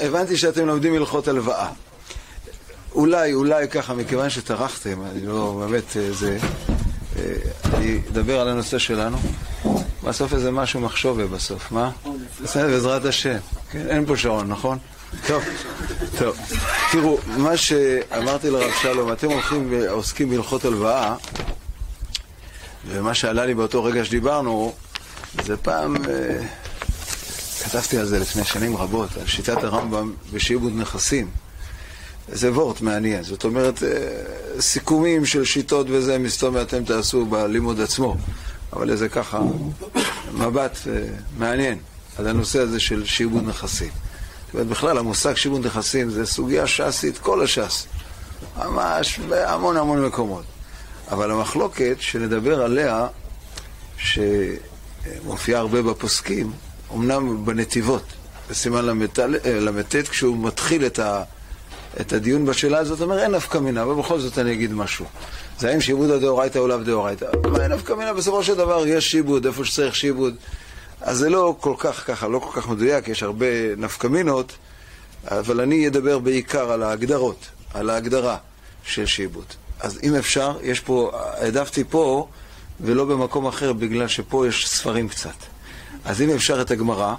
[0.00, 1.68] הבנתי שאתם לומדים הלכות הלוואה.
[2.94, 6.38] אולי, אולי ככה, מכיוון שטרחתם, אני לא, באמת, אה, זה...
[7.18, 7.22] אה,
[7.74, 9.18] אני אדבר על הנושא שלנו.
[10.04, 11.90] בסוף איזה משהו מחשובה בסוף, מה?
[12.42, 13.36] בסדר, בעזרת השם.
[13.70, 14.78] כן, אין פה שעון, נכון?
[15.26, 15.44] טוב,
[16.18, 16.38] טוב.
[16.92, 21.14] תראו, מה שאמרתי לרב שלום, אתם הולכים ועוסקים בהלכות הלוואה,
[22.88, 24.72] ומה שעלה לי באותו רגע שדיברנו,
[25.44, 26.46] זה פעם, אה,
[27.74, 31.30] כתבתי על זה לפני שנים רבות, על שיטת הרמב"ם בשיעבוד נכסים.
[32.28, 33.88] זה וורט מעניין, זאת אומרת, אה,
[34.60, 38.16] סיכומים של שיטות וזה, מסתום אתם תעשו בלימוד עצמו,
[38.72, 39.40] אבל איזה ככה
[40.32, 41.02] מבט אה,
[41.38, 41.78] מעניין
[42.18, 43.90] על הנושא הזה של שיעבוד נכסים.
[44.54, 47.86] בכלל המושג שיעבוד נכסים זה סוגיה ש"סית, כל הש"ס,
[48.58, 50.44] ממש בהמון המון מקומות.
[51.10, 53.06] אבל המחלוקת שנדבר עליה,
[53.98, 56.52] שמופיעה הרבה בפוסקים,
[56.94, 58.02] אמנם בנתיבות,
[58.50, 58.84] בסימן
[59.44, 61.22] ל"ט, כשהוא מתחיל את ה...
[62.00, 65.04] את הדיון בשאלה הזאת, אומר אין נפקא מינה, אבל בכל זאת אני אגיד משהו.
[65.58, 67.26] זה האם שיבוד הדאורייתא או לאו דאורייתא?
[67.60, 68.12] אין נפקא מינה?
[68.12, 70.34] בסופו של דבר יש שיבוד, איפה שצריך שיבוד.
[71.00, 74.52] אז זה לא כל כך ככה, לא כל כך מדויק, יש הרבה נפקא מינות,
[75.28, 78.36] אבל אני אדבר בעיקר על ההגדרות, על ההגדרה
[78.84, 79.44] של שיבוד.
[79.80, 82.28] אז אם אפשר, יש פה, העדפתי פה
[82.80, 85.53] ולא במקום אחר, בגלל שפה יש ספרים קצת.
[86.04, 87.14] אז אם אפשר את הגמרא,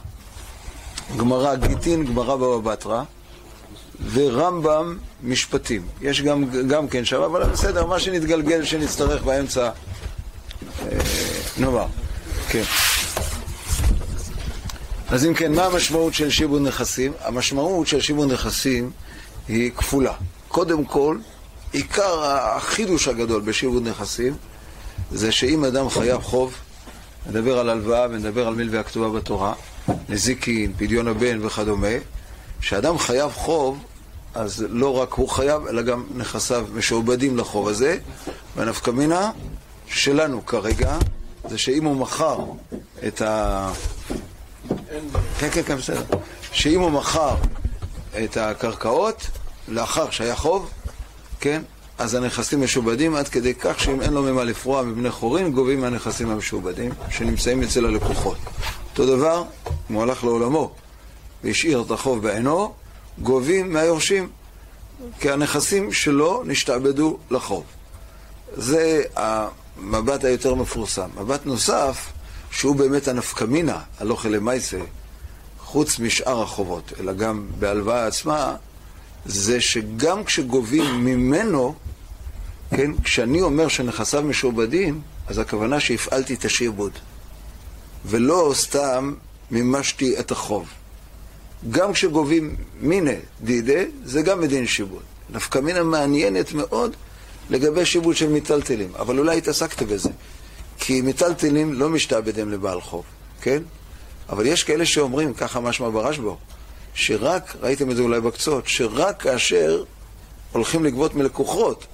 [1.18, 3.04] גמרא גיטין, גמרא בבא בתרא,
[4.12, 5.88] ורמב"ם משפטים.
[6.02, 9.70] יש גם, גם כן שם, אבל בסדר, מה שנתגלגל, שנצטרך באמצע,
[10.82, 10.98] אה,
[11.58, 11.86] נאמר,
[12.50, 12.64] כן.
[15.10, 17.14] אז אם כן, מה המשמעות של שיבוד נכסים?
[17.22, 18.92] המשמעות של שיבוד נכסים
[19.48, 20.14] היא כפולה.
[20.48, 21.18] קודם כל,
[21.72, 24.34] עיקר החידוש הגדול בשיבוד נכסים
[25.12, 26.54] זה שאם אדם חייב חוב,
[27.28, 29.54] נדבר על הלוואה ונדבר על מלווה הכתובה בתורה,
[30.10, 31.88] נזיקין, פדיון הבן וכדומה,
[32.60, 33.84] כשאדם חייב חוב,
[34.36, 37.98] אז לא רק הוא חייב, אלא גם נכסיו משועבדים לחוב הזה,
[38.56, 39.32] והנפקא מינה
[39.88, 40.98] שלנו כרגע,
[41.50, 42.40] זה שאם הוא מכר
[43.08, 43.72] את ה...
[45.40, 46.04] כן, כן, כן, בסדר.
[46.52, 47.36] שאם הוא מכר
[48.24, 49.28] את הקרקעות,
[49.68, 50.70] לאחר שהיה חוב,
[51.40, 51.62] כן,
[51.98, 56.30] אז הנכסים משועבדים עד כדי כך שאם אין לו ממה לפרוע מבני חורין, גובים מהנכסים
[56.30, 58.38] המשועבדים שנמצאים אצל הלקוחות.
[58.92, 59.44] אותו דבר,
[59.90, 60.72] אם הוא הלך לעולמו
[61.44, 62.74] והשאיר את החוב בעינו,
[63.22, 64.30] גובים מהיורשים,
[65.20, 67.64] כי הנכסים שלו נשתעבדו לחוב.
[68.54, 71.10] זה המבט היותר מפורסם.
[71.16, 72.12] מבט נוסף,
[72.52, 74.80] שהוא באמת הנפקמינה, הלוך מייסה,
[75.60, 78.56] חוץ משאר החובות, אלא גם בהלוואה עצמה,
[79.26, 81.76] זה שגם כשגובים ממנו,
[82.70, 86.92] כן, כשאני אומר שנכסיו משועבדים, אז הכוונה שהפעלתי את השעבוד,
[88.06, 89.14] ולא סתם
[89.52, 90.68] מימשתי את החוב.
[91.72, 95.02] גם כשגובים מיניה דידה, זה גם מדין שיבוד.
[95.30, 96.96] נפקא מינה מעניינת מאוד
[97.50, 100.10] לגבי שיבוד של מיטלטלים, אבל אולי התעסקת בזה.
[100.80, 103.04] כי מיטלטלים לא משתעבדים לבעל חוב,
[103.42, 103.64] כן?
[104.30, 106.32] אבל יש כאלה שאומרים, ככה משמע ברשב"א,
[106.94, 109.84] שרק, ראיתם את זה אולי בקצות, שרק כאשר
[110.52, 111.86] הולכים לגבות מלקוחות,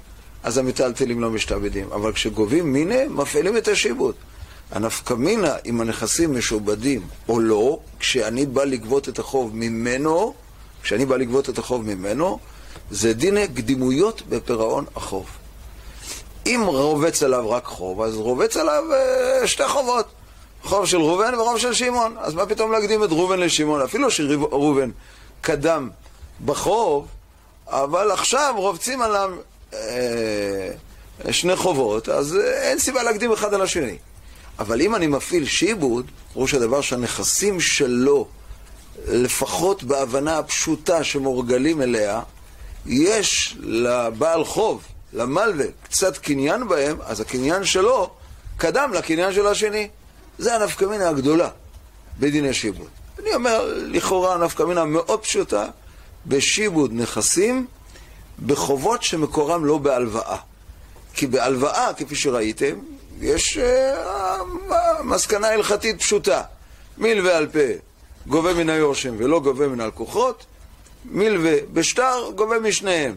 [0.43, 1.91] אז המיטלטלים לא משתעבדים.
[1.91, 4.15] אבל כשגובים מיני, מפעילים את השיבוד.
[4.71, 10.33] הנפקמינה אם הנכסים משועבדים או לא, כשאני בא לגבות את החוב ממנו,
[10.83, 12.39] כשאני בא לגבות את החוב ממנו,
[12.91, 15.25] זה דיני קדימויות בפירעון החוב.
[16.45, 20.05] אם רובץ עליו רק חוב, אז רובץ עליו אה, שתי חובות.
[20.63, 22.15] חוב של ראובן וחוב של שמעון.
[22.19, 23.81] אז מה פתאום להקדים את ראובן לשמעון?
[23.81, 24.89] אפילו שראובן
[25.41, 25.89] קדם
[26.45, 27.07] בחוב,
[27.67, 29.31] אבל עכשיו רובצים עליו
[31.31, 33.97] שני חובות, אז אה, אין סיבה להקדים אחד על השני.
[34.59, 38.27] אבל אם אני מפעיל שיבוד, פירוש הדבר שהנכסים שלו,
[39.07, 42.21] לפחות בהבנה הפשוטה שמורגלים אליה,
[42.85, 44.83] יש לבעל חוב,
[45.13, 48.09] למלווה, קצת קניין בהם, אז הקניין שלו
[48.57, 49.87] קדם לקניין של השני.
[50.37, 51.49] זה הנפקמינה הגדולה
[52.19, 52.87] בדיני שיבוד.
[53.19, 55.65] אני אומר, לכאורה הנפקמינה מאוד פשוטה,
[56.25, 57.67] בשיבוד נכסים,
[58.45, 60.37] בחובות שמקורם לא בהלוואה.
[61.13, 62.75] כי בהלוואה, כפי שראיתם,
[63.21, 64.73] יש uh,
[65.03, 66.41] מסקנה הלכתית פשוטה.
[66.97, 67.59] מלווה על פה
[68.27, 70.45] גובה מן היורשים ולא גובה מן הלקוחות,
[71.05, 73.15] מלווה בשטר גובה משניהם.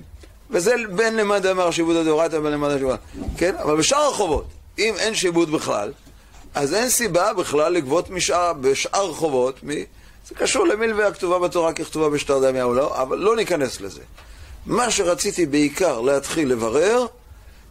[0.50, 2.96] וזה בין למד אמר שיבוד הדאורייתא ובין למד השיבוד.
[3.36, 3.54] כן?
[3.56, 4.44] אבל בשאר החובות,
[4.78, 5.92] אם אין שיבוד בכלל,
[6.54, 9.68] אז אין סיבה בכלל לגבות משאר, בשאר חובות, מ...
[10.28, 14.00] זה קשור למלווה הכתובה בתורה ככתובה בשטר דמי או לא, אבל לא ניכנס לזה.
[14.66, 17.06] מה שרציתי בעיקר להתחיל לברר,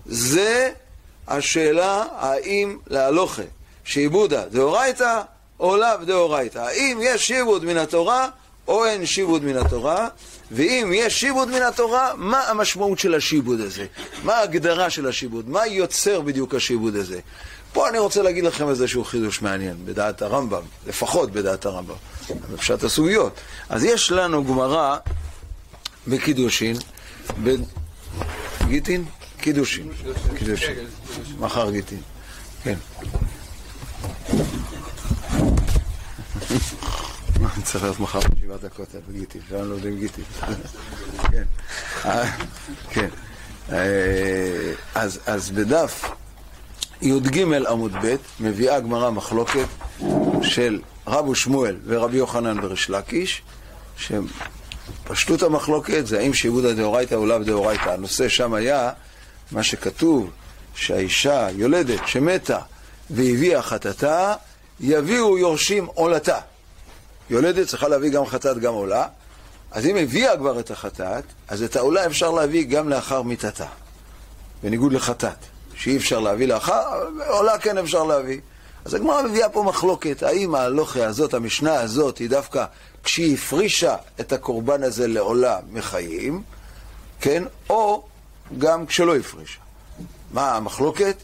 [0.05, 0.71] זה
[1.27, 3.41] השאלה האם להלוכה
[3.83, 5.21] שעיבודה דאורייתא
[5.59, 6.59] או לאו דאורייתא.
[6.59, 8.27] האם יש שיבוד מן התורה
[8.67, 10.07] או אין שיבוד מן התורה,
[10.51, 13.85] ואם יש שיבוד מן התורה, מה המשמעות של השיבוד הזה?
[14.23, 15.49] מה ההגדרה של השיבוד?
[15.49, 17.19] מה יוצר בדיוק השיבוד הזה?
[17.73, 21.95] פה אני רוצה להגיד לכם איזשהו חידוש מעניין, בדעת הרמב"ם, לפחות בדעת הרמב"ם,
[22.53, 23.33] בפשט הסוגיות.
[23.69, 24.97] אז יש לנו גמרא
[26.07, 26.75] בקידושין,
[28.63, 29.05] בגיטין?
[29.37, 29.91] קידושין.
[30.37, 30.75] קידושין.
[31.39, 32.01] מחר גיטין.
[32.63, 32.75] כן.
[37.63, 40.23] צריך להיות מחר בישיבת הכותל, בגיטין, שם לומדים גיטין.
[41.31, 41.43] כן.
[42.05, 42.31] אה,
[42.89, 43.09] כן.
[43.71, 44.73] אה,
[45.25, 46.05] אז בדף
[47.01, 47.39] י"ג
[47.69, 49.67] עמוד ב' מביאה הגמרא מחלוקת
[50.41, 53.41] של רבו שמואל ורבי יוחנן וריש לקיש,
[54.87, 57.89] שפשטות המחלוקת זה האם שעבודא דאורייתא או לאו דאורייתא.
[57.89, 58.91] הנושא שם היה
[59.51, 60.29] מה שכתוב
[60.75, 62.59] שהאישה יולדת שמתה
[63.09, 64.33] והביאה חטאתה,
[64.79, 66.39] יביאו יורשים עולתה.
[67.29, 69.07] יולדת צריכה להביא גם חטאת גם עולה,
[69.71, 73.65] אז אם הביאה כבר את החטאת, אז את העולה אפשר להביא גם לאחר מיתתה,
[74.63, 75.37] בניגוד לחטאת.
[75.75, 76.81] שאי אפשר להביא לאחר,
[77.27, 78.39] עולה כן אפשר להביא.
[78.85, 82.65] אז הגמרא מביאה פה מחלוקת, האם ההלוכה הזאת, המשנה הזאת, היא דווקא
[83.03, 86.43] כשהיא הפרישה את הקורבן הזה לעולה מחיים,
[87.21, 88.03] כן, או
[88.57, 89.59] גם כשלא הפרישה.
[90.31, 91.15] מה המחלוקת?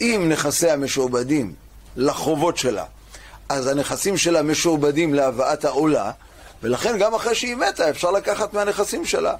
[0.00, 1.54] אם נכסיה משועבדים
[1.96, 2.84] לחובות שלה,
[3.48, 6.10] אז הנכסים שלה משועבדים להבאת העולה,
[6.62, 9.34] ולכן גם אחרי שהיא מתה אפשר לקחת מהנכסים שלה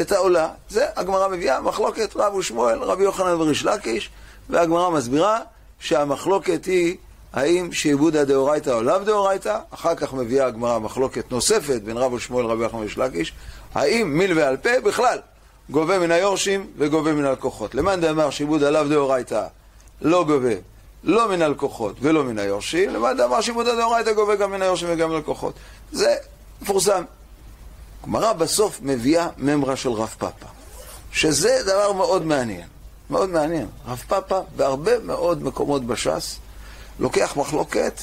[0.00, 0.48] את העולה.
[0.68, 4.10] זה הגמרא מביאה, מחלוקת רב ושמואל, רבי יוחנן וריש לקיש,
[4.50, 5.40] והגמרא מסבירה
[5.80, 6.96] שהמחלוקת היא
[7.32, 12.46] האם שעבודא דאורייתא או לאו דאורייתא, אחר כך מביאה הגמרא מחלוקת נוספת בין רב ושמואל
[12.46, 13.32] רבי יוחנן וריש לקיש,
[13.74, 15.18] האם מיל ועל פה בכלל
[15.70, 17.74] גובה מן היורשים וגובה מן הלקוחות.
[17.74, 19.46] למאן דאמר שעבודא לאו דאורייתא
[20.02, 20.54] לא גובה
[21.04, 25.10] לא מן הלקוחות ולא מן היורשים, למאן דאמר שעבודא דאורייתא גובה גם מן היורשים וגם
[25.10, 25.54] מן הלקוחות.
[25.92, 26.16] זה
[26.62, 27.04] מפורסם.
[28.06, 30.46] גמרא בסוף מביאה ממרה של רב פאפה,
[31.12, 32.66] שזה דבר מאוד מעניין,
[33.10, 33.66] מאוד מעניין.
[33.86, 36.38] רב פאפה בהרבה מאוד מקומות בש"ס
[37.00, 38.00] לוקח מחלוקת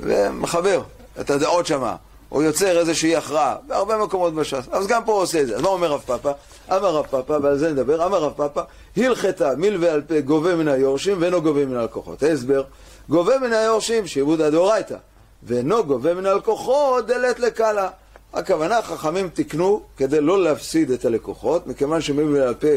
[0.00, 0.82] ומחבר
[1.20, 1.96] את הדעות שמה,
[2.32, 4.64] או יוצר איזושהי הכרעה, בהרבה מקומות בש"ס.
[4.72, 5.56] אז גם פה הוא עושה את זה.
[5.56, 6.30] אז מה אומר רב פאפה?
[6.70, 8.60] אמר רב פאפה, ועל זה נדבר, אמר רב פאפה,
[8.96, 12.22] הלכתה מיל ועל פה גובה מן היורשים ואינו גובה מן הלקוחות.
[12.22, 12.62] הסבר,
[13.08, 14.96] גובה מן היורשים שעבודא דאורייתא,
[15.42, 17.88] ואינו גובה מן הלקוחות דלת לקלה.
[18.32, 22.68] הכוונה, חכמים תיקנו כדי לא להפסיד את הלקוחות, מכיוון שמיל ועל פה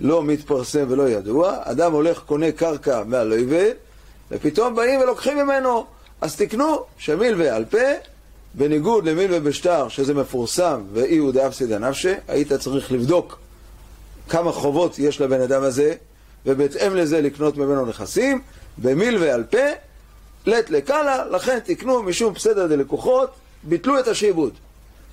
[0.00, 3.64] לא מתפרסם ולא ידוע, אדם הולך, קונה קרקע מהלווה,
[4.30, 5.86] ופתאום באים ולוקחים ממנו.
[6.20, 7.78] אז תקנו שמיל ועל פה,
[8.54, 13.38] בניגוד למיל ובשטר, שזה מפורסם, ואי הוא דאפסידא נפשי, היית צריך לבדוק
[14.28, 15.94] כמה חובות יש לבן אדם הזה,
[16.46, 18.42] ובהתאם לזה לקנות ממנו נכסים,
[18.78, 19.58] במיל ועל פה,
[20.46, 23.30] לית לקלה, לכן תקנו משום פסדא דלקוחות,
[23.62, 24.52] ביטלו את השעבוד.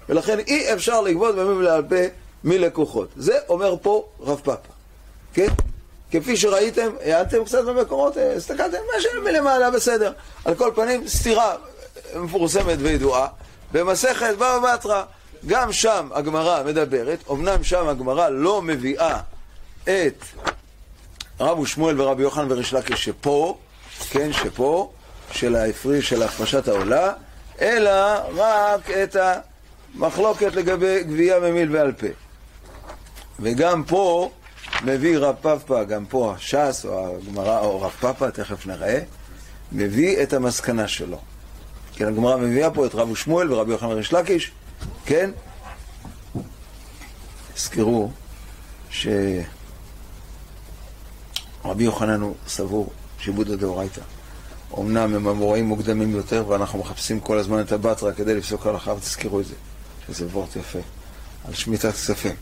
[0.09, 1.95] ולכן אי אפשר לגבות במיל ועל פה
[2.43, 3.09] מלקוחות.
[3.15, 4.73] זה אומר פה רב פאפה,
[5.33, 5.47] כן?
[6.13, 10.11] כפי שראיתם, העדתם קצת במקורות, הסתכלתם, מה שמלמעלה, בסדר.
[10.45, 11.55] על כל פנים, סתירה
[12.15, 13.27] מפורסמת וידועה,
[13.71, 15.03] במסכת בבא בתרא,
[15.45, 19.19] גם שם הגמרא מדברת, אמנם שם הגמרא לא מביאה
[19.83, 20.23] את
[21.39, 23.57] רב ושמואל ורבי יוחנן וריש שפה,
[24.09, 24.91] כן, שפה,
[25.31, 27.13] של ההפריש, של הפרשת העולה,
[27.61, 27.91] אלא
[28.35, 29.15] רק את
[29.95, 32.07] המחלוקת לגבי גבייה ממיל ועל פה.
[33.39, 34.31] וגם פה
[34.81, 38.99] מביא רב פאפה, גם פה הש"ס או הגמרא או רב פאפה, תכף נראה,
[39.71, 41.19] מביא את המסקנה שלו.
[41.95, 44.51] כן, הגמרא מביאה פה את רב ושמואל ורבי יוחנן ריש לקיש,
[45.05, 45.31] כן?
[47.53, 48.11] תזכרו
[48.89, 49.43] שרבי
[51.77, 54.01] יוחנן הוא סבור שעיבוד הדאורייתא.
[54.79, 59.39] אמנם הם אמוראים מוקדמים יותר ואנחנו מחפשים כל הזמן את הבטרה כדי לפסוק הלכה ותזכרו
[59.39, 59.55] את זה,
[60.07, 60.79] שזה וורט יפה,
[61.47, 62.35] על שמיטת כספים.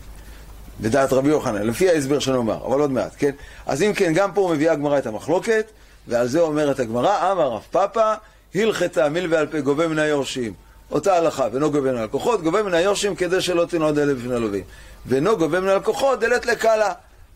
[0.80, 3.30] לדעת רבי יוחנן, לפי ההסבר שנאמר, אבל עוד מעט, כן?
[3.66, 5.70] אז אם כן, גם פה מביאה הגמרא את המחלוקת,
[6.08, 8.14] ועל זה אומרת הגמרא, אמר רב פאפא,
[8.54, 10.52] הלכתה מיל ועל פה גובה מן היורשים,
[10.90, 14.64] אותה הלכה, ואינו גובה מן הלקוחות, גובה מן היורשים כדי שלא תנעוד אלה בפני הלווים.
[15.06, 16.92] ואינו גובה מן הלקוחות דלת לקלה.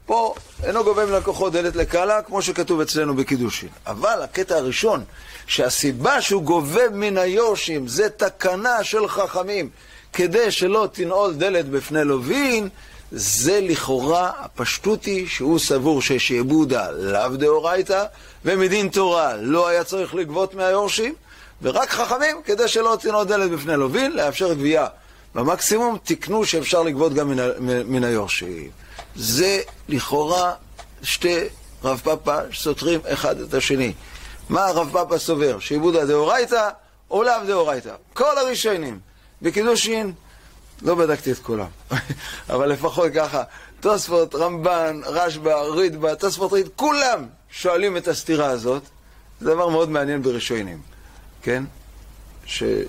[0.07, 3.69] פה אינו גובה מן הלקוחות דלת לקלה, כמו שכתוב אצלנו בקידושין.
[3.87, 5.05] אבל הקטע הראשון,
[5.47, 9.69] שהסיבה שהוא גובה מן היורשים זה תקנה של חכמים,
[10.13, 12.69] כדי שלא תנעול דלת בפני לווין,
[13.11, 18.05] זה לכאורה, הפשטות היא שהוא סבור ששעבודה לאו דאורייתא,
[18.45, 21.15] ומדין תורה לא היה צריך לגבות מהיורשים,
[21.63, 24.87] ורק חכמים, כדי שלא הוציאו דלת בפני לווין, לאפשר גבייה.
[25.35, 27.39] במקסימום תקנו שאפשר לגבות גם מן,
[27.87, 28.71] מן היורשים.
[29.17, 30.53] זה לכאורה
[31.03, 31.39] שתי
[31.85, 33.93] רב פאפה סותרים אחד את השני.
[34.49, 35.59] מה הרב פאפה סובר?
[35.59, 36.69] שעבודה דאורייתא
[37.11, 37.95] או לאו דאורייתא.
[38.15, 38.99] כל הראשונים
[39.43, 40.13] בקידושין,
[40.83, 41.67] לא בדקתי את כולם,
[42.51, 43.43] אבל לפחות ככה,
[43.81, 48.83] תוספות, רמב"ן, רשב"א, רידב"א, תוספות ריד, כולם שואלים את הסתירה הזאת.
[49.41, 50.79] זה דבר מאוד מעניין בראשונים,
[51.43, 51.65] כן?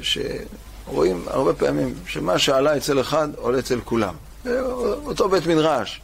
[0.02, 4.16] שרואים הרבה פעמים שמה שעלה אצל אחד עולה אצל כולם.
[5.06, 6.02] אותו בית מדרש,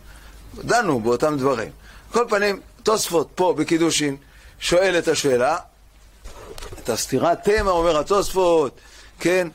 [0.56, 1.70] דנו באותם דברים.
[2.12, 4.16] כל פנים, תוספות פה בקידושין
[4.60, 5.58] שואל את השאלה,
[6.80, 8.80] את הסתירה תמה אומר התוספות,
[9.20, 9.48] כן?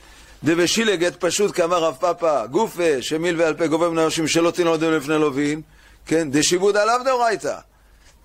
[0.44, 4.92] דבשילג את פשוט כאמר רב פאפא, גופה, שמיל ועל פה גובה מן היורשים שלא תנעודם
[4.92, 5.62] לפני לווין,
[6.06, 6.30] כן?
[6.30, 7.56] דשיבוד עליו דאורייתא.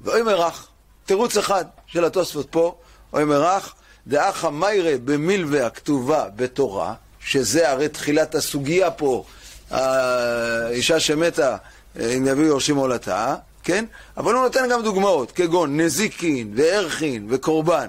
[0.02, 0.68] ואומר אך,
[1.06, 2.76] תירוץ אחד של התוספות פה,
[3.14, 3.74] אומר אך,
[4.08, 9.24] דאחא מיירא במילווה הכתובה בתורה, שזה הרי תחילת הסוגיה פה,
[9.72, 11.58] האישה שמתה,
[12.00, 13.86] אם יביאו יורשים עולתה, כן?
[14.18, 17.88] אבל הוא נותן גם דוגמאות, כגון נזיקין וערכין וקורבן.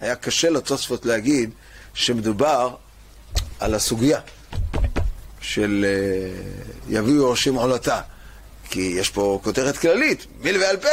[0.00, 1.50] היה קשה לתוספות להגיד
[1.94, 2.74] שמדובר
[3.60, 4.20] על הסוגיה
[5.40, 8.00] של uh, יביאו יורשים עולתה.
[8.70, 10.88] כי יש פה כותרת כללית, מיל ועל פה.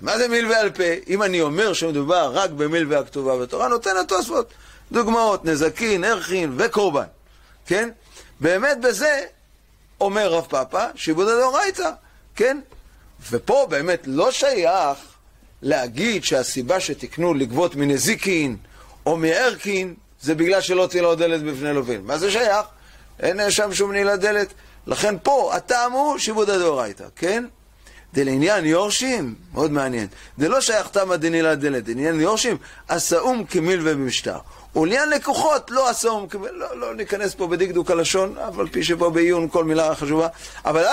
[0.00, 0.82] מה זה מיל ועל פה?
[1.08, 4.52] אם אני אומר שמדובר רק במיל והכתובה בתורה, נותן התוספות
[4.92, 7.04] דוגמאות, נזקין, ערכין וקורבן.
[7.66, 7.90] כן?
[8.40, 9.24] באמת בזה
[10.00, 11.90] אומר רב פאפא, שעיבוד הדאורייתא,
[12.36, 12.60] כן?
[13.30, 14.98] ופה באמת לא שייך
[15.62, 18.56] להגיד שהסיבה שתקנו לגבות מנזיקין
[19.06, 22.00] או מערכין זה בגלל שלא תהיה לו דלת בפני לווין.
[22.04, 22.66] מה זה שייך?
[23.20, 24.54] אין שם שום נעילת דלת.
[24.86, 27.44] לכן פה הטעם הוא שיבוד הדאורייתא, כן?
[28.14, 30.06] דלעניין יורשים, מאוד מעניין.
[30.38, 34.38] זה לא שייך תמא דנעילת דלת, דלעניין יורשים, אסאום כמילווה במשטר.
[34.76, 39.10] ולעניין לקוחות, לא אסאום כמילווה, לא, לא ניכנס פה בדקדוק הלשון, אף על פי שפה
[39.10, 40.28] בעיון כל מילה חשובה.
[40.64, 40.84] אבל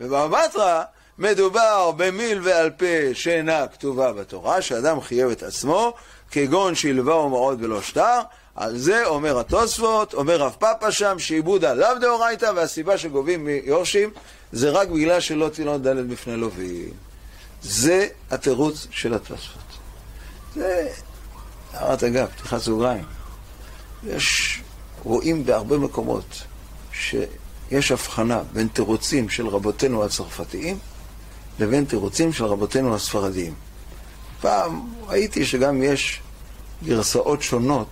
[0.00, 0.82] בבבא בתרא,
[1.18, 5.94] מדובר במיל ועל פה שאינה כתובה בתורה, שאדם חייב את עצמו,
[6.32, 8.20] כגון שילבה ומעות בלא שטר,
[8.54, 14.10] על זה אומר התוספות, אומר רב פאפה שם, שעיבודה לאו דאורייתא, והסיבה שגובים מיורשים
[14.52, 16.90] זה רק בגלל שלא תינון דלת בפני לווים.
[17.62, 19.62] זה התירוץ של התוספות.
[20.54, 20.88] זה
[21.72, 23.04] הערת אגב, פתיחת סוגריים.
[24.04, 24.60] יש,
[25.04, 26.42] רואים בהרבה מקומות
[26.92, 30.78] שיש הבחנה בין תירוצים של רבותינו הצרפתיים
[31.58, 33.54] לבין תירוצים של רבותינו הספרדיים.
[34.40, 36.21] פעם ראיתי שגם יש
[36.84, 37.88] גרסאות שונות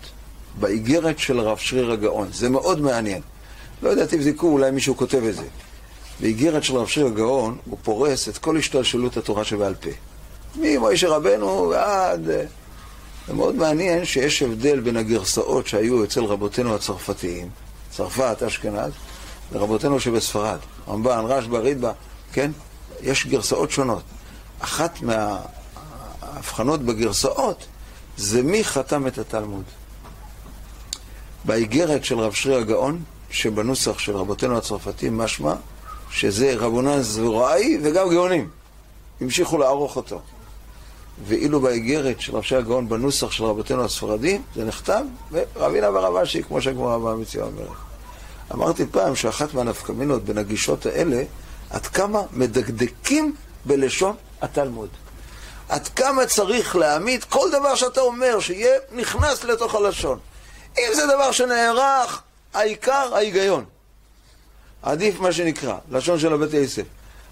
[0.61, 2.29] באיגרת של הרב שריר הגאון.
[2.33, 3.23] זה מאוד מעניין.
[3.83, 5.45] לא יודע, תבדקו, אולי מישהו כותב את זה.
[6.21, 9.91] באיגרת של הרב שריר הגאון הוא פורס את כל השתלשלות התורה שבעל פה.
[10.57, 12.31] ממוישה רבנו ועד...
[12.31, 12.45] אה,
[13.27, 17.49] זה מאוד מעניין שיש הבדל בין הגרסאות שהיו אצל רבותינו הצרפתיים,
[17.91, 18.93] צרפת, אשכנז,
[19.53, 20.59] לרבותינו שבספרד.
[20.89, 21.93] רמב"ן, רשב"א, רידב"א,
[22.33, 22.51] כן?
[23.03, 24.03] יש גרסאות שונות.
[24.61, 27.67] אחת מההבחנות בגרסאות
[28.17, 29.65] זה מי חתם את התלמוד.
[31.45, 35.55] באיגרת של רב שרי הגאון, שבנוסח של רבותינו הצרפתים משמע
[36.11, 38.49] שזה רבונן זרועי וגם גאונים.
[39.21, 40.21] המשיכו לערוך אותו.
[41.27, 46.43] ואילו באיגרת של רב שרי הגאון בנוסח של רבותינו הספרדים, זה נכתב ברבינה ורב אשי,
[46.43, 47.69] כמו שהגמרא באה מציעה אומרת.
[48.55, 51.23] אמרתי פעם שאחת מהנפקמינות בין הגישות האלה,
[51.71, 54.89] עד כמה מדקדקים בלשון התלמוד.
[55.71, 60.19] עד כמה צריך להעמיד כל דבר שאתה אומר, שיהיה נכנס לתוך הלשון.
[60.79, 62.23] אם זה דבר שנערך,
[62.55, 63.65] העיקר ההיגיון.
[64.83, 66.83] עדיף מה שנקרא, לשון של הבית יוסף.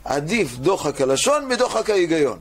[0.04, 2.38] עדיף דוחק הלשון מדוחק ההיגיון.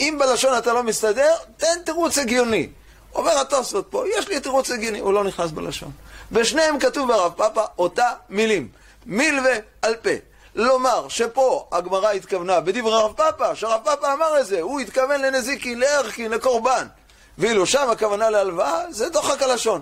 [0.00, 2.68] אם בלשון אתה לא מסתדר, תן תירוץ הגיוני.
[3.14, 5.90] אומר התוספות פה, יש לי תירוץ הגיוני, הוא לא נכנס בלשון.
[6.32, 8.68] בשניהם כתוב ברב פאפא אותה מילים,
[9.06, 10.33] מילווה על פה.
[10.54, 15.78] לומר שפה הגמרא התכוונה בדברי רב פאפא, שרב פאפא אמר את זה, הוא התכוון לנזיקין,
[15.78, 16.86] לערכין, לקורבן.
[17.38, 19.80] ואילו שם הכוונה להלוואה, זה דוחק הלשון.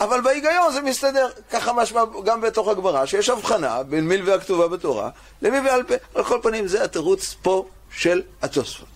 [0.00, 5.10] אבל בהיגיון זה מסתדר, ככה משמע גם בתוך הגמרא, שיש הבחנה בין מיל והכתובה בתורה
[5.42, 5.94] למי בעל פה.
[6.14, 8.88] על כל פנים זה התירוץ פה של התוספות.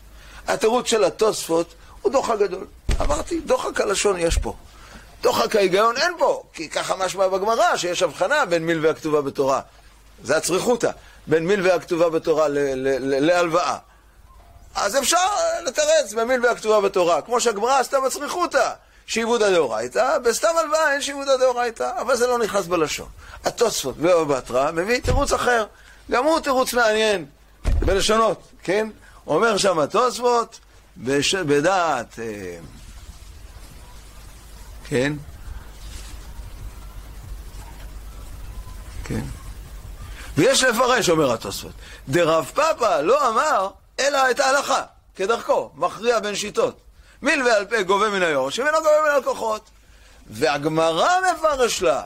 [0.49, 2.66] התירוץ של התוספות הוא דוחק גדול.
[3.00, 4.54] אמרתי, דוחק הלשון יש פה.
[5.23, 9.61] דוחק ההיגיון אין פה, כי ככה משמע בגמרא שיש הבחנה בין מיל והכתובה בתורה.
[10.23, 10.90] זה הצריכותא,
[11.26, 12.46] בין מיל והכתובה בתורה
[13.00, 13.78] להלוואה.
[14.75, 15.26] אז אפשר
[15.64, 18.73] לתרץ במיל והכתובה בתורה, כמו שהגמרא עשתה בצריכותא.
[19.06, 23.08] שעיבודא דאורייתא, בסתם הלוואה אין שעיבודא דאורייתא, אבל זה לא נכנס בלשון.
[23.44, 25.66] התוספות בבא בתרא מביא תירוץ אחר,
[26.11, 27.26] גם הוא תירוץ מעניין,
[27.64, 28.88] בלשונות, כן?
[29.26, 30.61] אומר שם התוספות,
[30.96, 31.35] בש...
[31.35, 32.58] בדעת, אה,
[34.88, 35.12] כן?
[39.04, 39.20] כן.
[40.37, 41.73] ויש לפרש, אומר התוספות,
[42.09, 43.69] דרב פאפא לא אמר,
[44.00, 44.83] אלא את ההלכה,
[45.16, 46.76] כדרכו, מכריע בין שיטות.
[47.23, 49.71] מיל ועל פה גובה מן היורש, ומנו גובה מן הלקוחות.
[50.31, 52.02] והגמרא מפרש לה,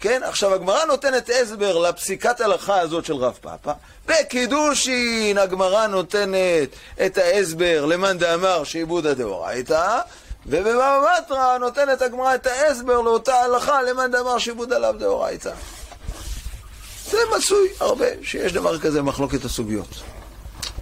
[0.00, 0.22] כן?
[0.22, 3.72] עכשיו, הגמרא נותנת הסבר לפסיקת הלכה הזאת של רב פאפא.
[4.06, 6.68] בקידושין הגמרא נותנת
[7.06, 9.98] את ההסבר למאן דאמר שעיבודא דאורייתא,
[10.46, 15.52] ובבבא בתרא נותנת הגמרא את ההסבר לאותה הלכה למאן דאמר שעיבודא לאו דאורייתא.
[17.12, 20.02] זה מצוי הרבה, שיש דבר כזה מחלוקת הסוגיות.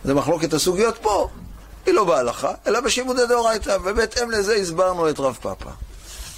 [0.04, 1.28] זה מחלוקת הסוגיות פה,
[1.86, 5.70] היא לא בהלכה, אלא בשיבודי דאורייתא, ובהתאם לזה הסברנו את רב פאפא.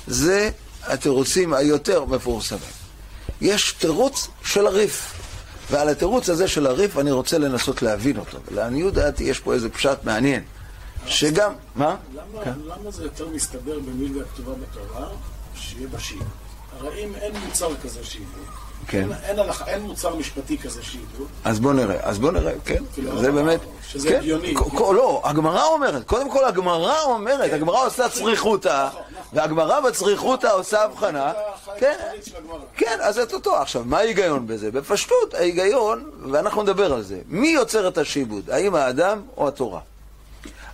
[0.07, 0.51] זה
[0.83, 2.61] התירוצים היותר מפורסמים.
[3.41, 5.15] יש תירוץ של הריף,
[5.71, 8.39] ועל התירוץ הזה של הריף אני רוצה לנסות להבין אותו.
[8.51, 10.43] ולעניות דעתי יש פה איזה פשט מעניין,
[11.07, 11.53] שגם...
[11.75, 11.97] מה?
[12.15, 12.53] למה, כן.
[12.65, 15.09] למה זה יותר מסתבר במילגה כתובה בתורה,
[15.55, 16.25] שיהיה בשיעור?
[16.81, 18.43] הרי אם אין מוצר כזה שידעו,
[18.87, 19.13] כן.
[19.13, 21.25] אין, אין, אין מוצר משפטי כזה שידעו.
[21.45, 22.83] אז בוא נראה, אז בוא נראה, כן.
[22.95, 23.61] כאילו, זה באמת...
[23.89, 24.17] שזה כן.
[24.19, 24.55] הגיוני.
[24.75, 27.55] לא, הגמרא אומרת, קודם כל הגמרא אומרת, כן.
[27.55, 29.39] הגמרא עושה צריכותא, נכון, נכון.
[29.39, 31.33] והגמרא בצריכותא עושה הבחנה.
[31.79, 31.97] כן,
[32.77, 33.57] כן, אז את אותו.
[33.57, 34.71] עכשיו, מה ההיגיון בזה?
[34.71, 38.51] בפשטות, ההיגיון, ואנחנו נדבר על זה, מי יוצר את השיבוד?
[38.51, 39.81] האם האדם או התורה?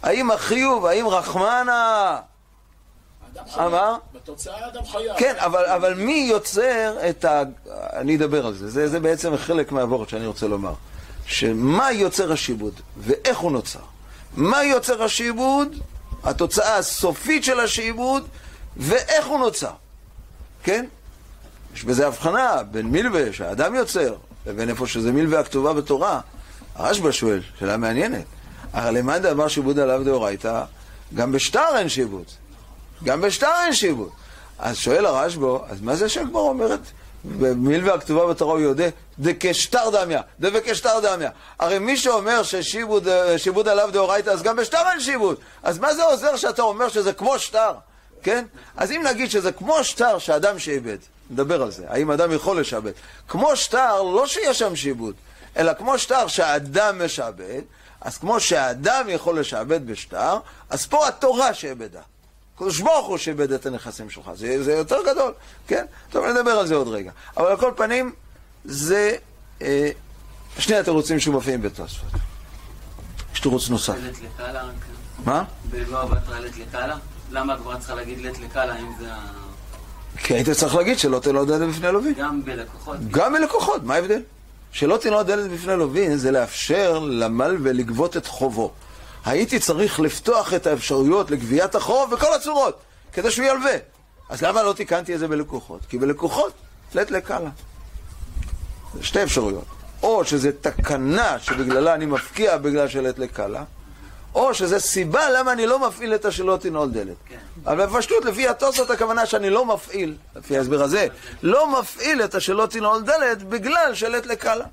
[0.03, 2.17] האם החיוב, האם רחמנה?
[3.57, 3.97] אמר?
[4.14, 5.16] בתוצאה אדם חייב.
[5.18, 7.42] כן, אבל, אבל מי יוצר את ה...
[7.71, 8.71] אני אדבר על זה.
[8.71, 10.73] זה, זה בעצם חלק מהוורד שאני רוצה לומר.
[11.26, 13.80] שמה יוצר השיבוד ואיך הוא נוצר.
[14.37, 15.76] מה יוצר השיבוד,
[16.25, 18.26] התוצאה הסופית של השיבוד,
[18.76, 19.73] ואיך הוא נוצר.
[20.62, 20.85] כן?
[21.75, 24.14] יש בזה הבחנה בין מילווה שהאדם יוצר,
[24.47, 26.21] לבין איפה שזה מילווה הכתובה בתורה.
[26.75, 28.25] הרשב"א שואל, שאלה מעניינת.
[28.73, 30.64] הרי למאן דאמר שיבוד עליו דאורייתא,
[31.14, 32.25] גם בשטר אין שיבוד.
[33.05, 34.11] גם בשטר אין שיבוד.
[34.59, 36.81] אז שואל הרשב"א, אז מה זה שהגמרא אומרת?
[37.25, 38.88] במילווה הכתובה בתורה הוא יודע,
[39.19, 41.31] דקשטר דמיה, דבקשטר דמיה.
[41.59, 45.37] הרי מי שאומר ששיבוד עליו דאורייתא, אז גם בשטר אין שיבוד.
[45.62, 47.73] אז מה זה עוזר שאתה אומר שזה כמו שטר?
[48.23, 48.45] כן?
[48.76, 50.99] אז אם נגיד שזה כמו שטר שאדם שאיבד,
[51.31, 52.93] נדבר על זה, האם אדם יכול לשעבד.
[53.28, 55.14] כמו שטר, לא שיש שם שיבוד,
[55.57, 57.62] אלא כמו שטר שהאדם משעבד,
[58.00, 60.38] אז כמו שהאדם יכול לשעבד בשטר,
[60.70, 62.01] אז פה התורה שאיבדה.
[62.59, 65.33] הקדוש ברוך הוא שאיבד את הנכסים שלך, זה, זה יותר גדול,
[65.66, 65.85] כן?
[66.11, 67.11] טוב, נדבר על זה עוד רגע.
[67.37, 68.12] אבל על כל פנים,
[68.64, 69.16] זה
[69.62, 69.90] אה,
[70.59, 72.09] שני התירוצים שמופיעים בתוספות.
[73.35, 73.94] יש תירוץ נוסף.
[75.25, 75.44] מה?
[75.71, 76.97] בלבוא בתרא לית לקאלה?
[77.31, 79.18] למה הגברה צריכה להגיד לית לקאלה אם זה ה...
[80.16, 82.14] כי היית צריך להגיד שלא תנוע דלת בפני לווין.
[82.14, 82.97] גם בלקוחות.
[83.11, 84.23] גם בלקוחות, מה ההבדל?
[84.73, 88.73] שלא תנוע דלת בפני לווין זה לאפשר למלווה לגבות את חובו.
[89.24, 92.81] הייתי צריך לפתוח את האפשרויות לגביית החוב בכל הצורות,
[93.12, 93.76] כדי שהוא ילווה.
[94.28, 95.81] אז למה לא תיקנתי את זה בלקוחות?
[95.88, 96.52] כי בלקוחות,
[96.94, 97.50] לית לקאלה.
[99.00, 99.64] שתי אפשרויות.
[100.02, 103.64] או שזה תקנה שבגללה אני מפקיע בגלל שלית לקאלה,
[104.35, 107.16] או שזה סיבה למה אני לא מפעיל את השלא תנעול דלת.
[107.28, 107.37] כן.
[107.66, 111.07] אבל בפשטות, לפי התוספות הכוונה שאני לא מפעיל, לפי ההסבר הזה,
[111.42, 114.64] לא מפעיל את השלא תנעול דלת בגלל שלית לקאלה.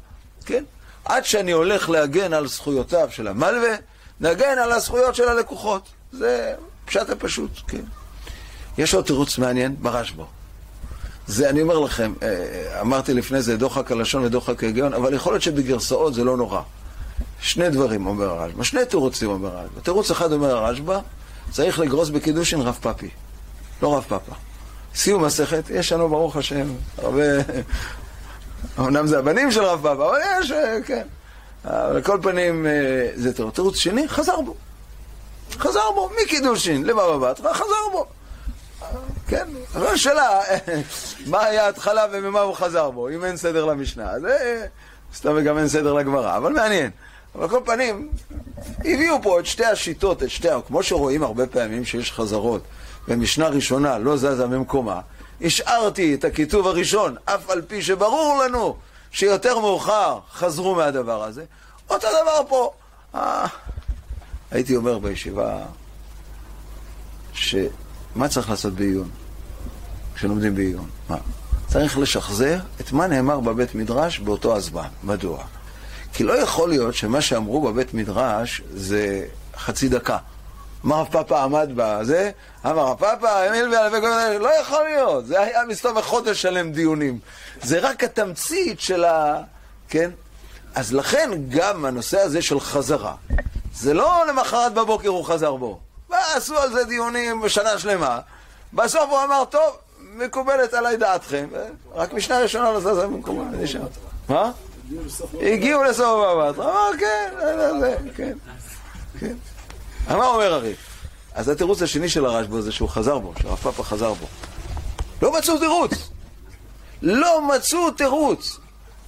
[0.46, 0.64] כן?
[1.06, 3.76] עד שאני הולך להגן על זכויותיו של המלווה,
[4.20, 5.90] נגן על הזכויות של הלקוחות.
[6.12, 7.82] זה פשט הפשוט, כן.
[8.78, 10.24] יש עוד תירוץ מעניין ברשב"א.
[11.28, 15.44] זה, אני אומר לכם, אה, אמרתי לפני זה דוחק הלשון ודוחק ההיגיון, אבל יכול להיות
[15.44, 16.62] שבגרסאות זה לא נורא.
[17.42, 19.80] שני דברים אומר הרשב"א, שני תירוצים אומר הרשב"א.
[19.80, 21.00] תירוץ אחד אומר הרשב"א,
[21.52, 23.10] צריך לגרוס בקידושין רב פאפי,
[23.82, 24.32] לא רב פאפה.
[24.96, 27.24] סיום מסכת, יש לנו ברוך השם הרבה...
[28.80, 31.08] אמנם זה הבנים של רב פאפה, אבל יש, אה, כן.
[31.66, 32.72] על כל פנים, אה,
[33.16, 33.56] זה תירוץ.
[33.56, 34.56] תירוץ שני, חזר בו.
[35.52, 38.06] חזר בו, מקידושין לבבא בתרא, חזר בו.
[39.28, 40.40] כן, אבל השאלה,
[41.32, 44.12] מה היה ההתחלה וממה הוא חזר בו, אם אין סדר למשנה.
[44.12, 44.28] אז
[45.16, 46.92] סתם וגם אין סדר לגמרא, אבל מעניין.
[47.36, 48.10] אבל כל פנים,
[48.80, 52.62] הביאו פה את שתי השיטות, את שתי, כמו שרואים הרבה פעמים שיש חזרות,
[53.08, 55.00] ומשנה ראשונה לא זזה ממקומה,
[55.42, 58.78] השארתי את הכיתוב הראשון, אף על פי שברור לנו
[59.16, 61.46] שיותר מאוחר חזרו מהדבר הזה.
[61.90, 62.72] אותו דבר פה.
[63.16, 63.48] אה,
[64.52, 65.66] הייתי אומר בישיבה,
[67.34, 69.10] שמה צריך לעשות בעיון?
[70.16, 70.90] כשלומדים בעיון?
[71.10, 71.18] מה?
[71.68, 74.88] צריך לשחזר את מה נאמר בבית מדרש באותו הזמן.
[75.04, 75.44] מדוע?
[76.14, 79.26] כי לא יכול להיות שמה שאמרו בבית מדרש זה
[79.58, 80.18] חצי דקה.
[80.86, 82.32] אמר רב פאפה עמד בזה,
[82.66, 86.72] אמר רב פאפה, אמיל ואלפי כל מיני, לא יכול להיות, זה היה מסתובב חודש שלם
[86.72, 87.20] דיונים.
[87.62, 89.42] זה רק התמצית של ה...
[89.90, 90.12] כן?
[90.76, 93.16] אז לכן גם הנושא הזה של חזרה,
[93.76, 95.80] זה לא למחרת בבוקר הוא חזר בו.
[96.10, 98.20] ועשו על זה דיונים בשנה שלמה.
[98.74, 101.48] בסוף הוא אמר, טוב, מקובלת עליי דעתכם.
[101.96, 103.44] רק משנה ראשונה לא זזה במקומה.
[104.30, 104.52] מה?
[105.42, 106.60] הגיעו לסוף המבט.
[106.60, 107.34] אמר, כן,
[108.16, 108.34] כן,
[109.20, 109.34] כן.
[110.08, 110.78] מה אומר הריף?
[111.34, 114.26] אז התירוץ השני של הרשב"א זה שהוא חזר בו, שהרב פאפה חזר בו.
[115.22, 115.92] לא מצאו תירוץ.
[117.02, 118.60] לא מצאו תירוץ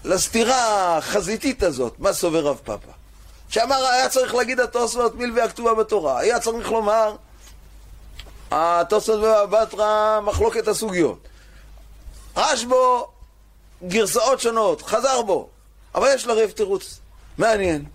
[0.03, 2.91] לסתירה החזיתית הזאת, מה סובר רב פאפה.
[3.49, 7.15] שאמר, היה צריך להגיד התוספות מילווה הכתובה בתורה, היה צריך לומר
[8.51, 11.27] התוספות ובתרא מחלוקת הסוגיות.
[12.37, 13.07] רש בו
[13.87, 15.49] גרסאות שונות, חזר בו,
[15.95, 16.99] אבל יש לריב תירוץ.
[17.37, 17.85] מעניין.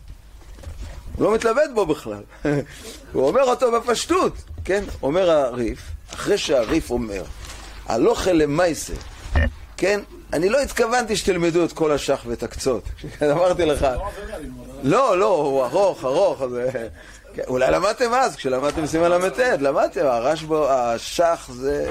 [1.16, 2.22] הוא לא מתלבט בו בכלל.
[3.12, 4.32] הוא אומר אותו בפשטות,
[4.64, 4.84] כן?
[5.02, 5.78] אומר הריף,
[6.14, 7.22] אחרי שהריף אומר,
[7.86, 8.94] הלוכה למייסה,
[9.76, 10.00] כן?
[10.32, 12.82] אני לא התכוונתי שתלמדו את כל השח ואת הקצות.
[13.32, 13.86] אמרתי לך...
[14.82, 16.42] לא, לא, הוא ארוך, ארוך.
[17.34, 21.86] כן, אולי למדתם אז, כשלמדתם סימן ל"ט, למדתם, הרשב"ו, השח זה...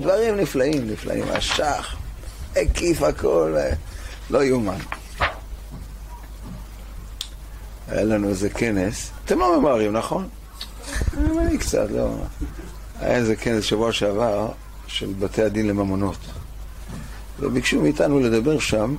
[0.00, 1.24] דברים נפלאים, נפלאים.
[1.32, 1.96] השח,
[2.56, 3.56] הקיף הכל,
[4.30, 4.78] לא יאומן.
[7.90, 10.28] היה לנו איזה כנס, אתם לא ממהרים, נכון?
[11.16, 12.14] אני קצת, לא.
[13.00, 14.48] היה איזה כנס שבוע שעבר
[14.86, 16.18] של בתי הדין לממונות.
[17.40, 18.94] וביקשו מאיתנו לדבר שם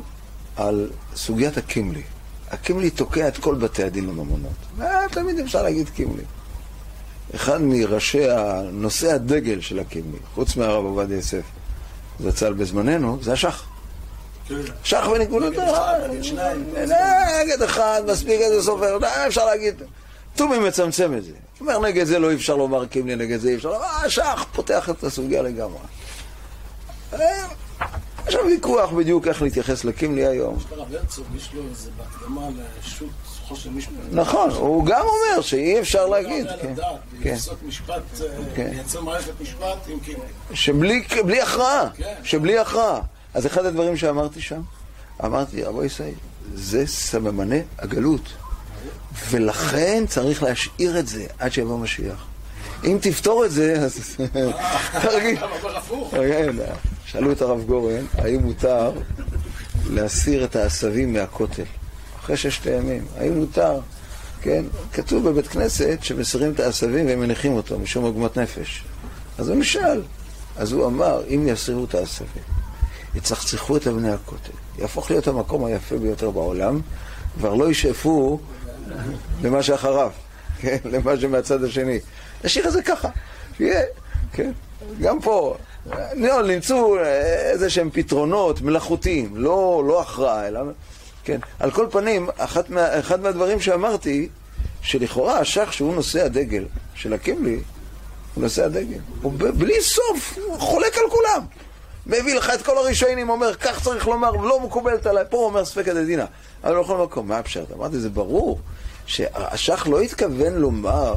[0.56, 2.01] על סוגיית הקימלי.
[2.51, 4.56] הקימלי תוקע את כל בתי הדין לממונות.
[4.82, 6.23] אה, תמיד אפשר להגיד קימלי.
[7.36, 8.23] אחד מראשי,
[8.71, 11.43] נושאי הדגל של הקימלי, חוץ מהרב עובדיה יוסף,
[12.19, 13.70] זצ"ל בזמננו, זה השח.
[14.84, 15.62] שח ונגמונותו,
[17.41, 19.82] נגד אחד, מספיק איזה סופר, אפשר להגיד,
[20.36, 21.32] טומי מצמצם את זה.
[21.62, 25.04] אומר, נגד זה לא אפשר לומר קימלי, נגד זה אפשר לומר, אה, שח פותח את
[25.04, 25.80] הסוגיה לגמרי.
[27.13, 27.47] אה,
[28.27, 30.58] יש שם ויכוח בדיוק איך להתייחס לקימלי היום.
[31.36, 32.47] יש לו איזה בהקדמה
[32.80, 33.10] לשו"ת
[33.47, 33.93] חושן משפט.
[34.12, 36.45] נכון, הוא גם אומר שאי אפשר להגיד.
[36.45, 36.73] לא כן,
[37.23, 37.30] כן.
[37.30, 38.69] לעשות משפט, אה, כן.
[38.73, 40.23] לייצר מערכת משפט עם קימלי.
[40.54, 41.88] שבלי הכרעה,
[42.23, 43.01] שבלי הכרעה.
[43.34, 44.62] אז אחד הדברים שאמרתי שם,
[45.26, 46.13] אמרתי, רבו ישראל,
[46.54, 48.34] זה סממני הגלות.
[49.30, 52.26] ולכן צריך להשאיר את זה עד שיבוא משיח.
[52.84, 54.15] אם תפתור את זה, אז...
[55.02, 55.38] תרגיל.
[56.12, 56.56] כן,
[57.06, 58.91] שאלו את הרב גורן, האם מותר
[59.89, 61.63] להסיר את העשבים מהכותל
[62.20, 63.06] אחרי ששת הימים?
[63.17, 63.80] האם מותר?
[64.41, 64.63] כן,
[64.94, 68.84] כתוב בבית כנסת שמסירים את העשבים והם מניחים אותו משום עוגמת נפש.
[69.38, 70.02] אז הוא נשאל.
[70.58, 72.44] אז הוא אמר, אם יסירו את העשבים,
[73.15, 76.82] יצחצחו את אבני הכותל, יהפוך להיות המקום היפה ביותר בעולם,
[77.38, 78.39] כבר לא ישאפו
[79.43, 80.12] למה שאחריו,
[80.60, 82.00] כן, למה שמהצד השני.
[82.43, 83.10] נשאיר את זה ככה,
[83.58, 83.82] שיהיה,
[84.34, 84.52] כן.
[85.02, 85.56] גם פה,
[86.13, 90.62] לא, נמצאו איזה שהם פתרונות מלאכותיים, לא, לא הכרעה, אלא...
[91.24, 91.39] כן.
[91.60, 92.30] על כל פנים,
[92.69, 94.30] מה, אחד מהדברים שאמרתי,
[94.82, 97.60] שלכאורה השח שהוא נושא הדגל של הקימלי,
[98.36, 99.00] הוא נושא הדגל.
[99.21, 101.45] הוא בלי סוף, הוא חולק על כולם.
[102.05, 105.23] מביא לך את כל הראשונים, אומר, כך צריך לומר, לא מקובלת עליי.
[105.29, 106.25] פה הוא אומר ספקא דדינא.
[106.63, 107.71] אבל בכל מקום, מה הפשט?
[107.71, 108.59] אמרתי, זה ברור
[109.05, 111.15] שהשח לא התכוון לומר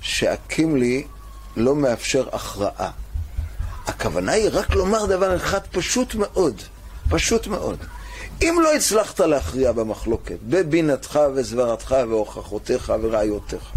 [0.00, 1.06] שהקימלי
[1.56, 2.90] לא מאפשר הכרעה.
[3.86, 6.62] הכוונה היא רק לומר דבר אחד פשוט מאוד,
[7.10, 7.76] פשוט מאוד.
[8.42, 13.72] אם לא הצלחת להכריע במחלוקת, בבינתך וסברתך והוכחותיך וראיותיך,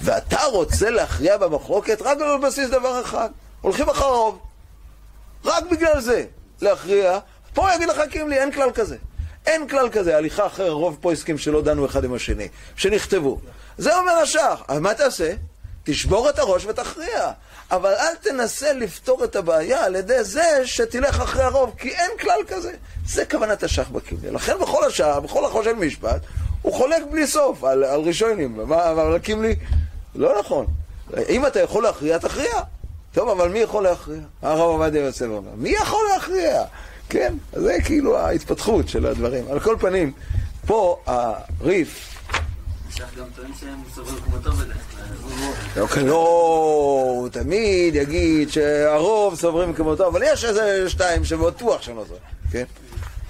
[0.00, 3.28] ואתה רוצה להכריע במחלוקת רק על בסיס דבר אחד,
[3.60, 4.51] הולכים אחריו.
[5.44, 6.24] רק בגלל זה
[6.60, 7.18] להכריע,
[7.54, 8.96] פה יגיד לך קימלי, אין כלל כזה.
[9.46, 13.38] אין כלל כזה, הליכה אחרי רוב פויסקים שלא דנו אחד עם השני, שנכתבו.
[13.78, 14.62] זה אומר השח.
[14.68, 15.32] אז מה תעשה?
[15.84, 17.30] תשבור את הראש ותכריע.
[17.70, 22.40] אבל אל תנסה לפתור את הבעיה על ידי זה שתלך אחרי הרוב, כי אין כלל
[22.48, 22.72] כזה.
[23.06, 24.30] זה כוונת השח בקימלי.
[24.30, 26.20] לכן בכל השעה, בכל החושן משפט,
[26.62, 28.60] הוא חולק בלי סוף על, על ראשונים.
[28.60, 29.56] אבל הקימלי,
[30.14, 30.66] לא נכון.
[31.28, 32.52] אם אתה יכול להכריע, תכריע.
[33.12, 34.20] טוב, אבל מי יכול להכריע?
[34.42, 35.50] הרב עובדיה יוסף אומר.
[35.56, 36.64] מי יכול להכריע?
[37.08, 39.44] כן, זה כאילו ההתפתחות של הדברים.
[39.50, 40.12] על כל פנים,
[40.66, 42.08] פה הריף...
[46.06, 52.22] לא, הוא תמיד יגיד שהרוב סוברים כמותו, אבל יש איזה שתיים שבטוח שהם לא סוברים,
[52.50, 52.64] כן?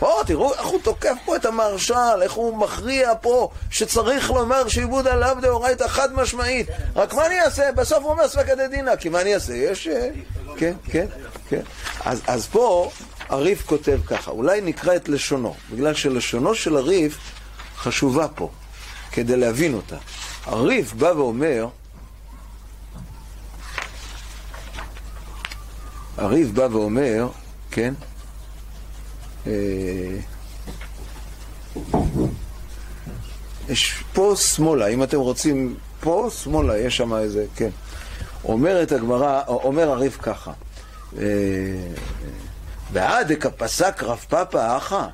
[0.02, 5.06] פה, תראו איך הוא תוקף פה את המרשל, איך הוא מכריע פה שצריך לומר שעיבוד
[5.06, 6.66] עליו דאורייתא חד משמעית.
[6.96, 7.72] רק מה אני אעשה?
[7.72, 9.54] בסוף הוא אומר ספקא דדינא, כי מה אני אעשה?
[9.54, 9.88] יש...
[9.88, 10.08] אה,
[10.56, 11.06] כן, כן,
[11.48, 11.60] כן.
[12.04, 12.90] אז פה
[13.28, 17.18] הריף כותב ככה, אולי נקרא את לשונו, בגלל שלשונו של הריף
[17.76, 18.50] חשובה פה,
[19.12, 19.96] כדי להבין אותה.
[20.44, 21.66] הריף בא ואומר,
[26.16, 27.28] הריף בא ואומר,
[27.70, 27.94] כן,
[33.68, 37.70] יש פה שמאלה, אם אתם רוצים, פה שמאלה, יש שם איזה, כן.
[38.44, 40.52] אומרת הגמרא, אומר הריף ככה,
[41.18, 41.24] אה,
[42.92, 45.06] ועדק הפסק רב פאפא אחא.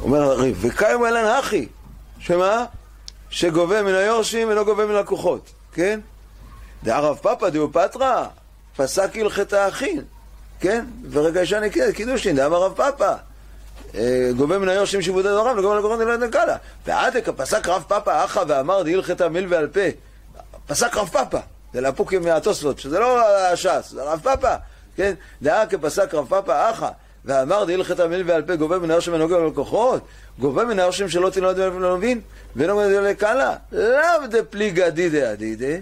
[0.00, 1.68] אומר הריב, וקיים אלן אחי,
[2.18, 2.64] שמה?
[3.30, 6.00] שגובה מן היורשים ולא גובה מן הלקוחות, כן?
[6.84, 8.26] דערב פפא דאו פטרא,
[8.76, 10.02] פסק הלכתה אחין,
[10.60, 10.84] כן?
[11.10, 11.62] ורגע ישן
[11.94, 13.14] קידושין, דאמר רב פפא.
[13.94, 16.56] אה, גובה מן היורשים שיבודי דורם, וגובה לקוחות נלד נקלה.
[16.86, 19.80] ועתק פסק רב פפא אחא ואמר דהילכתא מיל ועל פה.
[20.66, 21.40] פסק רב פפא,
[21.72, 23.20] זה לאפוקים מהתוספות, שזה לא
[23.52, 24.56] הש"ס, זה רב פפא,
[24.96, 25.14] כן?
[25.42, 26.88] דאה כפסק רב פפא אחא.
[27.24, 30.02] ואמר דהילכתא מיל ועל פה גובה מן היורשים ונוגע ללקוחות,
[30.38, 32.20] גובה מן היורשים שלא תלמד ולא מבין,
[32.56, 33.56] ואינו מבין לקלה.
[33.72, 35.76] לאו דפליגא דידא אדידא,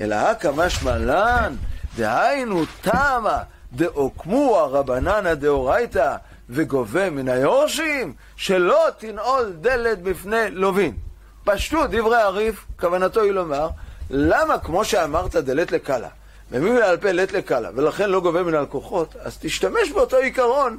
[0.00, 1.54] אלא הכא משמע לן,
[1.96, 6.16] דהיינו תמה דאוקמוה רבננא דאורייתא
[6.50, 10.96] וגובה מן היורשים, שלא תנעול דלת בפני לווין.
[11.44, 13.68] פשטות דברי הריף, כוונתו היא לומר,
[14.10, 16.08] למה כמו שאמרת דלת לקלה,
[16.50, 20.78] ומי מעל פה לת לקלה, ולכן לא גובה מן הלקוחות, אז תשתמש באותו עיקרון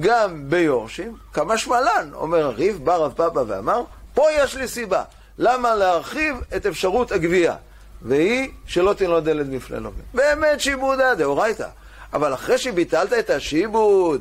[0.00, 3.82] גם ביורשים, כמה שמלן, אומר הריף, בא רב פאפה ואמר,
[4.14, 5.02] פה יש לי סיבה,
[5.38, 7.56] למה להרחיב את אפשרות הגבייה,
[8.04, 10.04] והיא שלא תנעול דלת בפני לווין.
[10.14, 11.68] באמת שיבודה דאורייתא.
[12.12, 14.20] אבל אחרי שביטלת את השיבוד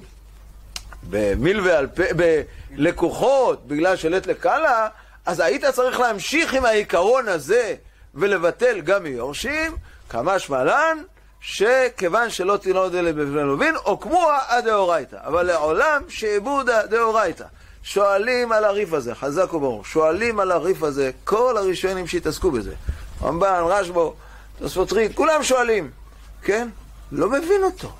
[1.10, 4.88] במיל ועל פה, בלקוחות, בגלל שלט לקאלה,
[5.26, 7.76] אז היית צריך להמשיך עם העיקרון הזה
[8.16, 9.76] ולבטל גם מיורשים,
[10.10, 10.98] כמה שמלן,
[11.42, 15.18] שכיוון שלא תינוד אלה בבני לובין, או כמו הדאורייתא.
[15.26, 17.46] אבל לעולם שעבודה דאורייתא.
[17.84, 22.74] שואלים על הריף הזה, חזק וברור, שואלים על הריף הזה כל הראשונים שהתעסקו בזה.
[23.24, 24.14] רמב"ן, רשב"ו,
[24.60, 25.92] תוספות ריד, כולם שואלים,
[26.42, 26.68] כן?
[27.12, 27.92] לא מבין אותו.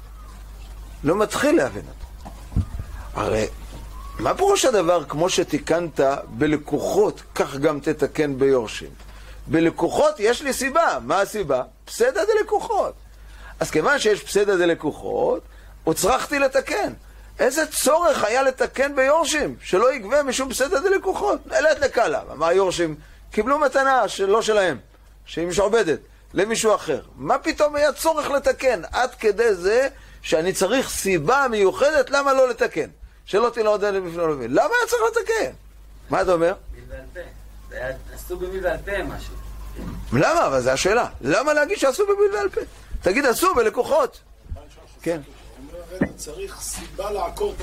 [1.04, 2.30] לא מתחיל להבין אותו.
[3.14, 3.48] הרי,
[4.20, 8.90] מה פירוש הדבר כמו שתיקנת בלקוחות, כך גם תתקן ביורשים?
[9.48, 10.98] בלקוחות יש לי סיבה.
[11.06, 11.64] מה הסיבה?
[11.86, 12.94] פסדה דלקוחות.
[13.60, 15.44] אז כיוון שיש פסדה דלקוחות,
[15.84, 16.94] הוצרכתי לתקן.
[17.40, 21.40] איזה צורך היה לתקן ביורשים, שלא יגבה משום פסדה דלקוחות?
[21.52, 22.22] אלת לקלה.
[22.36, 22.96] מה היורשים?
[23.32, 24.78] קיבלו מתנה שלא שלהם,
[25.26, 26.00] שהיא משעובדת.
[26.34, 27.02] למישהו אחר.
[27.16, 28.82] מה פתאום היה צורך לתקן?
[28.92, 29.88] עד כדי זה
[30.22, 32.90] שאני צריך סיבה מיוחדת למה לא לתקן.
[33.26, 34.52] שלא תלמד אלה בפני לווין.
[34.52, 35.52] למה היה צריך לתקן?
[36.10, 36.54] מה אתה אומר?
[38.14, 39.34] עשו במיל ועל פה משהו.
[40.14, 40.48] למה?
[40.48, 41.08] אבל זו השאלה.
[41.22, 42.62] למה להגיד שעשו במיל ועל פה?
[43.02, 44.20] תגיד עשו בלקוחות.
[45.02, 45.22] כן.
[46.16, 47.56] צריך סיבה לעקור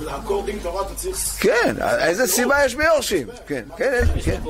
[0.00, 1.16] לעקור דין תורה, אתה צריך...
[1.40, 3.28] כן, איזה סיבה יש ביורשים?
[3.46, 4.40] כן, כן, כן.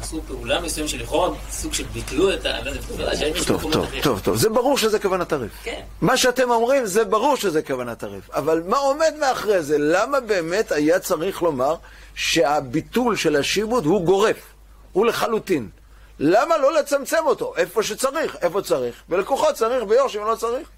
[0.00, 2.58] עשו פעולה מסוים שלכאורה סוג של ביטלו את ה...
[3.46, 5.50] טוב, טוב, טוב, טוב, זה ברור שזה כוונת הריב.
[5.62, 5.80] כן.
[6.00, 8.28] מה שאתם אומרים זה ברור שזה כוונת הריב.
[8.34, 9.76] אבל מה עומד מאחרי זה?
[9.78, 11.74] למה באמת היה צריך לומר
[12.14, 14.36] שהביטול של השיבוד הוא גורף?
[14.92, 15.68] הוא לחלוטין.
[16.18, 17.52] למה לא לצמצם אותו?
[17.56, 19.02] איפה שצריך, איפה צריך.
[19.08, 20.68] בלקוחות צריך, ביורשים לא צריך.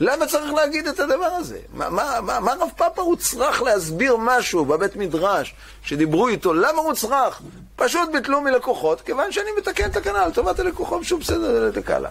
[0.00, 1.58] למה צריך להגיד את הדבר הזה?
[1.74, 6.54] מה, מה, מה, מה רב פאפה הוא צריך להסביר משהו בבית מדרש שדיברו איתו?
[6.54, 7.42] למה הוא צריך?
[7.76, 12.10] פשוט ביטלו מלקוחות, כיוון שאני מתקן תקנה לטובת הלקוחות, שוב בסדר לתקלה.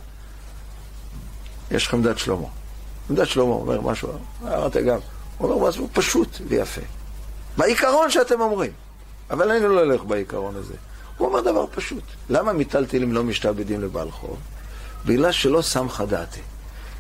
[1.72, 2.48] יש לכם דת שלמה.
[3.12, 4.10] דת שלמה אומר משהו,
[4.44, 4.98] אמרתי גם,
[5.38, 6.82] הוא אומר משהו פשוט ויפה.
[7.58, 8.72] בעיקרון שאתם אומרים.
[9.30, 10.74] אבל אני לא אלך בעיקרון הזה.
[11.18, 12.04] הוא אומר דבר פשוט.
[12.30, 14.38] למה מיטלטלים לא משתעבדים לבעל חוב?
[15.06, 16.42] בגלל שלא סמכה דעתי.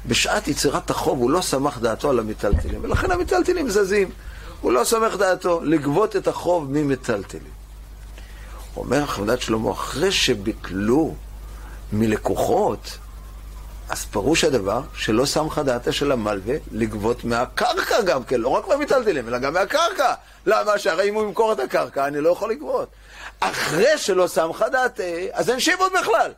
[0.07, 4.09] בשעת יצירת החוב הוא לא סמך דעתו על המיטלטלים, ולכן המיטלטלים זזים.
[4.61, 7.55] הוא לא סומך דעתו לגבות את החוב ממיטלטלים.
[8.77, 11.15] אומר חמדת שלמה, אחרי שביטלו
[11.93, 12.97] מלקוחות,
[13.89, 19.27] אז פירוש הדבר שלא סמכה דעתה של המלווה לגבות מהקרקע גם כן, לא רק מהמיטלטלים,
[19.27, 20.13] אלא גם מהקרקע.
[20.45, 20.79] למה?
[20.79, 22.89] שהרי אם הוא ימכור את הקרקע, אני לא יכול לגבות.
[23.39, 26.31] אחרי שלא סמכה דעתה, אז אין שיבוד בכלל.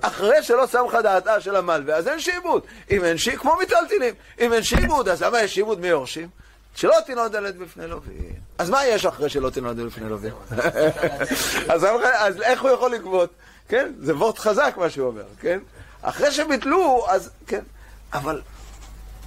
[0.00, 2.62] אחרי שלא סמכה דעתה של המלווה, אז אין שיבוד.
[2.90, 6.28] אם אין שיבוד, כמו מיטלטלים, אם אין שיבוד, אז למה יש שיבוד מיורשים?
[6.76, 8.16] שלא תנעוד דלת בפני לווין.
[8.58, 10.32] אז מה יש אחרי שלא תנעוד דלת בפני לווין?
[11.72, 13.30] אז, איך הוא יכול לגבות?
[13.68, 13.92] כן?
[14.00, 15.58] זה וורט חזק מה שהוא אומר, כן?
[16.02, 17.62] אחרי שביטלו, אז כן.
[18.12, 18.42] אבל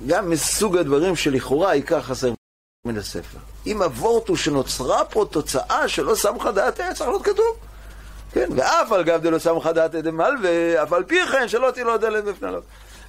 [0.08, 2.34] גם מסוג הדברים שלכאורה העיקר חסר
[2.86, 3.38] מן הספר.
[3.68, 7.58] אם הוורט הוא שנוצרה פה תוצאה שלא סמכה דעתה, צריך להיות כתוב.
[8.34, 12.24] כן, ואף על גב דלא סמכה דעתה דמלווה, אף על פי כן שלא תנעוד דלת
[12.24, 12.62] בפני לווין.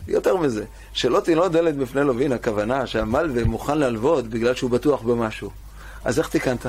[0.08, 5.50] יותר מזה, שלא תנעוד דלת בפני לווין, הכוונה שהמלווה מוכן להלוות בגלל שהוא בטוח במשהו.
[6.04, 6.66] אז איך תיקנת?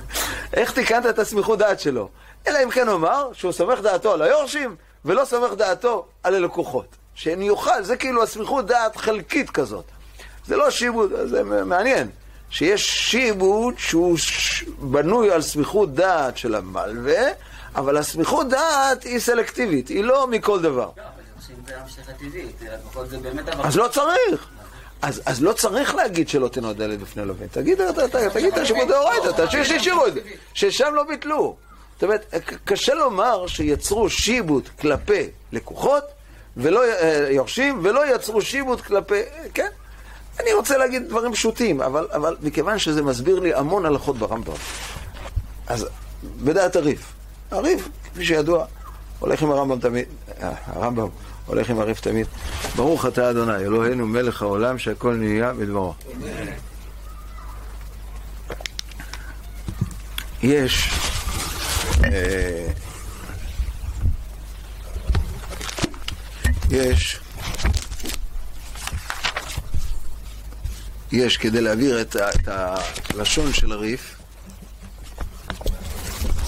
[0.52, 2.08] איך תיקנת את הסמיכות דעת שלו?
[2.46, 6.86] אלא אם כן אומר שהוא סומך דעתו על היורשים ולא סומך דעתו על הלקוחות.
[7.14, 9.84] שאני יוכל, זה כאילו הסמיכות דעת חלקית כזאת.
[10.46, 12.08] זה לא שיבוד, זה מעניין.
[12.50, 14.18] שיש שיבוד שהוא
[14.78, 17.22] בנוי על סמיכות דעת של המלווה,
[17.76, 20.90] אבל הסמיכות דעת היא סלקטיבית, היא לא מכל דבר.
[23.64, 24.48] אז לא צריך.
[25.02, 27.48] אז, אז לא צריך להגיד שלא תנודלת בפני לווין.
[27.52, 27.78] תגיד,
[28.32, 28.54] תגיד
[28.88, 30.20] דאורייתא, תשאיר שהשאירו את זה,
[30.54, 31.56] ששם לא ביטלו.
[31.94, 36.04] זאת אומרת, קשה לומר שיצרו שיבוט כלפי לקוחות,
[36.56, 39.20] ולא אה, יורשים, ולא יצרו שיבוט כלפי,
[39.54, 39.68] כן?
[40.40, 44.52] אני רוצה להגיד דברים פשוטים, אבל, אבל מכיוון שזה מסביר לי המון הלכות ברמב"ם,
[45.66, 45.86] אז
[46.22, 47.17] בדעת הריף.
[47.50, 48.64] הריף, כפי שידוע,
[49.18, 50.04] הולך עם הרמב"ם תמיד,
[50.42, 51.08] אה, הרמב"ם
[51.46, 52.26] הולך עם הריף תמיד.
[52.76, 55.94] ברוך אתה אדוני, אלוהינו מלך העולם שהכל נהיה בדברו.
[60.42, 60.90] יש
[62.04, 62.68] אה,
[66.70, 67.20] יש
[71.12, 74.17] יש כדי להעביר את, את הלשון של הריף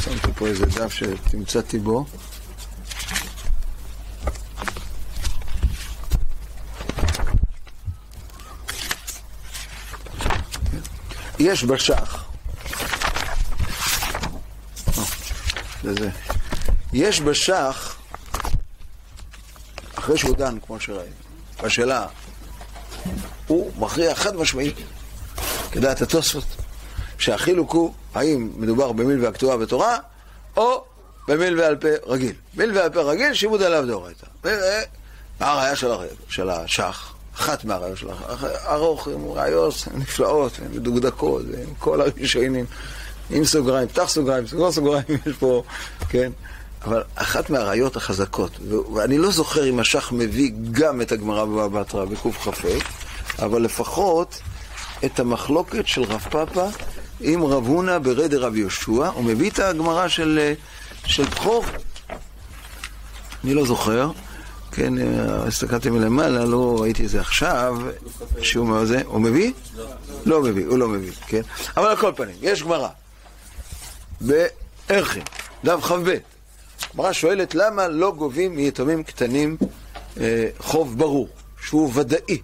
[0.04, 2.04] שמתי פה איזה דף שתמצאתי בו.
[11.38, 12.24] יש בשח.
[15.84, 16.10] לזה.
[16.92, 17.96] יש בשח,
[19.94, 21.14] אחרי שהוא דן, כמו שראינו,
[21.62, 22.06] בשאלה,
[23.46, 24.76] הוא מכריע חד משמעית,
[25.72, 26.44] כדעת התוספות,
[27.20, 29.98] שהחילוק הוא האם מדובר במיל והכתובה בתורה,
[30.56, 30.84] או
[31.28, 32.32] במיל ועל פה רגיל.
[32.56, 34.26] מיל ועל פה רגיל, שיבוד עליו דאורייתא.
[35.40, 35.90] מה הראייה של,
[36.28, 37.14] של השח?
[37.34, 38.44] אחת מהראיות של השח.
[38.66, 42.66] ארוך, עם ראיות נפלאות, מדוקדקות, עם כל הראשונים.
[43.30, 45.62] עם סוגריים, פתח סוגריים, סגור סוגריים, יש פה,
[46.08, 46.32] כן?
[46.84, 48.50] אבל אחת מהראיות החזקות,
[48.94, 52.68] ואני לא זוכר אם השח מביא גם את הגמרא בבא בתרא בקכ"ה,
[53.44, 54.40] אבל לפחות
[55.04, 56.68] את המחלוקת של רב פאפא
[57.20, 60.52] עם רב הונא ברד רב יהושע, הוא מביא את הגמרא של,
[61.04, 61.64] של בכור.
[63.44, 64.10] אני לא זוכר,
[64.72, 67.76] כן, הסתכלתי מלמעלה, לא ראיתי את זה עכשיו,
[68.42, 69.52] שהוא מה זה, הוא מביא?
[69.76, 69.86] לא.
[70.26, 71.42] לא מביא, הוא לא מביא, כן?
[71.76, 72.88] אבל על כל פנים, יש גמרא.
[74.20, 75.22] בערכים,
[75.64, 76.16] דף כ"ב.
[76.90, 79.56] הגמרא שואלת למה לא גובים מיתומים קטנים
[80.20, 81.28] אה, חוב ברור,
[81.62, 82.38] שהוא ודאי.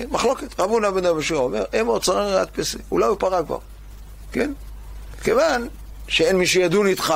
[0.00, 0.60] כן, מחלוקת.
[0.60, 3.58] רב הונא בן אבי שירה אומר, אמור צרר ראיית פסק, אולי הוא פרה כבר.
[4.32, 4.52] כן?
[5.22, 5.68] כיוון
[6.08, 7.14] שאין מי שידון איתך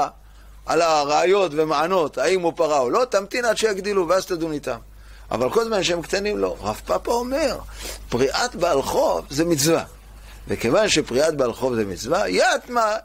[0.67, 4.77] על הראיות ומענות, האם הוא פרה או לא, תמתין עד שיגדילו ואז תדון איתם.
[5.31, 6.57] אבל כל זמן שהם קטנים לא.
[6.61, 7.59] רב פאפה אומר,
[8.09, 9.85] פריעת בעל חוב זה מצווה.
[10.49, 12.29] וכיוון שפריאת בעל חוב זה מצווה,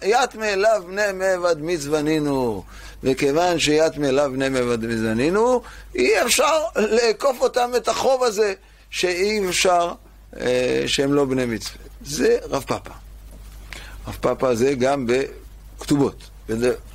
[0.02, 2.64] יתמה אליו בני מעבד מצוונינו.
[3.04, 5.62] וכיוון שיתמה אליו בני מעבד מצוונינו,
[5.96, 8.54] אי אפשר לעקוף אותם את החוב הזה,
[8.90, 9.92] שאי אפשר
[10.40, 11.78] אה, שהם לא בני מצווה.
[12.02, 12.94] זה רב פאפה.
[14.08, 16.30] רב פאפה זה גם בכתובות,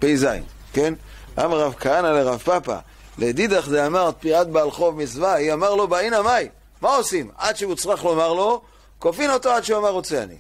[0.01, 0.27] פ"ז,
[0.73, 0.95] כן?
[1.39, 2.77] אמר רב כהנא לרב פאפה,
[3.19, 6.49] לדידך זה אמר פריאת בעל חוב מצווה, היא אמר לו באינה מאי,
[6.81, 7.31] מה עושים?
[7.39, 8.63] עד שהוא צריך לומר לו
[8.99, 10.37] כופין אותו עד שהוא אמר רוצה אני.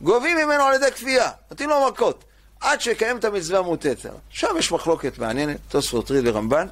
[0.00, 2.24] גובים ממנו על ידי כפייה, נותנים לו מכות,
[2.60, 4.10] עד שיקיים את המצווה המוטטת.
[4.30, 6.66] שם יש מחלוקת מעניינת, תוספות ריד ורמב"ן,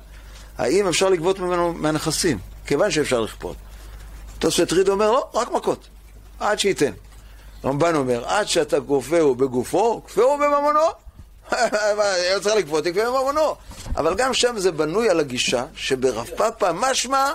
[0.58, 3.56] האם אפשר לגבות ממנו מהנכסים, כיוון שאפשר לכפות.
[4.40, 5.88] תוספות ריד אומר לא, רק מכות,
[6.40, 6.92] עד שייתן.
[7.64, 10.80] רמב"ן אומר, עד שאתה גופהו בגופו, כפהו בממונו.
[12.42, 13.54] צריך לגבות, תקפה בממונו.
[13.96, 17.32] אבל גם שם זה בנוי על הגישה שברב פאפה משמע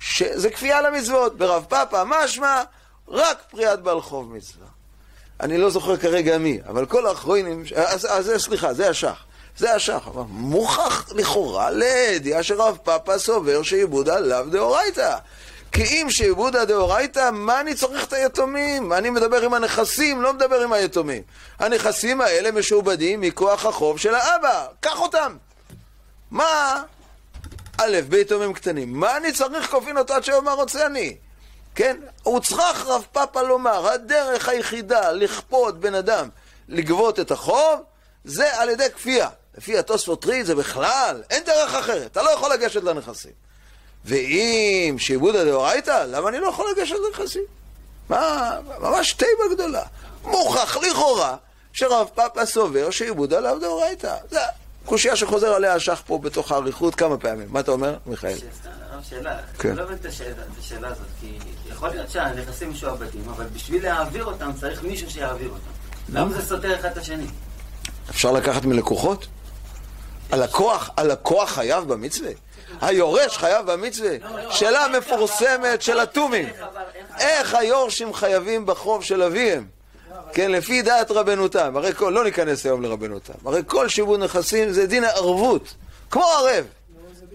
[0.00, 1.38] שזה כפייה למצוות.
[1.38, 2.62] ברב פאפה משמע
[3.08, 4.66] רק פריאת בעל חוב מצווה.
[5.40, 9.24] אני לא זוכר כרגע מי, אבל כל האחרונים, אז, אז סליחה, זה השח.
[9.58, 10.08] זה השח.
[10.08, 15.16] אבל מוכח לכאורה לידיעה שרב פאפה סובר שעיבוד עליו דאורייתא.
[15.72, 18.92] כי אם שעיבודא דאורייתא, מה אני צריך את היתומים?
[18.92, 21.22] אני מדבר עם הנכסים, לא מדבר עם היתומים.
[21.58, 25.36] הנכסים האלה משועבדים מכוח החוב של האבא, קח אותם.
[26.30, 26.82] מה?
[27.78, 28.92] א', ביתומים קטנים.
[28.92, 31.16] מה אני צריך כופין אותו עד שיאמר רוצה אני?
[31.74, 31.96] כן?
[32.22, 36.28] הוא צריך רב פאפה לומר, הדרך היחידה לכפות בן אדם
[36.68, 37.82] לגבות את החוב,
[38.24, 39.28] זה על ידי כפייה.
[39.58, 43.47] לפי התוספות טרי זה בכלל, אין דרך אחרת, אתה לא יכול לגשת לנכסים.
[44.08, 47.42] ואם שעבודא דאורייתא, למה אני לא יכול לגשת לנכסים?
[48.08, 49.82] מה, ממש תיבה גדולה.
[50.24, 51.36] מוכח לכאורה
[51.72, 54.16] שרב פאפה סובר שעבודא לאו דאורייתא.
[54.30, 54.38] זה
[54.84, 57.46] קושייה שחוזר עליה השח פה בתוך האריכות כמה פעמים.
[57.50, 58.36] מה אתה אומר, מיכאל?
[59.08, 59.68] שאלה, כן.
[59.68, 60.06] אני לא מבין את
[60.58, 61.38] השאלה הזאת, כי
[61.70, 65.70] יכול להיות שהנכסים משועבדים, אבל בשביל להעביר אותם צריך מישהו שיעביר אותם.
[66.08, 67.26] למה זה סותר אחד את השני?
[68.10, 69.26] אפשר לקחת מלקוחות?
[70.30, 72.30] הלקוח, הלקוח חייב במצווה?
[72.80, 74.10] היורש חייב במצווה?
[74.50, 76.48] שאלה מפורסמת של התומים.
[77.18, 79.66] איך היורשים חייבים בחוב של אביהם?
[80.32, 81.76] כן, לפי דעת רבנותם.
[81.76, 83.32] הרי כל, לא ניכנס היום לרבנותם.
[83.44, 85.74] הרי כל שיבוד נכסים זה דין הערבות,
[86.10, 86.64] כמו ערב.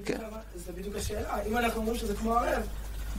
[0.06, 0.18] כן.
[0.66, 1.38] זה בדיוק השאלה.
[1.48, 2.64] אם אנחנו אומרים שזה כמו ערב,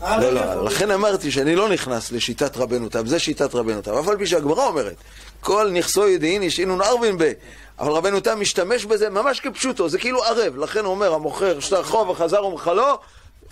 [0.03, 3.95] לא, לא, לכן אמרתי שאני לא נכנס לשיטת רבנו תם, זה שיטת רבנו תם.
[3.95, 4.95] אף על פי שהגמרא אומרת,
[5.41, 7.33] כל נכסו ידיעין ישעינון ארבין ב...
[7.79, 10.57] אבל רבנו תם משתמש בזה ממש כפשוטו, זה כאילו ערב.
[10.57, 12.99] לכן הוא אומר, המוכר שטר חוב וחזר ומחלו,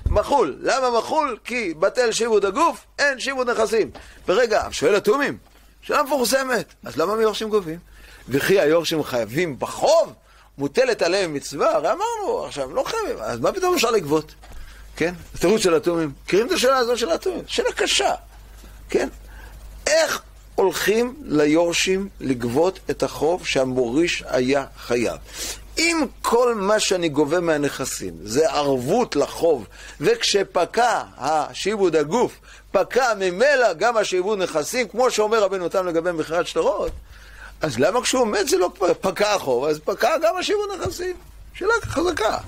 [0.06, 0.56] מחול.
[0.60, 1.38] למה מחול?
[1.44, 3.90] כי בטל שיבוד הגוף, אין שיבוד נכסים.
[4.28, 5.38] ורגע, שואל התומים,
[5.82, 7.78] שאלה מפורסמת, אז למה מיורשים גובים?
[8.28, 10.12] וכי היורשים חייבים בחוב?
[10.58, 11.74] מוטלת עליהם מצווה?
[11.74, 14.34] הרי אמרנו, עכשיו לא חייבים, אז מה פתאום אפשר לגבות?
[14.96, 15.14] כן?
[15.40, 16.12] תירוץ של התומים.
[16.24, 17.42] מכירים את השאלה הזו של התומים?
[17.46, 18.14] שאלה קשה,
[18.90, 19.08] כן?
[19.86, 20.22] איך
[20.54, 25.16] הולכים ליורשים לגבות את החוב שהמוריש היה חייב?
[25.78, 29.66] אם כל מה שאני גובה מהנכסים זה ערבות לחוב,
[30.00, 32.32] וכשפקע השיבוד הגוף,
[32.72, 36.92] פקע ממילא גם השיבוד נכסים, כמו שאומר רבנו תם לגבי מכירת שטרות,
[37.60, 41.16] אז למה כשהוא מת זה לא פקע החוב, אז פקע גם השיבוד נכסים?
[41.54, 42.38] שאלה חזקה.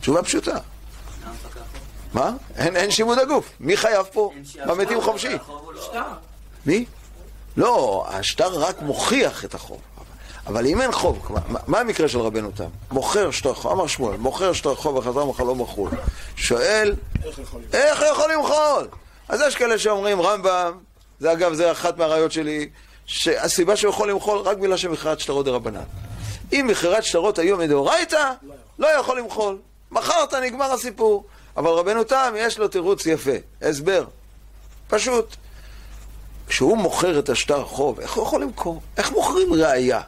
[0.00, 0.56] תשובה פשוטה.
[2.14, 2.32] מה?
[2.56, 3.50] אין, אין שיבוד הגוף.
[3.60, 4.32] מי חייב פה?
[4.66, 5.36] במתים חופשי.
[6.66, 6.84] מי?
[7.56, 9.80] לא, השטר רק מוכיח את החוב.
[10.46, 11.28] אבל אם אין חוב,
[11.66, 12.64] מה המקרה של רבנו תם?
[12.90, 15.90] מוכר שטר חוב, אמר שמואל, מוכר שטר חוב וחזר מחלו מחול.
[16.36, 16.94] שואל,
[17.72, 18.88] איך יכול למחול?
[19.28, 20.78] אז יש כאלה שאומרים, רמב"ם,
[21.20, 22.68] זה אגב, זה אחת מהראיות שלי,
[23.06, 25.82] שהסיבה שהוא יכול למחול רק בגלל שמכירת שטרות דרבנן.
[26.52, 28.32] אם מכירת שטרות היום מדאורייתא,
[28.78, 29.58] לא יכול למחול.
[29.90, 31.24] מכרת, נגמר הסיפור.
[31.56, 33.30] אבל רבנו תם, יש לו תירוץ יפה,
[33.62, 34.04] הסבר.
[34.88, 35.36] פשוט.
[36.50, 38.80] כשהוא מוכר את השטר חוב, איך הוא יכול למכור?
[38.96, 40.00] איך מוכרים ראייה?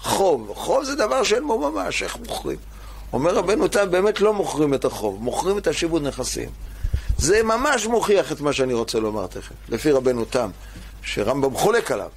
[0.00, 0.52] חוב.
[0.54, 2.56] חוב זה דבר שאין בו ממש, איך מוכרים?
[3.12, 6.48] אומר רבנו תם, באמת לא מוכרים את החוב, מוכרים את השיבוד נכסים.
[7.18, 10.50] זה ממש מוכיח את מה שאני רוצה לומר תכף, לפי רבנו תם,
[11.02, 12.10] שרמב"ם חולק עליו,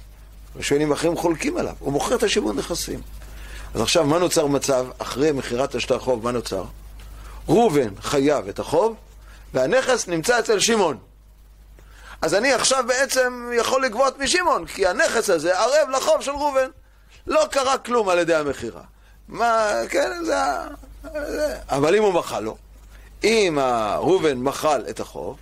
[0.56, 3.00] ושואלים אחרים חולקים עליו, הוא מוכר את השיבוד נכסים.
[3.74, 6.64] אז עכשיו, מה נוצר מצב, אחרי מכירת השטר חוב, מה נוצר?
[7.48, 8.94] ראובן חייב את החוב,
[9.54, 11.09] והנכס נמצא אצל שמעון.
[12.22, 16.68] אז אני עכשיו בעצם יכול לגבות משמעון, כי הנכס הזה ערב לחוב של ראובן.
[17.26, 18.82] לא קרה כלום על ידי המכירה.
[19.28, 20.66] מה, כן, זה ה...
[21.68, 22.56] אבל אם הוא מחל לו,
[23.24, 23.58] אם
[23.96, 25.36] ראובן מחל את החוב,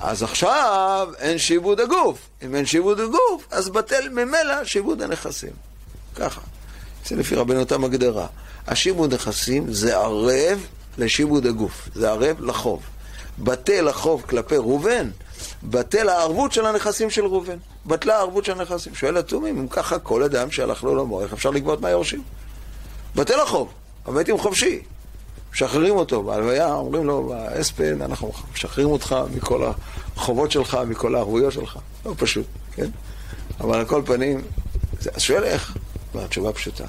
[0.00, 2.18] אז עכשיו אין שיבוד הגוף.
[2.42, 5.52] אם אין שיבוד הגוף, אז בטל ממילא שיבוד הנכסים.
[6.14, 6.40] ככה.
[7.06, 8.26] זה לפי רבנו אותם הגדרה.
[8.66, 10.66] השיבוד נכסים זה ערב
[10.98, 12.82] לשיבוד הגוף, זה ערב לחוב.
[13.38, 15.10] בטל החוב כלפי ראובן,
[15.62, 17.56] בטל הערבות של הנכסים של ראובן.
[17.86, 18.94] בטלה הערבות של הנכסים.
[18.94, 22.22] שואל התומים, אם ככה כל אדם שהלך לעולמו, איך אפשר לגבות מהיורשים?
[23.16, 23.72] בטל החוב,
[24.06, 24.82] הבתים חופשי.
[25.52, 29.70] משחררים אותו, בהלוויה אומרים לו, באספן, אנחנו משחררים אותך מכל
[30.16, 31.78] החובות שלך, מכל הערבויות שלך.
[32.06, 32.88] לא פשוט, כן?
[33.60, 34.42] אבל על כל פנים,
[35.14, 35.76] אז שואל איך?
[36.14, 36.84] והתשובה פשוטה.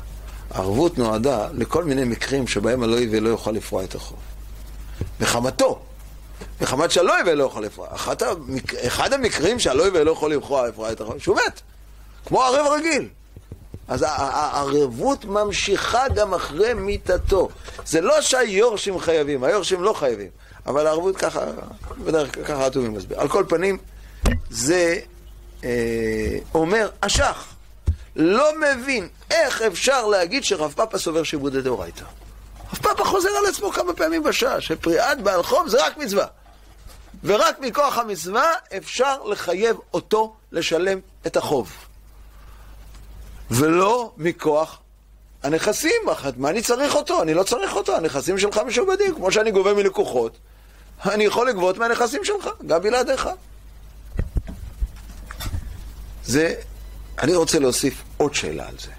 [0.52, 4.20] הערבות נועדה לכל מיני מקרים שבהם הלא לא יוכל לפרוע את החוב.
[5.22, 5.80] מחמתו.
[6.62, 7.88] מחמת שהלא לא יכול לפרוע.
[8.22, 8.76] המק...
[8.76, 11.62] אחד המקרים שהלא לא יכול לפרוע את החוב, שהוא מת.
[12.26, 13.08] כמו ערב רגיל.
[13.88, 17.50] אז הערבות ממשיכה גם אחרי מיתתו.
[17.86, 20.30] זה לא שהיורשים חייבים, היורשים לא חייבים.
[20.66, 21.46] אבל הערבות ככה,
[22.06, 23.20] בדרך כלל ככה הטובים מסביר.
[23.20, 23.78] על כל פנים,
[24.50, 25.00] זה
[25.64, 25.70] אה,
[26.54, 27.46] אומר אשך.
[28.16, 32.06] לא מבין איך אפשר להגיד שרב פאפה סובר שעבודי דאורייתא.
[32.74, 36.26] רב פאפה חוזר על עצמו כמה פעמים בשעה, שפריעת בעל חוב זה רק מצווה.
[37.24, 41.72] ורק מכוח המצווה אפשר לחייב אותו לשלם את החוב.
[43.52, 44.80] ולא מכוח
[45.44, 46.02] הנכסים.
[46.38, 47.22] מה אני צריך אותו?
[47.22, 47.96] אני לא צריך אותו.
[47.96, 49.16] הנכסים שלך משועבדים.
[49.16, 50.38] כמו שאני גובה מלקוחות,
[51.06, 53.30] אני יכול לגבות מהנכסים שלך, גם בלעדיך.
[56.26, 56.54] זה
[57.20, 58.99] אני רוצה להוסיף עוד שאלה על זה.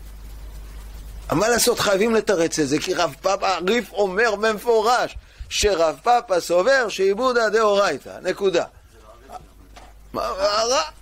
[1.33, 5.16] מה לעשות, חייבים לתרץ את זה, כי רב פאפה ריף אומר במפורש
[5.49, 8.64] שרב פאפה סובר שעיבודא דאורייתא, נקודה.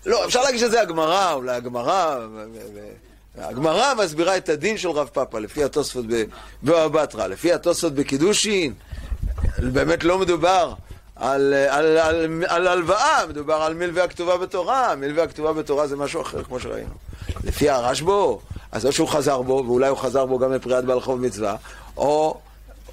[0.06, 2.18] לא, אפשר להגיד שזה הגמרא, אולי הגמרא,
[3.38, 6.04] הגמרא מסבירה את הדין של רב פאפה, לפי התוספות
[6.62, 8.74] בבבא בתרא, לפי התוספות בקידושין,
[9.58, 10.74] באמת לא מדובר
[11.16, 16.22] על, על, על, על הלוואה, מדובר על מלווה הכתובה בתורה, מלווה הכתובה בתורה זה משהו
[16.22, 16.94] אחר, כמו שראינו.
[17.44, 18.40] לפי הרשב"ו,
[18.72, 21.56] אז או שהוא חזר בו, ואולי הוא חזר בו גם לפריאת בעל חוב מצווה,
[21.96, 22.40] או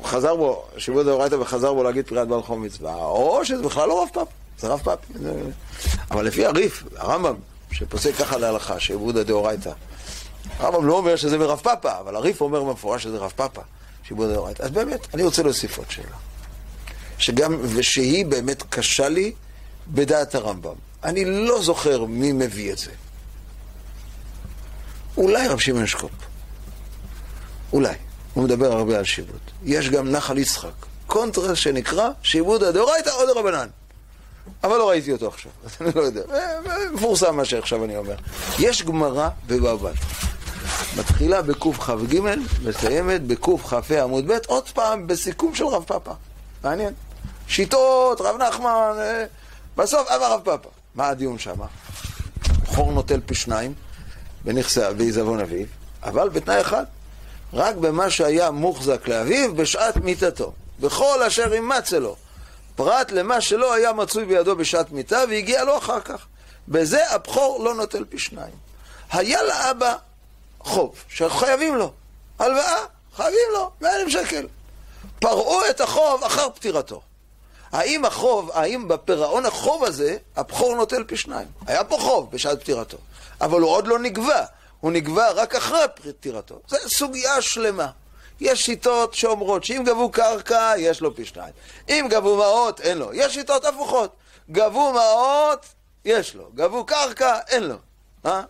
[0.04, 4.02] חזר בו, שעבודא דאורייתא וחזר בו להגיד פריעת בעל חוב מצווה, או שזה בכלל לא
[4.02, 4.28] רב פאפא,
[4.60, 5.00] זה רב פאפא.
[6.12, 7.36] אבל לפי הרי"ף, הרמב"ם,
[7.72, 9.72] שפוסק ככה להלכה, שעבודא דאורייתא,
[10.60, 13.62] הרמב"ם לא אומר שזה מרב פאפא, אבל הרי"ף אומר במפורש שזה רב פאפא,
[14.04, 14.64] שעבודא דאורייתא.
[14.64, 16.18] אז באמת, אני רוצה להוסיף עוד שאלה.
[17.18, 19.32] שגם, ושהיא באמת קשה לי
[19.88, 20.76] בדעת הרמב"ם.
[21.04, 22.92] אני לא זוכר מי מביא את זה.
[25.18, 26.12] אולי רב שמעון אשקופ.
[27.74, 27.96] אולי.
[28.34, 29.40] הוא מדבר הרבה על שיבוד.
[29.64, 30.70] יש גם נחל יצחק.
[31.08, 33.68] קונטרה שנקרא שיבוד הדאורייתא או דרבנן.
[34.64, 36.22] אבל לא ראיתי אותו עכשיו, אז אני לא יודע.
[36.94, 38.16] מפורסם מה שעכשיו אני אומר.
[38.60, 39.92] יש גמרא בבבא
[40.98, 42.20] מתחילה בקכ"ג,
[42.64, 46.12] מסיימת בקכ"ה עמוד ב', עוד פעם בסיכום של רב פאפא.
[46.64, 46.94] מעניין.
[47.48, 49.26] שיטות, רב נחמן, אה,
[49.78, 50.70] בסוף אבא רב פאפא.
[50.96, 51.60] מה הדיון שם?
[52.66, 53.74] חור נוטל פי שניים
[54.46, 55.66] בנכסי ועיזבון אביו,
[56.04, 56.84] אבל בתנאי אחד,
[57.54, 60.54] רק במה שהיה מוחזק לאביו בשעת מיתתו.
[60.80, 62.16] בכל אשר אימצה לו,
[62.76, 66.26] פרט למה שלא היה מצוי בידו בשעת מיתה והגיע לו אחר כך.
[66.68, 68.54] בזה הבכור לא נוטל פי שניים.
[69.12, 69.96] היה לאבא
[70.60, 71.92] חוב שחייבים לו,
[72.40, 72.86] הלוואה,
[73.16, 74.48] חייבים לו, 100 אלף שקל.
[75.20, 77.02] פרעו את החוב אחר פטירתו.
[77.72, 81.48] האם החוב, האם בפירעון החוב הזה, הבכור נוטל פי שניים?
[81.68, 82.98] היה פה חוב בשעת פטירתו,
[83.42, 84.46] אבל הוא עוד לא נגבה,
[84.80, 86.60] הוא נגבה רק אחרי פטירתו.
[86.68, 87.88] זו סוגיה שלמה.
[88.40, 91.54] יש שיטות שאומרות שאם גבו קרקע, יש לו פי שניים.
[91.90, 93.14] אם גבו מעות, אין לו.
[93.14, 94.16] יש שיטות הפוכות.
[94.52, 95.66] גבו מעות,
[96.06, 96.50] יש לו.
[96.56, 97.76] גבו קרקע, אין לו.
[98.26, 98.42] אה?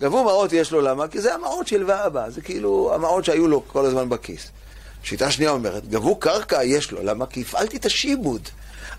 [0.00, 1.08] גבו מעות יש לו, למה?
[1.08, 2.30] כי זה המעות שהלווה הבא.
[2.30, 4.50] זה כאילו המעות שהיו לו כל הזמן בכיס.
[5.02, 7.02] שיטה שנייה אומרת, גבו קרקע, יש לו.
[7.02, 7.26] למה?
[7.26, 8.48] כי הפעלתי את השיבוד.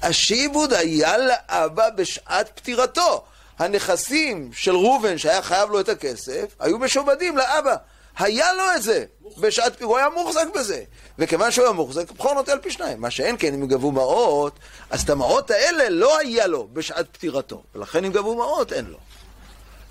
[0.01, 3.23] השיבוד היה לאבא בשעת פטירתו.
[3.59, 7.75] הנכסים של ראובן, שהיה חייב לו את הכסף, היו משועבדים לאבא.
[8.17, 9.05] היה לו את זה
[9.37, 10.83] בשעת פטירתו, הוא היה מוחזק בזה.
[11.19, 13.01] וכיוון שהוא היה מוחזק, בכור נוטל פי שניים.
[13.01, 17.63] מה שאין כן, אם גבו מעות, אז את המעות האלה לא היה לו בשעת פטירתו.
[17.75, 18.97] ולכן אם גבו מעות, אין לו.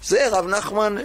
[0.05, 1.05] זה רב נחמן אה,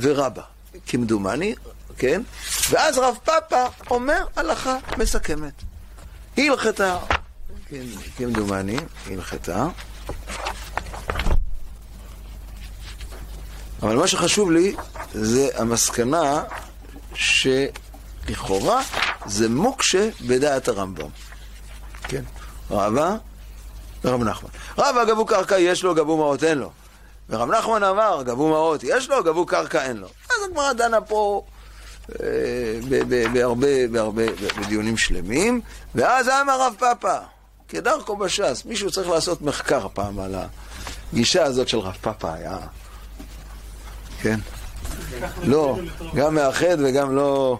[0.00, 0.42] ורבא,
[0.86, 1.54] כמדומני,
[1.98, 2.22] כן?
[2.70, 5.62] ואז רב פאפא אומר הלכה מסכמת.
[6.36, 6.98] הלכתה,
[7.68, 7.84] כן,
[8.16, 8.76] כמדומני,
[9.06, 9.66] הלכתה.
[13.84, 14.74] אבל מה שחשוב לי
[15.14, 16.42] זה המסקנה
[17.14, 18.82] שלכאורה
[19.26, 21.08] זה מוקשה בדעת הרמב"ם.
[22.02, 22.22] כן,
[22.70, 23.16] רבא
[24.04, 24.48] ורב נחמן.
[24.78, 26.70] רבא גבו קרקע יש לו, גבו מעות אין לו.
[27.28, 30.08] ורב נחמן אמר, גבו מעות יש לו, גבו קרקע אין לו.
[30.30, 31.44] אז הגמרא דנה פה
[32.12, 32.26] אה,
[33.32, 34.22] בהרבה, בהרבה,
[34.60, 35.60] בדיונים שלמים,
[35.94, 37.18] ואז אמר רב פאפא,
[37.68, 40.34] כדרכו בש"ס, מישהו צריך לעשות מחקר פעם על
[41.12, 42.58] הגישה הזאת של רב פאפא, היה...
[44.24, 44.40] כן?
[45.42, 45.78] לא,
[46.14, 47.58] גם מאחד וגם לא...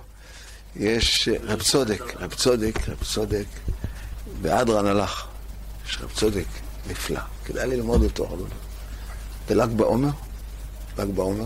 [0.76, 3.44] יש רב צודק, רב צודק, רב צודק,
[4.42, 5.26] באדרן הלך.
[5.88, 6.44] יש רב צודק
[6.90, 8.28] נפלא, כדאי ללמוד אותו.
[9.48, 10.08] בל"ג בעומר,
[10.98, 11.44] ל"ג בעומר,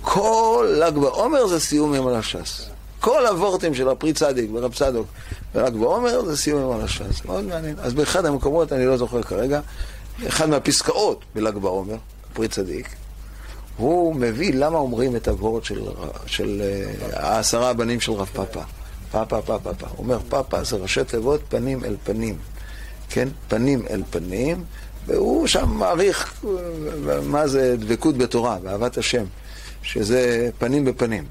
[0.00, 2.68] כל ל"ג בעומר זה סיום יום על הש"ס.
[3.00, 5.06] כל הוורטים של הפרי צדיק ורב צדוק
[5.54, 7.24] בל"ג בעומר זה סיום יום על הש"ס.
[7.24, 7.76] מאוד מעניין.
[7.78, 9.60] אז באחד המקומות, אני לא זוכר כרגע,
[10.28, 11.96] אחד מהפסקאות בל"ג בעומר,
[12.32, 12.88] פרי צדיק,
[13.80, 15.82] הוא מביא למה אומרים את הוורד של,
[16.26, 18.26] של uh, העשרה הבנים של רב.
[18.32, 18.60] פאפא,
[19.10, 19.86] פאפא, פאפא.
[19.96, 22.38] הוא אומר, פאפא זה ראשי תיבות פנים אל פנים.
[23.10, 23.28] כן?
[23.48, 24.64] פנים אל פנים,
[25.06, 26.42] והוא שם מעריך
[27.22, 29.24] מה זה דבקות בתורה, באהבת השם,
[29.82, 31.24] שזה פנים בפנים.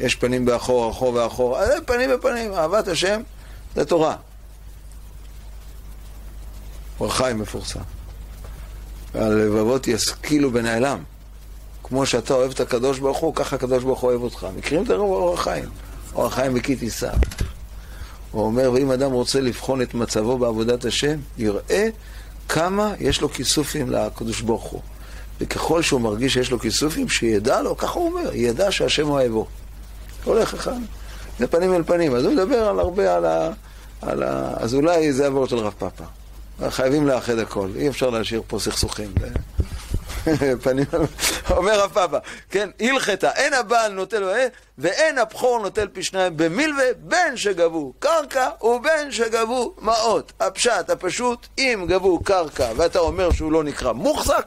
[0.00, 3.20] יש פנים באחור, אחור ואחור, אז זה פנים בפנים, אהבת השם
[3.74, 4.16] זה תורה.
[7.00, 7.80] אור חיים מפורסם.
[9.14, 10.98] הלבבות ישכילו בנעלם.
[11.88, 14.46] כמו שאתה אוהב את הקדוש ברוך הוא, ככה הקדוש ברוך הוא אוהב אותך.
[14.56, 15.64] מכירים את הרב אור החיים?
[16.14, 17.10] אור החיים וכי תישא.
[18.30, 21.88] הוא אומר, ואם אדם רוצה לבחון את מצבו בעבודת השם, יראה
[22.48, 24.80] כמה יש לו כיסופים לקדוש ברוך הוא.
[25.40, 29.46] וככל שהוא מרגיש שיש לו כיסופים, שידע לו, ככה הוא אומר, ידע שהשם אוהבו.
[30.24, 30.78] הולך אחד,
[31.38, 32.14] זה פנים אל פנים.
[32.14, 33.50] אז הוא מדבר על הרבה על ה...
[34.02, 34.54] על ה...
[34.56, 36.04] אז אולי זה עבור של רב פאפא.
[36.68, 39.10] חייבים לאחד הכל, אי אפשר להשאיר פה סכסוכים.
[41.50, 42.18] אומר רב פאפא,
[42.50, 44.24] כן, הלכתה, אין הבעל נוטל
[44.78, 50.32] ואין הבכור נוטל פי שניים במילווה, בין שגבו קרקע ובין שגבו מעות.
[50.40, 54.46] הפשט, הפשוט, אם גבו קרקע ואתה אומר שהוא לא נקרא מוחזק,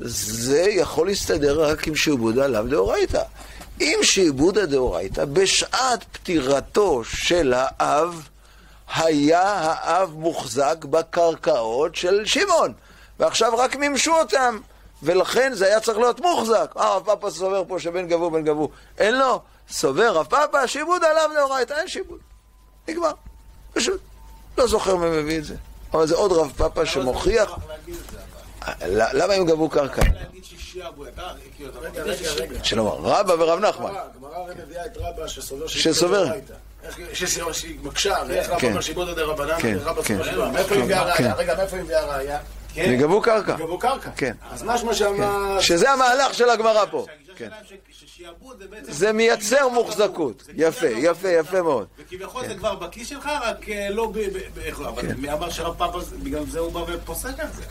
[0.00, 3.22] זה יכול להסתדר רק עם שעבודה לאו דאורייתא.
[3.80, 8.22] אם שעבודה דאורייתא, בשעת פטירתו של האב,
[8.96, 12.72] היה האב מוחזק בקרקעות של שמעון,
[13.20, 14.58] ועכשיו רק מימשו אותם.
[15.02, 16.72] ולכן זה היה צריך להיות מוחזק.
[16.76, 18.68] אה, רב פאפה סובר פה שבין גבו בין גבו.
[18.98, 19.40] אין לו.
[19.70, 22.18] סובר רב פאפה, שיבוד עליו לאורייתא, אין שיבוד.
[22.88, 23.10] נגמר.
[23.72, 24.00] פשוט.
[24.58, 25.54] לא זוכר מי מביא את זה.
[25.92, 27.58] אבל זה עוד רב פאפה שמוכיח...
[28.88, 30.02] למה הם גבו קרקע?
[32.62, 33.90] שלמה, רבא ורב נחמן.
[33.96, 36.26] הגמרא הרי מביאה את רבא שסובר.
[37.52, 40.24] שהיא מקשה, איך רבא אומר שיבוד עדי רבנן, כן, ורבא כן.
[40.24, 40.48] סובר.
[40.48, 41.34] מאיפה היא מביאה ראיה?
[41.34, 42.38] רגע, מאיפה היא מביאה ראיה?
[42.74, 42.96] כן?
[43.00, 43.56] גבו קרקע.
[43.56, 44.10] גבו קרקע.
[44.16, 44.32] כן.
[44.50, 45.60] אז משמע שאמר...
[45.60, 47.06] שזה המהלך של הגמרא פה.
[47.36, 47.48] כן.
[48.82, 50.42] זה מייצר מוחזקות.
[50.56, 51.86] יפה, יפה, יפה מאוד.
[51.98, 54.18] וכביכול זה כבר בכיס שלך, רק אה, לא ב...
[54.76, 57.62] הוא- אבל מי אמר שרב פאפה, בגלל זה הוא בא ופוסק על זה.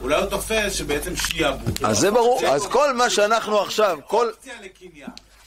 [0.00, 1.78] אולי הוא תופס שבעצם שיעבוד.
[1.84, 4.30] אז זה ברור, אז כל מה שאנחנו עכשיו, כל...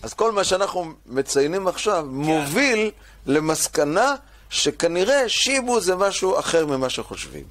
[0.04, 2.08] אז כל מה שאנחנו מציינים עכשיו כן.
[2.08, 2.92] מוביל
[3.26, 4.16] למסקנה
[4.50, 7.44] שכנראה שיבו זה משהו אחר ממה שחושבים.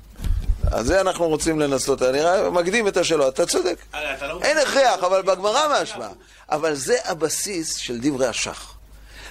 [0.74, 2.20] אז זה אנחנו רוצים לנסות, אני
[2.52, 3.76] מקדים את השאלה, אתה צודק.
[3.92, 6.08] לא אין הכרח, אבל בגמרא מהשוואה.
[6.50, 8.74] אבל זה הבסיס של דברי השח.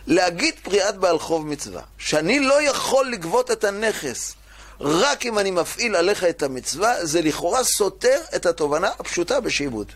[0.07, 4.35] להגיד פריאת בעל חוב מצווה, שאני לא יכול לגבות את הנכס
[4.79, 9.91] רק אם אני מפעיל עליך את המצווה, זה לכאורה סותר את התובנה הפשוטה בשעבוד.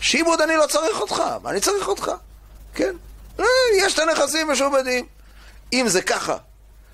[0.00, 2.10] שעבוד אני לא צריך אותך, אני צריך אותך?
[2.74, 2.96] כן?
[3.40, 3.44] אה,
[3.76, 5.06] יש את הנכסים משועבדים.
[5.72, 6.36] אם זה ככה,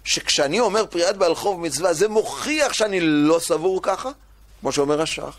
[0.04, 4.10] שכשאני אומר פריאת בעל חוב מצווה, זה מוכיח שאני לא סבור ככה,
[4.60, 5.36] כמו שאומר השח.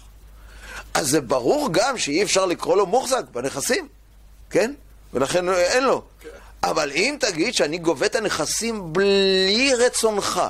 [0.93, 3.88] אז זה ברור גם שאי אפשר לקרוא לו מוחזק בנכסים,
[4.49, 4.74] כן?
[5.14, 6.03] ולכן אין לו.
[6.22, 6.30] כן.
[6.64, 10.41] אבל אם תגיד שאני גובה את הנכסים בלי רצונך,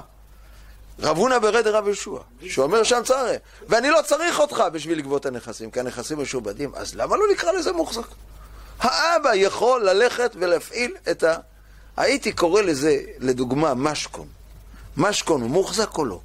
[1.00, 3.34] רב הונא ברד רב ישוע, שאומר שם צרה,
[3.68, 7.52] ואני לא צריך אותך בשביל לגבות את הנכסים, כי הנכסים משועבדים, אז למה לא נקרא
[7.52, 8.08] לזה מוחזק?
[8.80, 11.38] האבא יכול ללכת ולהפעיל את ה...
[11.98, 14.28] הייתי קורא לזה, לדוגמה, משכון.
[14.98, 16.20] משכון הוא מוחזק או לא?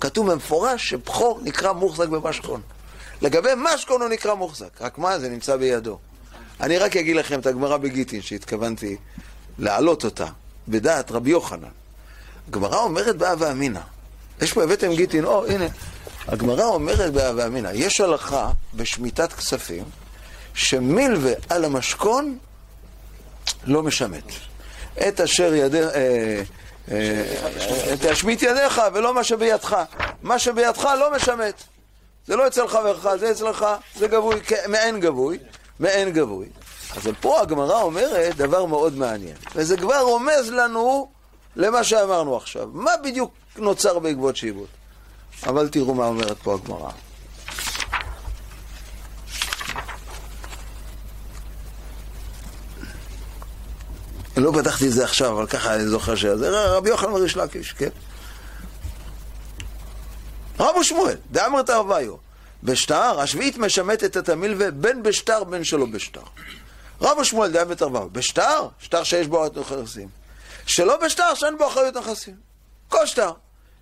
[0.00, 2.60] כתוב במפורש שבכור נקרא מוחזק במשכון.
[3.22, 5.98] לגבי משכון הוא נקרא מוחזק, רק מה, זה נמצא בידו.
[6.60, 8.96] אני רק אגיד לכם את הגמרא בגיטין שהתכוונתי
[9.58, 10.26] להעלות אותה,
[10.68, 11.68] בדעת רבי יוחנן.
[12.48, 13.80] הגמרא אומרת בהווה אמינא.
[14.40, 15.66] יש פה, הבאתם גיטין, או, הנה.
[16.28, 19.84] הגמרא אומרת בהווה אמינא, יש הלכה בשמיטת כספים,
[20.54, 22.38] שמילווה על המשכון
[23.64, 24.24] לא משמט.
[25.08, 26.42] את אשר ידיך, אה,
[26.90, 29.76] אה, תשמיט ידיך ולא מה שבידך.
[30.22, 31.62] מה שבידך לא משמט.
[32.26, 33.66] זה לא אצל חברך, זה אצלך,
[33.96, 35.38] זה גבוי, מעין גבוי,
[35.80, 36.46] מעין גבוי.
[36.96, 41.10] אז פה הגמרא אומרת דבר מאוד מעניין, וזה כבר רומז לנו
[41.56, 42.68] למה שאמרנו עכשיו.
[42.72, 44.68] מה בדיוק נוצר בעקבות שיבוט?
[45.46, 46.90] אבל תראו מה אומרת פה הגמרא.
[54.36, 57.88] לא פתחתי את זה עכשיו, אבל ככה אני זוכר שזה רבי יוחנן מריש לקיש, כן?
[60.60, 62.14] רבו שמואל, דאמרת אביו,
[62.62, 66.20] בשטר, השביעית משמטת את המלווה בין בשטר בין שלא בשטר.
[67.00, 70.08] רבו שמואל דאמרת אביו, בשטר, שטר שיש בו אחריות נכסים.
[70.66, 72.34] שלא בשטר שאין בו אחריות נכסים.
[72.88, 73.32] כל שטר.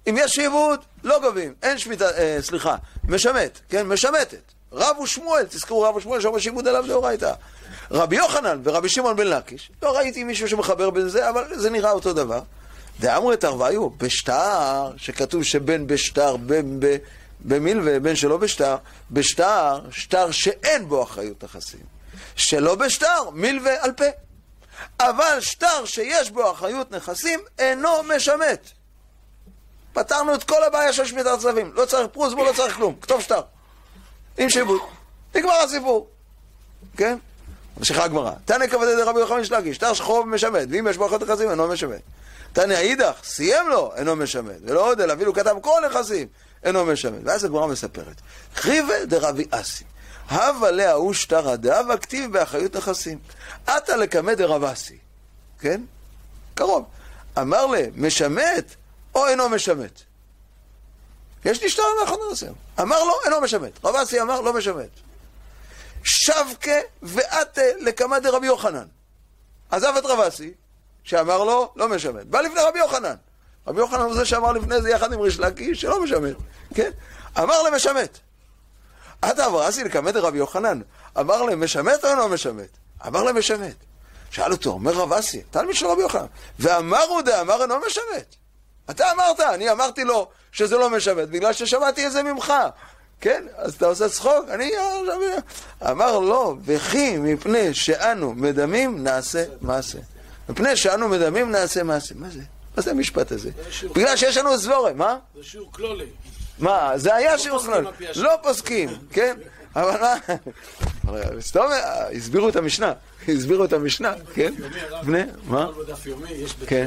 [0.09, 1.55] אם יש שעבוד, לא גובים.
[1.63, 3.87] אין שמיטה, אה, סליחה, משמט, כן?
[3.87, 4.43] משמטת.
[4.73, 7.33] רב ושמואל, תזכרו רב ושמואל שאומר שעבוד עליו דאורייתא.
[7.91, 11.91] רבי יוחנן ורבי שמעון בן לקיש, לא ראיתי מישהו שמחבר בין זה, אבל זה נראה
[11.91, 12.41] אותו דבר.
[13.01, 16.81] דאמרו את הרוויו, בשטר, שכתוב שבין בשטר, בין
[17.41, 18.77] במילווה, בין שלא בשטר,
[19.11, 21.81] בשטר, שטר שאין בו אחריות נכסים.
[22.37, 24.05] שלא בשטר, מילווה על פה.
[25.01, 28.69] אבל שטר שיש בו אחריות נכסים, אינו משמט.
[29.93, 31.73] פתרנו את כל הבעיה של שמיטת צווים.
[31.75, 32.95] לא צריך פרוס בו, לא צריך כלום.
[33.01, 33.41] כתוב שטר.
[34.39, 34.83] עם שיבוט.
[35.35, 36.09] נגמר הסיפור.
[36.97, 37.19] כן?
[37.81, 38.33] ממשיכה הגמרא.
[38.45, 42.01] תנא כבדי דרבי יוחנן שלגי, שטר שחור משמט, ואם יש בו אחת נכסים, אינו משמט.
[42.53, 44.57] תנא אידך, סיים לו, אינו משמט.
[44.65, 46.29] ולא עוד אלא, אפילו כתב כל נכסים,
[46.65, 47.21] אינו משמט.
[47.25, 48.21] ואז הגמרא מספרת.
[48.55, 49.85] חיבה דרבי אסי.
[50.31, 53.19] הווה לאה הוא שטרא דהווה כתיב באחריות נכסים.
[53.67, 54.99] עתה לקמא דרב אסי.
[55.61, 55.81] כן?
[56.55, 56.85] קרוב.
[57.39, 58.75] אמר לה, משמט
[59.15, 60.01] או אינו משמט?
[61.45, 62.53] יש לי שטר נכון נכסים.
[62.81, 63.85] אמר לו, אינו משמט.
[63.85, 65.10] רב אסי אמר, לא משמט.
[66.05, 68.87] שבקה ואתה לקמא דרבי יוחנן.
[69.71, 70.53] עזב את רב אסי,
[71.05, 72.27] שאמר לו, לא משמט.
[72.27, 73.15] בא לפני רבי יוחנן.
[73.67, 76.37] רבי יוחנן הוא זה שאמר לפני זה יחד עם ריש לקיש, שלא משמט,
[76.75, 76.91] כן?
[77.39, 78.19] אמר למשמט.
[79.23, 80.81] עתה אבר אסי לקמא דרבי יוחנן.
[81.21, 81.63] אמר להם,
[82.05, 82.69] או לא משמט?
[83.07, 83.37] אמר להם.
[84.31, 86.27] שאל אותו, אומר רב אסי, תלמיד של רבי יוחנן.
[86.59, 88.35] ואמרו דאמר אינו משמט.
[88.91, 92.53] אתה אמרת, אני אמרתי לו שזה לא משמט, בגלל ששמעתי את זה ממך.
[93.21, 93.45] כן?
[93.57, 94.49] אז אתה עושה צחוק?
[94.49, 94.71] אני...
[95.91, 99.99] אמר לא, וכי מפני שאנו מדמים נעשה מעשה.
[100.49, 102.15] מפני שאנו מדמים נעשה מעשה.
[102.19, 102.41] מה זה?
[102.77, 103.51] מה זה המשפט הזה?
[103.95, 105.19] בגלל שיש לנו זבורה, מה?
[105.37, 106.07] זה שיעור כלולי.
[106.59, 106.93] מה?
[106.97, 107.87] זה היה שיעור כלולי.
[108.17, 109.37] לא פוסקים, כן?
[109.77, 110.15] אבל מה?
[111.41, 111.67] סתום,
[112.17, 112.93] הסבירו את המשנה.
[113.29, 114.55] הסבירו את המשנה, כן?
[115.45, 115.67] מה?
[116.31, 116.87] יש כן.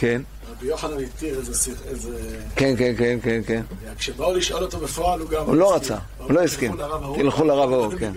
[0.00, 0.22] כן.
[0.50, 2.40] רבי יוחנן התיר איזה...
[2.56, 3.62] כן, כן, כן, כן, כן.
[3.98, 5.46] כשבאו לשאול אותו בפועל, הוא גם...
[5.46, 6.76] הוא לא רצה, הוא לא הסכים.
[7.16, 8.12] תלכו לרב ההוא, כן.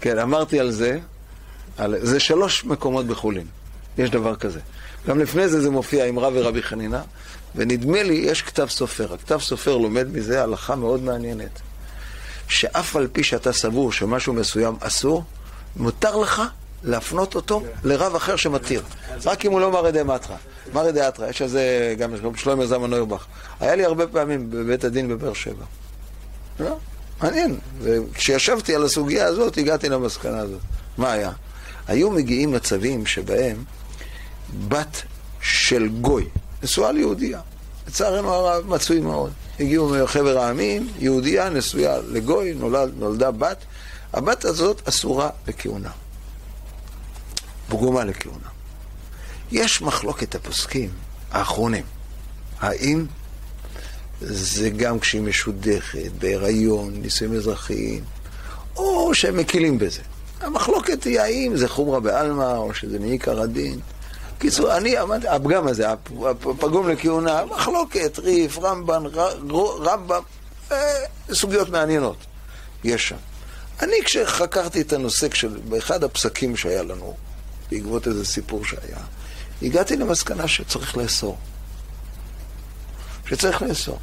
[0.00, 0.98] כן, אמרתי על זה,
[1.86, 3.46] זה שלוש מקומות בחולין.
[3.98, 4.60] יש דבר כזה.
[5.06, 7.02] גם לפני זה זה מופיע עם רב ורבי חנינה,
[7.54, 9.14] ונדמה לי יש כתב סופר.
[9.14, 11.60] הכתב סופר לומד מזה הלכה מאוד מעניינת.
[12.48, 15.24] שאף על פי שאתה סבור שמשהו מסוים אסור,
[15.76, 16.42] מותר לך
[16.84, 18.82] להפנות אותו לרב אחר שמתיר.
[19.24, 20.36] רק אם הוא לא מראה דמטרה.
[20.72, 23.24] מרא דאתרא, יש על זה גם שלמה זלמן נוירבך.
[23.60, 25.64] היה לי הרבה פעמים בבית הדין בבאר שבע.
[26.60, 26.76] לא?
[27.22, 27.58] מעניין.
[27.80, 30.60] וכשישבתי על הסוגיה הזאת, הגעתי למסקנה הזאת.
[30.98, 31.30] מה היה?
[31.86, 33.64] היו מגיעים מצבים שבהם
[34.68, 35.02] בת
[35.40, 36.28] של גוי,
[36.62, 37.40] נשואה ליהודייה,
[37.88, 39.32] לצערנו הרב מצוי מאוד.
[39.60, 43.64] הגיעו מחבר העמים, יהודייה נשואה לגוי, נולד, נולדה בת.
[44.12, 45.90] הבת הזאת אסורה לכהונה.
[47.68, 48.53] פגומה לכהונה.
[49.52, 50.90] יש מחלוקת הפוסקים
[51.30, 51.84] האחרונים,
[52.60, 53.06] האם
[54.20, 58.04] זה גם כשהיא משודכת, בהיריון, נישואים אזרחיים,
[58.76, 60.00] או שהם מקילים בזה.
[60.40, 63.80] המחלוקת היא האם זה חומרה בעלמא, או שזה מעיקר הדין.
[64.38, 69.02] קיצור, אני עמדתי, הפגם הזה, הפגום לכהונה, מחלוקת, ריף, רמב"ן,
[69.80, 70.22] רמב"ם,
[70.72, 70.76] אה,
[71.32, 72.16] סוגיות מעניינות
[72.84, 73.16] יש שם.
[73.82, 75.26] אני כשחקרתי את הנושא,
[75.68, 77.14] באחד הפסקים שהיה לנו,
[77.70, 78.98] בעקבות איזה סיפור שהיה,
[79.64, 81.38] הגעתי למסקנה שצריך לאסור.
[83.26, 83.98] שצריך לאסור.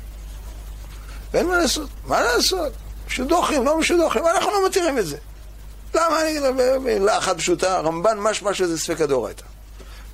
[1.33, 1.89] ואין מה לעשות.
[2.05, 2.73] מה לעשות?
[3.07, 5.17] משודוחים, לא משודוחים, אנחנו לא מתירים את זה.
[5.95, 6.21] למה?
[6.21, 9.43] אני אגיד במילה אחת פשוטה, רמב"ן משמע שזה ספקא דאורייתא.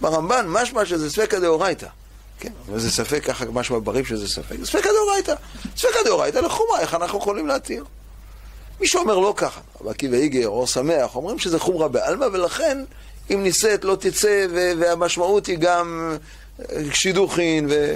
[0.01, 1.87] ברמב"ן משמע שזה ספקא דאורייתא.
[2.39, 4.55] כן, אבל זה ספק, ככה משמע בריב שזה ספק.
[4.63, 5.33] ספקא דאורייתא.
[5.77, 7.85] ספקא דאורייתא לחומרה, איך אנחנו יכולים להתיר?
[8.79, 12.83] מי שאומר לא ככה, רבי עקיבא איגר, אור שמח, אומרים שזה חומרה בעלמא, ולכן
[13.33, 16.17] אם נישאת לא תצא, והמשמעות היא גם
[16.59, 17.95] אה, שידוכין, ו...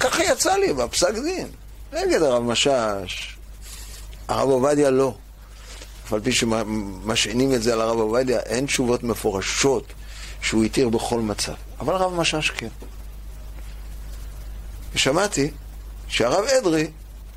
[0.00, 1.46] ככה יצא לי בפסק דין,
[1.92, 3.36] נגד הרב משאש.
[4.28, 5.14] הרב עובדיה לא.
[6.06, 9.92] אף על פי שמשעינים את זה על הרב עובדיה, אין תשובות מפורשות
[10.42, 11.52] שהוא התיר בכל מצב.
[11.80, 12.68] אבל הרב משאש כן.
[14.94, 15.50] ושמעתי
[16.08, 16.90] שהרב אדרי,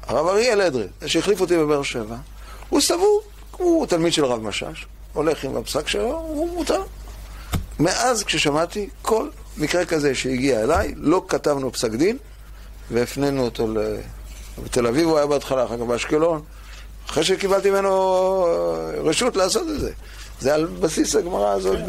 [0.04, 2.16] הרב אריאל אדרי, שהחליף אותי בבאר שבע,
[2.70, 4.86] הוא סבור, הוא תלמיד של הרב משאש,
[5.16, 6.82] הולך עם הפסק שלו, הוא מותר.
[7.80, 12.18] מאז כששמעתי, כל מקרה כזה שהגיע אליי, לא כתבנו פסק דין
[12.92, 13.78] והפנינו אותו ל...
[14.64, 16.42] בתל אביב הוא היה בהתחלה, אחר כך באשקלון,
[17.10, 17.92] אחרי שקיבלתי ממנו
[19.04, 19.92] רשות לעשות את זה.
[20.40, 21.80] זה על בסיס הגמרא הזאת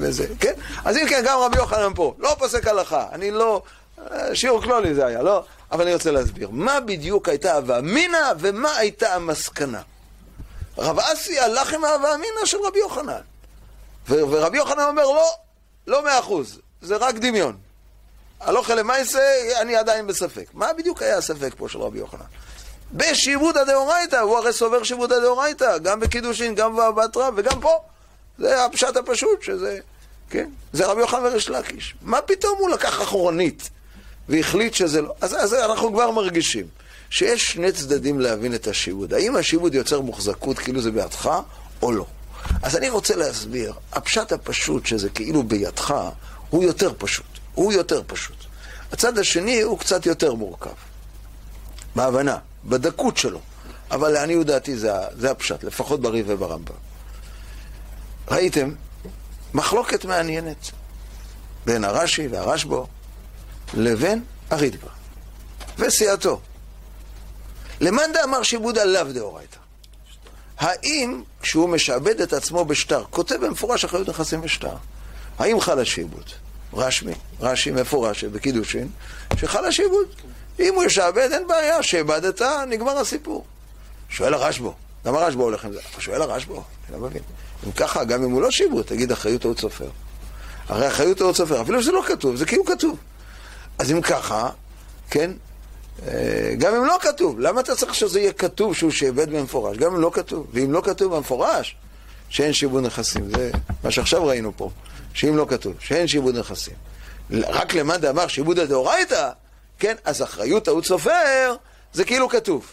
[0.00, 0.26] בזה.
[0.40, 0.52] כן?
[0.84, 3.62] אז אם כן, גם רבי יוחנן פה, לא פוסק הלכה, אני לא...
[4.34, 5.44] שיעור כלולי זה היה, לא?
[5.72, 6.48] אבל אני רוצה להסביר.
[6.52, 9.80] מה בדיוק הייתה הווה אמינא ומה הייתה המסקנה?
[10.78, 13.20] רב אסי הלך עם ההווה אמינא של רבי יוחנן.
[14.08, 15.30] ורבי יוחנן אומר, לא,
[15.86, 17.56] לא מאה אחוז, זה רק דמיון.
[18.40, 19.20] הלוך למעשה,
[19.60, 20.46] אני עדיין בספק.
[20.52, 22.24] מה בדיוק היה הספק פה של רבי יוחנן?
[22.92, 27.78] בשיבודא דאורייתא, הוא הרי סובר שיבודא דאורייתא, גם בקידושין, גם בבטרה וגם פה.
[28.38, 29.78] זה הפשט הפשוט, שזה,
[30.30, 30.50] כן?
[30.72, 31.94] זה רבי יוחנן וריש לקיש.
[32.02, 33.70] מה פתאום הוא לקח אחורנית
[34.28, 35.14] והחליט שזה לא...
[35.20, 36.66] אז, אז אנחנו כבר מרגישים
[37.10, 39.14] שיש שני צדדים להבין את השיבוד.
[39.14, 41.30] האם השיבוד יוצר מוחזקות כאילו זה בידך
[41.82, 42.06] או לא?
[42.62, 45.94] אז אני רוצה להסביר, הפשט הפשוט שזה כאילו בידך,
[46.50, 47.26] הוא יותר פשוט.
[47.54, 48.36] הוא יותר פשוט.
[48.92, 50.70] הצד השני הוא קצת יותר מורכב.
[51.96, 53.40] בהבנה, בדקות שלו.
[53.90, 56.74] אבל לעניות דעתי זה, זה הפשט, לפחות בריב וברמב"ם.
[58.30, 58.72] ראיתם?
[59.54, 60.70] מחלוקת מעניינת
[61.66, 62.86] בין הרש"י והרשב"ו
[63.74, 64.88] לבין הרידב"א
[65.78, 66.40] וסיעתו.
[67.80, 69.56] למאן דאמר שיבוד עליו דאורייתא.
[70.58, 74.74] האם כשהוא משעבד את עצמו בשטר, כותב במפורש אחריות נכסים בשטר,
[75.38, 76.24] האם חל השיבוד?
[76.72, 78.88] רשמי, רש"י מפורש בקידושין,
[79.36, 80.06] שחל השיבוד.
[80.60, 83.44] אם הוא ישעבד, אין בעיה, שאיבדת, נגמר הסיפור.
[84.08, 84.74] שואל הרשב"ו,
[85.04, 85.80] למה הרשב"ו הולך עם זה?
[85.98, 87.22] שואל הרשב"ו, אני לא מבין.
[87.66, 89.90] אם ככה, גם אם הוא לא שיבוד, תגיד אחריות טעות סופר.
[90.68, 92.98] הרי אחריות טעות סופר, אפילו שזה לא כתוב, זה כאילו כתוב.
[93.78, 94.50] אז אם ככה,
[95.10, 95.30] כן,
[96.58, 99.76] גם אם לא כתוב, למה אתה צריך שזה יהיה כתוב שהוא שאיבד במפורש?
[99.76, 100.46] גם אם לא כתוב.
[100.52, 101.76] ואם לא כתוב במפורש,
[102.28, 103.30] שאין שיבוד נכסים.
[103.30, 103.50] זה
[103.84, 104.70] מה שעכשיו ראינו פה,
[105.14, 106.74] שאם לא כתוב, שאין שיבוד נכסים.
[107.30, 109.30] רק למאן דאמר שיבוד הדאורייתא,
[109.78, 111.54] כן, אז אחריות טעות סופר,
[111.92, 112.72] זה כאילו כתוב.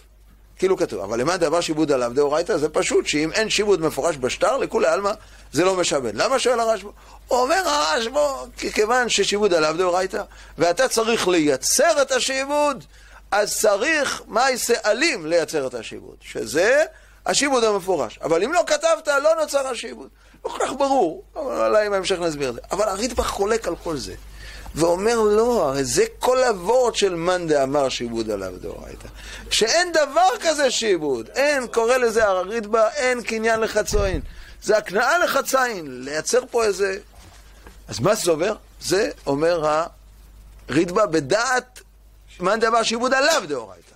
[0.58, 1.00] כאילו כתוב.
[1.00, 5.10] אבל למאן דאמר שיבוד עליו דאורייתא, זה פשוט שאם אין שיבוד מפורש בשטר, לכולי עלמא
[5.52, 6.14] זה לא משעבד.
[6.14, 6.90] למה שואל הרשב"א?
[7.30, 8.20] אומר הרשב"א,
[8.72, 10.22] כיוון ששיבוד עליו דאורייתא,
[10.58, 12.84] ואתה צריך לייצר את השיבוד,
[13.30, 16.84] אז צריך מעשה אלים לייצר את השיבוד, שזה
[17.26, 18.18] השיבוד המפורש.
[18.22, 20.08] אבל אם לא כתבת, לא נוצר השיבוד.
[20.44, 22.60] לא כל כך ברור, אבל אולי בהמשך נסביר את זה.
[22.70, 24.14] אבל הריטב"ח חולק על כל זה.
[24.74, 29.08] ואומר לא, הרי זה כל אבות של מאן דאמר שיבוד עליו דאורייתא.
[29.50, 34.20] שאין דבר כזה שיבוד, אין, קורא לזה הריטב"ח, אין קניין לחצוין.
[34.62, 36.98] זה הקנאה לחצאין, לייצר פה איזה...
[37.88, 38.54] אז מה זה אומר?
[38.80, 39.84] זה אומר
[40.68, 41.80] הריטב"ח בדעת
[42.40, 43.94] מאן דאמר שיבוד עליו דאורייתא.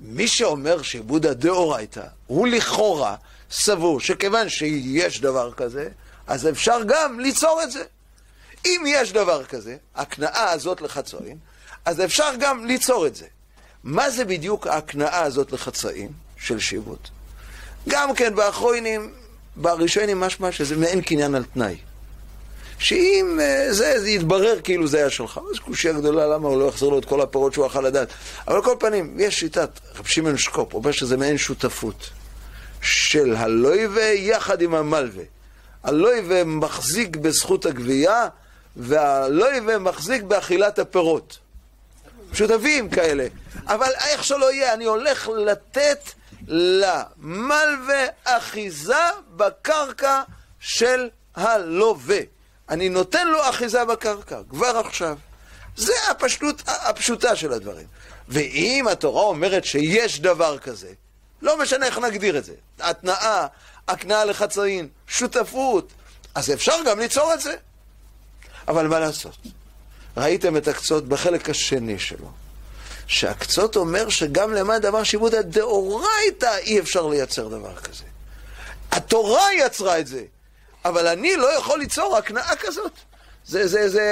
[0.00, 3.16] מי שאומר שעיבוד הדאורייתא הוא לכאורה
[3.50, 5.88] סבור שכיוון שיש דבר כזה,
[6.26, 7.84] אז אפשר גם ליצור את זה.
[8.66, 11.38] אם יש דבר כזה, הקנאה הזאת לחצוין,
[11.84, 13.26] אז אפשר גם ליצור את זה.
[13.84, 16.98] מה זה בדיוק ההקנאה הזאת לחצאים של שיבוד?
[17.88, 19.14] גם כן באחרונים,
[19.56, 21.76] בראשונים משמע שזה מעין קניין על תנאי.
[22.78, 25.40] שאם אה, זה, זה יתברר כאילו זה היה שלך.
[25.54, 28.08] זו קושייה גדולה, למה הוא לא יחזיר לו את כל הפירות שהוא אכל לדעת.
[28.48, 32.10] אבל כל פנים, יש שיטת רב שמעון שקופ, אומר שזה מעין שותפות
[32.82, 35.24] של הלויבה יחד עם המלווה.
[35.84, 38.28] הלויבה מחזיק בזכות הגבייה,
[38.76, 41.38] והלויבה מחזיק באכילת הפירות.
[42.32, 43.26] שותפים כאלה.
[43.66, 45.98] אבל איך שלא יהיה, אני הולך לתת
[46.46, 48.94] למלווה אחיזה
[49.36, 50.22] בקרקע
[50.60, 52.37] של הלווה.
[52.70, 55.18] אני נותן לו אחיזה בקרקע, כבר עכשיו.
[55.76, 57.86] זה הפשטות הפשוטה של הדברים.
[58.28, 60.92] ואם התורה אומרת שיש דבר כזה,
[61.42, 63.46] לא משנה איך נגדיר את זה, התנאה,
[63.88, 65.92] הקנאה לחצאין, שותפות,
[66.34, 67.54] אז אפשר גם ליצור את זה.
[68.68, 69.36] אבל מה לעשות?
[70.16, 72.30] ראיתם את הקצות בחלק השני שלו.
[73.06, 78.04] שהקצות אומר שגם למען דבר שיבוד הדאורייתא אי אפשר לייצר דבר כזה.
[78.92, 80.24] התורה יצרה את זה,
[80.88, 82.92] אבל אני לא יכול ליצור הקנאה כזאת.
[83.46, 84.06] זה, זה, זה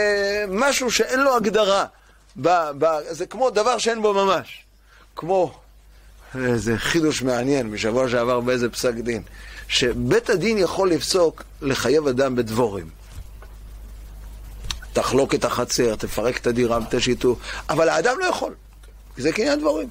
[0.49, 1.85] משהו שאין לו הגדרה.
[2.43, 2.49] ב,
[2.79, 4.65] ב, זה כמו דבר שאין בו ממש.
[5.17, 5.59] כמו,
[6.45, 9.23] איזה חידוש מעניין משבוע שעבר באיזה פסק דין,
[9.69, 12.89] שבית הדין יכול לפסוק לחייב אדם בדבורים.
[14.93, 17.37] תחלוק את החצר, תפרק את הדירה ותשיתו,
[17.69, 18.55] אבל האדם לא יכול,
[19.17, 19.89] כי זה קניין דבורים.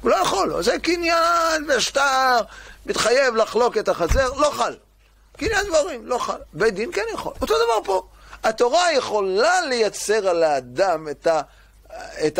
[0.00, 2.40] הוא לא יכול, זה קניין בשטר,
[2.86, 4.74] מתחייב לחלוק את החצר, לא חל.
[5.38, 6.38] קניין דברים, לא חל.
[6.52, 7.32] בית דין כן יכול.
[7.40, 8.06] אותו דבר פה.
[8.44, 11.08] התורה יכולה לייצר על האדם
[12.26, 12.38] את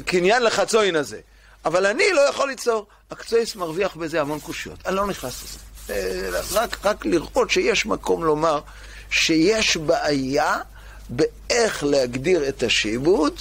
[0.00, 1.20] הקניין לחצוין הזה.
[1.64, 2.86] אבל אני לא יכול ליצור.
[3.10, 4.78] הקצויס מרוויח בזה המון קושיות.
[4.86, 5.58] אני לא נכנס לזה.
[6.52, 8.60] רק, רק לראות שיש מקום לומר
[9.10, 10.56] שיש בעיה
[11.08, 13.40] באיך להגדיר את השיבוד,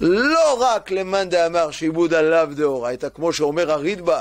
[0.00, 4.20] לא רק למאן דאמר שיבוד עליו דאורייתא, כמו שאומר הרידב"א,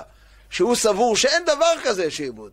[0.49, 2.51] שהוא סבור שאין דבר כזה שיבוד.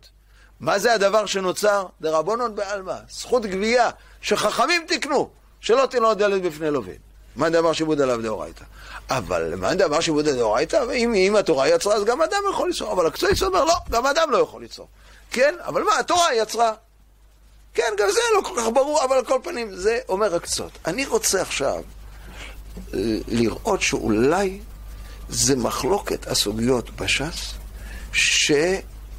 [0.59, 1.85] מה זה הדבר שנוצר?
[2.01, 3.89] דרבנון בעלמא, זכות גבייה,
[4.21, 5.29] שחכמים תקנו,
[5.61, 6.97] שלא תנעוד דלת בפני לווין.
[7.35, 8.63] מה דבר שיבוד עליו דאורייתא?
[9.09, 10.83] אבל מה דבר שיבוד דאורייתא?
[10.93, 12.91] אם, אם התורה יצרה, אז גם אדם יכול ליצור.
[12.91, 14.87] אבל הקצועיס אומר, לא, גם אדם לא יכול ליצור.
[15.31, 16.73] כן, אבל מה, התורה יצרה.
[17.73, 20.71] כן, גם זה לא כל כך ברור, אבל על כל פנים, זה אומר הקצות.
[20.85, 21.81] אני רוצה עכשיו
[23.27, 24.59] לראות שאולי
[25.29, 27.53] זה מחלוקת הסוגיות בש"ס,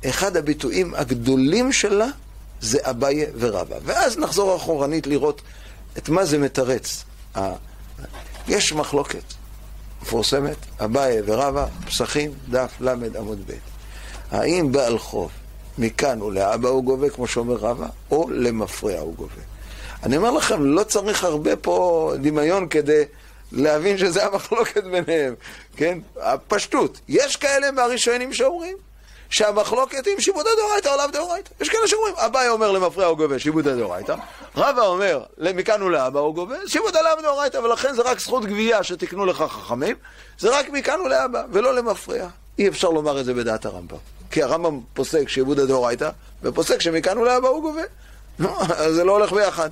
[0.02, 2.06] שאחד הביטויים הגדולים שלה
[2.60, 3.76] זה אביי ורבא.
[3.84, 5.42] ואז נחזור אחורנית לראות
[5.98, 7.04] את מה זה מתרץ.
[8.48, 9.22] יש מחלוקת
[10.02, 12.88] מפורסמת, אביי ורבא, פסחים, דף ל'
[13.18, 13.52] עמוד ב'.
[14.30, 15.30] האם בעל חוב
[15.78, 19.42] מכאן ולאבא הוא גובה, כמו שאומר רבא, או למפרע הוא גובה.
[20.02, 23.02] אני אומר לכם, לא צריך הרבה פה דמיון כדי
[23.52, 25.34] להבין שזה המחלוקת ביניהם,
[25.76, 25.98] כן?
[26.20, 27.00] הפשטות.
[27.08, 28.76] יש כאלה מהראשונים שאומרים
[29.30, 31.50] שהמחלוקת עם שיבוד הדאורייתא או לאו דאורייתא.
[31.60, 34.14] יש כאלה שאומרים, אביי אומר למפרע הוא גובה שיבוד הדאורייתא,
[34.56, 39.26] רבא אומר מכאן ולאבא הוא גובה שיבוד הלאו דאורייתא, ולכן זה רק זכות גבייה שתקנו
[39.26, 39.96] לך חכמים,
[40.38, 42.28] זה רק מכאן ולאבא, ולא למפרע.
[42.58, 43.96] אי אפשר לומר את זה בדעת הרמב"ם.
[44.30, 46.10] כי הרמב"ם פוסק שיבוד הדאורייתא,
[46.42, 47.82] ופוסק שמכאן ולאבא הוא גובה.
[48.94, 49.70] זה לא הולך ביחד.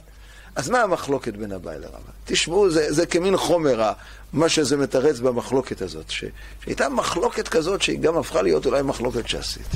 [0.56, 2.10] אז מה המחלוקת בין אביי לרבא?
[2.24, 3.92] תשמעו, זה, זה כמין חומר,
[4.32, 6.24] מה שזה מתרץ במחלוקת הזאת, ש,
[6.64, 9.66] שהייתה מחלוקת כזאת שהיא גם הפכה להיות אולי מחלוקת שעשית.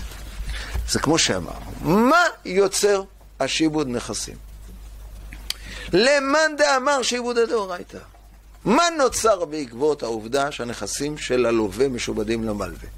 [0.91, 3.03] זה כמו שאמרנו, מה יוצר
[3.41, 4.37] השיבוד נכסים?
[5.93, 7.99] למאן דאמר שיבוד הדאורייתא.
[8.65, 12.89] מה נוצר בעקבות העובדה שהנכסים של הלווה משובדים למלווה?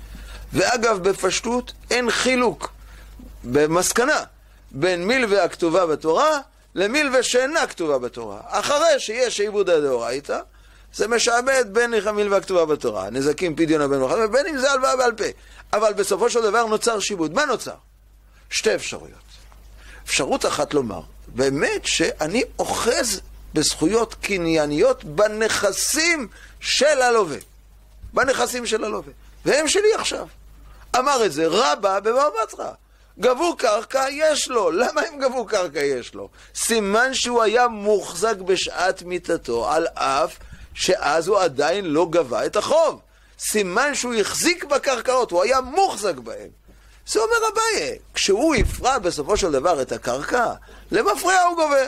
[0.53, 2.73] ואגב, בפשטות אין חילוק
[3.45, 4.25] במסקנה
[4.71, 6.39] בין מלווה הכתובה בתורה
[6.75, 8.41] למלווה שאינה כתובה בתורה.
[8.45, 10.41] אחרי שיש עיבוד הדאורייתא,
[10.95, 15.13] זה משעבד בין המלווה הכתובה בתורה, נזקים פדיון הבן וחד, ובין אם זה הלוואה בעל
[15.13, 15.25] פה.
[15.73, 17.35] אבל בסופו של דבר נוצר שיבוד.
[17.35, 17.75] מה נוצר?
[18.51, 19.19] שתי אפשרויות.
[20.05, 23.21] אפשרות אחת לומר, באמת שאני אוחז
[23.55, 26.29] בזכויות קנייניות בנכסים
[26.61, 27.39] של הלווה.
[28.13, 29.13] בנכסים של הלווה.
[29.45, 30.27] והם שלי עכשיו.
[30.99, 32.71] אמר את זה רבא בבבא בתרא.
[33.21, 34.71] גבו קרקע, יש לו.
[34.71, 36.29] למה הם גבו קרקע, יש לו?
[36.55, 40.37] סימן שהוא היה מוחזק בשעת מיתתו, על אף
[40.75, 43.01] שאז הוא עדיין לא גבה את החוב.
[43.39, 46.49] סימן שהוא החזיק בקרקעות, הוא היה מוחזק בהן.
[47.07, 50.53] זה אומר אביי, כשהוא יפרע בסופו של דבר את הקרקע,
[50.91, 51.87] למפריע הוא גובה.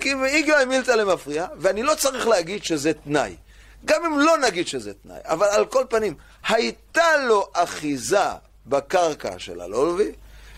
[0.00, 3.36] כי איגלה מילתא למפריע, ואני לא צריך להגיד שזה תנאי.
[3.84, 6.14] גם אם לא נגיד שזה תנאי, אבל על כל פנים,
[6.48, 8.28] הייתה לו אחיזה
[8.66, 10.12] בקרקע של הלולבי,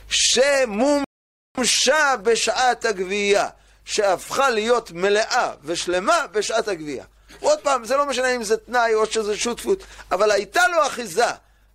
[0.09, 3.49] שמומשה בשעת הגבייה,
[3.85, 7.05] שהפכה להיות מלאה ושלמה בשעת הגבייה.
[7.41, 11.26] עוד פעם, זה לא משנה אם זה תנאי או שזה שותפות, אבל הייתה לו אחיזה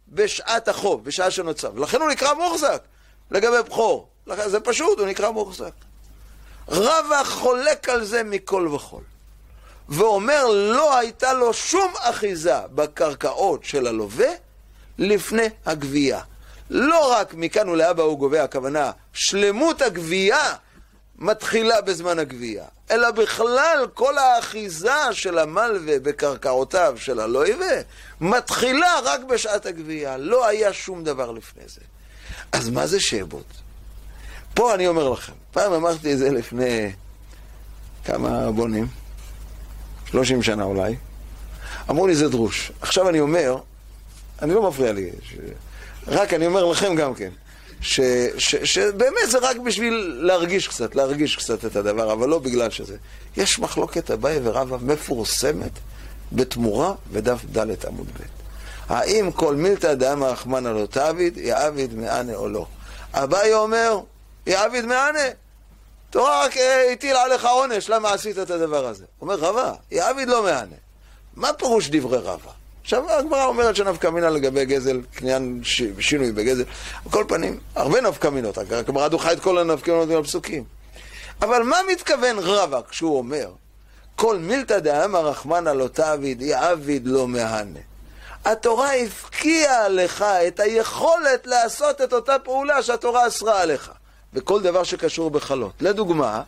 [0.08, 2.82] בשעת החוב, בשעה שנוצר, ולכן הוא נקרא מוחזק
[3.32, 4.08] לגבי בכור.
[4.46, 5.72] זה פשוט, הוא נקרא מוחזק.
[6.68, 9.04] רבא חולק על זה מכל וכול,
[9.90, 14.30] ואומר לא הייתה לו שום אחיזה בקרקעות של הלווה
[14.98, 16.22] לפני הגבייה.
[16.70, 20.54] לא רק מכאן ולהבא הוא גובה, הכוונה שלמות הגבייה
[21.24, 27.82] מתחילה בזמן הגבייה, אלא בכלל כל האחיזה של המלווה בקרקעותיו של הלויבה
[28.22, 31.82] מתחילה רק בשעת הגבייה, לא היה שום דבר לפני זה.
[32.52, 33.44] אז מה זה שעבוד?
[34.54, 36.92] פה אני אומר לכם, פעם אמרתי את זה לפני
[38.06, 38.88] כמה בונים,
[40.06, 40.96] 30 שנה אולי,
[41.90, 42.72] אמרו לי זה דרוש.
[42.82, 43.58] עכשיו אני אומר,
[44.42, 45.36] אני לא מפריע לי, ש...
[46.08, 47.30] רק אני אומר לכם גם כן,
[47.84, 48.00] ש,
[48.38, 52.98] ש, שבאמת זה רק בשביל להרגיש קצת, להרגיש קצת את הדבר, אבל לא בגלל שזה.
[53.38, 55.72] יש מחלוקת אביי ורבא מפורסמת
[56.32, 58.24] בתמורה בדף ד' עמוד ב'.
[58.90, 62.66] האם כל מילתא דאמא רחמנא לא תעביד, יעביד מענה או לא?
[63.14, 64.00] אביי אומר,
[64.48, 65.30] יעביד מענה.
[66.10, 69.06] תורה רק אה, הטיל עליך עונש, למה עשית את הדבר הזה?
[69.22, 70.76] אומר רבא, יעביד לא מענה.
[71.36, 72.52] מה פירוש דברי רבא?
[72.84, 75.82] עכשיו הגמרא אומרת שנפקא מינה לגבי גזל, קניין ש...
[76.00, 76.64] שינוי בגזל.
[77.06, 80.64] על כל פנים, הרבה נפקא מינות, הגמרא דוחה את כל הנפקא מינות מהפסוקים.
[81.42, 83.52] אבל מה מתכוון רבא כשהוא אומר,
[84.16, 87.80] כל מילתא דאמא רחמנא לא תעביד, יעביד לא מהנה.
[88.46, 93.92] התורה הפקיעה לך את היכולת לעשות את אותה פעולה שהתורה אסרה עליך,
[94.34, 95.74] בכל דבר שקשור בחלות.
[95.82, 96.42] לדוגמה,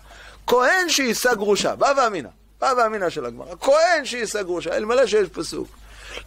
[0.48, 2.30] כהן שיישא גרושה, בא ואמינא,
[2.62, 5.68] בא ואמינא של הגמרא, כהן שיישא גרושה, אלמלא שיש פסוק.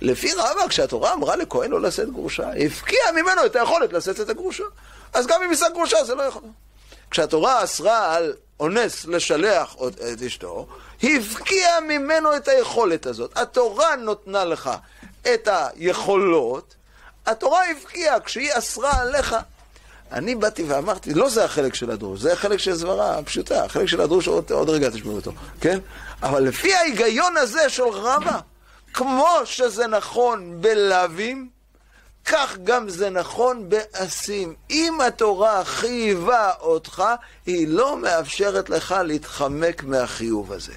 [0.00, 4.64] לפי רבא, כשהתורה אמרה לכהן לא לשאת גרושה, הפקיעה ממנו את היכולת לשאת את הגרושה.
[5.12, 6.42] אז גם אם יישא גרושה זה לא יכול.
[7.10, 9.76] כשהתורה אסרה על אונס לשלח
[10.12, 10.66] את אשתו,
[11.02, 13.38] הפקיעה ממנו את היכולת הזאת.
[13.38, 14.70] התורה נותנה לך
[15.34, 16.74] את היכולות,
[17.26, 19.36] התורה הפקיעה, כשהיא אסרה עליך.
[20.12, 24.00] אני באתי ואמרתי, לא זה החלק של הדרוש, זה החלק של סברה פשוטה, החלק של
[24.00, 25.78] הדרוש עוד, עוד רגע תשמעו אותו, כן?
[26.22, 28.38] אבל לפי ההיגיון הזה של רבא,
[28.98, 31.48] כמו שזה נכון בלאווים,
[32.24, 34.54] כך גם זה נכון בעשים.
[34.70, 37.04] אם התורה חייבה אותך,
[37.46, 40.72] היא לא מאפשרת לך להתחמק מהחיוב הזה.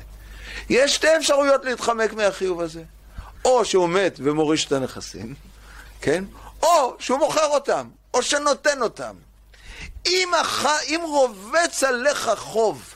[0.69, 2.83] יש שתי אפשרויות להתחמק מהחיוב הזה.
[3.45, 5.33] או שהוא מת ומוריש את הנכסים,
[6.01, 6.23] כן?
[6.63, 9.15] או שהוא מוכר אותם, או שנותן אותם.
[10.05, 10.65] אם, הח...
[10.83, 12.93] אם רובץ עליך חוב,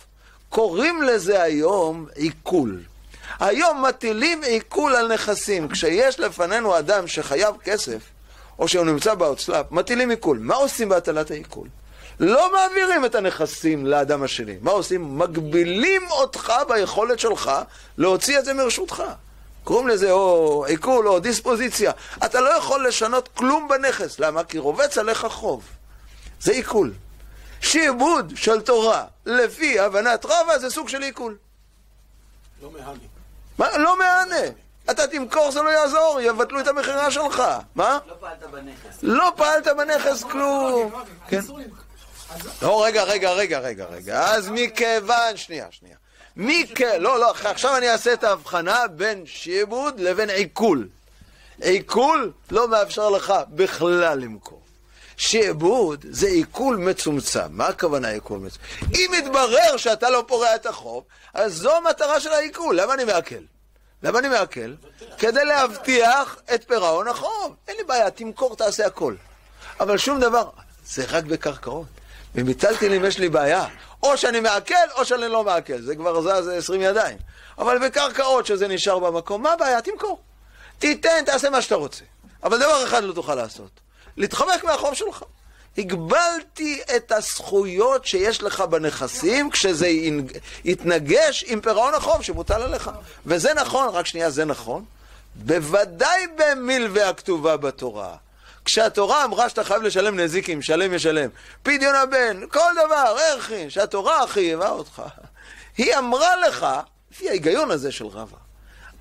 [0.49, 2.81] קוראים לזה היום עיכול.
[3.39, 5.67] היום מטילים עיכול על נכסים.
[5.67, 7.99] כשיש לפנינו אדם שחייב כסף,
[8.59, 10.39] או שהוא נמצא בהוצל"פ, מטילים עיכול.
[10.41, 11.67] מה עושים בהטלת העיכול?
[12.19, 14.55] לא מעבירים את הנכסים לאדם השני.
[14.61, 15.19] מה עושים?
[15.19, 17.51] מגבילים אותך ביכולת שלך
[17.97, 19.03] להוציא את זה מרשותך.
[19.63, 21.91] קוראים לזה או עיכול או דיספוזיציה.
[22.25, 24.19] אתה לא יכול לשנות כלום בנכס.
[24.19, 24.43] למה?
[24.43, 25.63] כי רובץ עליך חוב.
[26.41, 26.93] זה עיכול.
[27.61, 31.37] שעבוד של תורה, לפי הבנת רבא, זה סוג של עיכול.
[32.61, 33.14] לא מהני.
[33.57, 33.77] מה?
[33.77, 34.49] לא מהנה.
[34.89, 37.43] אתה תמכור, זה לא יעזור, יבטלו את המכירה שלך.
[37.75, 37.99] מה?
[38.07, 38.99] לא פעלת בנכס.
[39.03, 40.91] לא פעלת בנכס כלום.
[41.27, 41.39] כן.
[42.61, 44.23] לא, רגע, רגע, רגע, רגע, רגע.
[44.23, 45.95] אז מכיוון, שנייה, שנייה.
[46.37, 46.81] מכ...
[46.81, 50.87] לא, לא, עכשיו אני אעשה את ההבחנה בין שיעבוד לבין עיכול.
[51.61, 54.54] עיכול לא מאפשר לך בכלל למכור.
[55.17, 57.47] שעבוד זה עיכול מצומצם.
[57.49, 58.59] מה הכוונה עיכול מצומצם?
[58.95, 61.03] אם יתברר שאתה לא פורע את החוב,
[61.33, 62.81] אז זו המטרה של העיכול.
[62.81, 63.35] למה אני מעכל?
[64.03, 64.73] למה אני מעכל?
[65.17, 67.55] כדי להבטיח את פירעון החוב.
[67.67, 69.15] אין לי בעיה, תמכור, תעשה הכל.
[69.79, 70.49] אבל שום דבר,
[70.85, 71.85] זה רק בקרקעות.
[72.35, 73.65] לי אם יש לי בעיה.
[74.03, 75.81] או שאני מעכל, או שאני לא מעכל.
[75.81, 77.17] זה כבר זז עשרים ידיים.
[77.57, 79.81] אבל בקרקעות שזה נשאר במקום, מה הבעיה?
[79.81, 80.19] תמכור.
[80.79, 82.03] תיתן, תעשה מה שאתה רוצה.
[82.43, 83.84] אבל דבר אחד לא תוכל לעשות.
[84.17, 85.23] להתחמק מהחוב שלך.
[85.77, 89.87] הגבלתי את הזכויות שיש לך בנכסים כשזה
[90.65, 92.91] יתנגש עם פירעון החוב שמוטל עליך.
[93.25, 94.85] וזה נכון, רק שנייה, זה נכון.
[95.35, 98.15] בוודאי במלווה הכתובה בתורה.
[98.65, 101.29] כשהתורה אמרה שאתה חייב לשלם נזיקים, שלם ישלם.
[101.63, 105.01] פדיון הבן, כל דבר, ערכי, שהתורה חייבה אותך.
[105.77, 106.67] היא אמרה לך,
[107.11, 108.37] לפי ההיגיון הזה של רבא,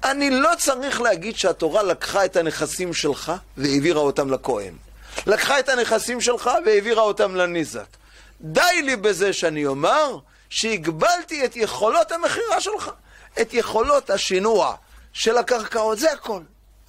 [0.05, 4.75] אני לא צריך להגיד שהתורה לקחה את הנכסים שלך והעבירה אותם לכהן.
[5.27, 7.87] לקחה את הנכסים שלך והעבירה אותם לניזק.
[8.41, 10.19] די לי בזה שאני אומר
[10.51, 12.91] שהגבלתי את יכולות המכירה שלך,
[13.41, 14.75] את יכולות השינוע
[15.13, 16.41] של הקרקעות, זה הכל.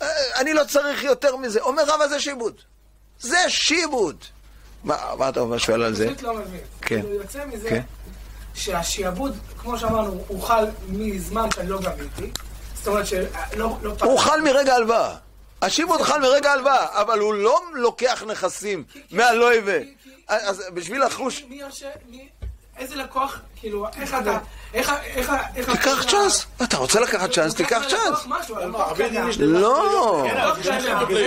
[0.01, 1.61] אה, אני לא צריך יותר מזה.
[1.61, 2.61] אומר רבא זה שיבוד.
[3.19, 4.25] זה שיבוד.
[4.83, 6.07] מה, מה אתה אומר שואל על זה?
[6.07, 6.61] פשוט לא מבין.
[6.81, 7.01] כן.
[7.01, 7.81] כאילו יוצא מזה כן.
[8.53, 12.31] שהשיעבוד, כמו שאמרנו, הוא חל מזמן שאני לא גביתי.
[12.75, 13.77] זאת אומרת שלא...
[13.81, 15.15] לא הוא חל מרגע הלוואה.
[15.65, 19.77] השיבוד חל מרגע הלוואה, אבל הוא לא לוקח נכסים מהלויבה.
[20.27, 21.43] אז בשביל לחוש...
[21.49, 21.87] מי יושב...
[22.77, 24.37] איזה לקוח, כאילו, איך אתה,
[24.73, 25.69] איך, איך, איך...
[25.71, 26.45] תיקח צ'אנס.
[26.63, 28.27] אתה רוצה לקחת צ'אנס, תיקח צ'אנס.
[29.37, 30.25] לא,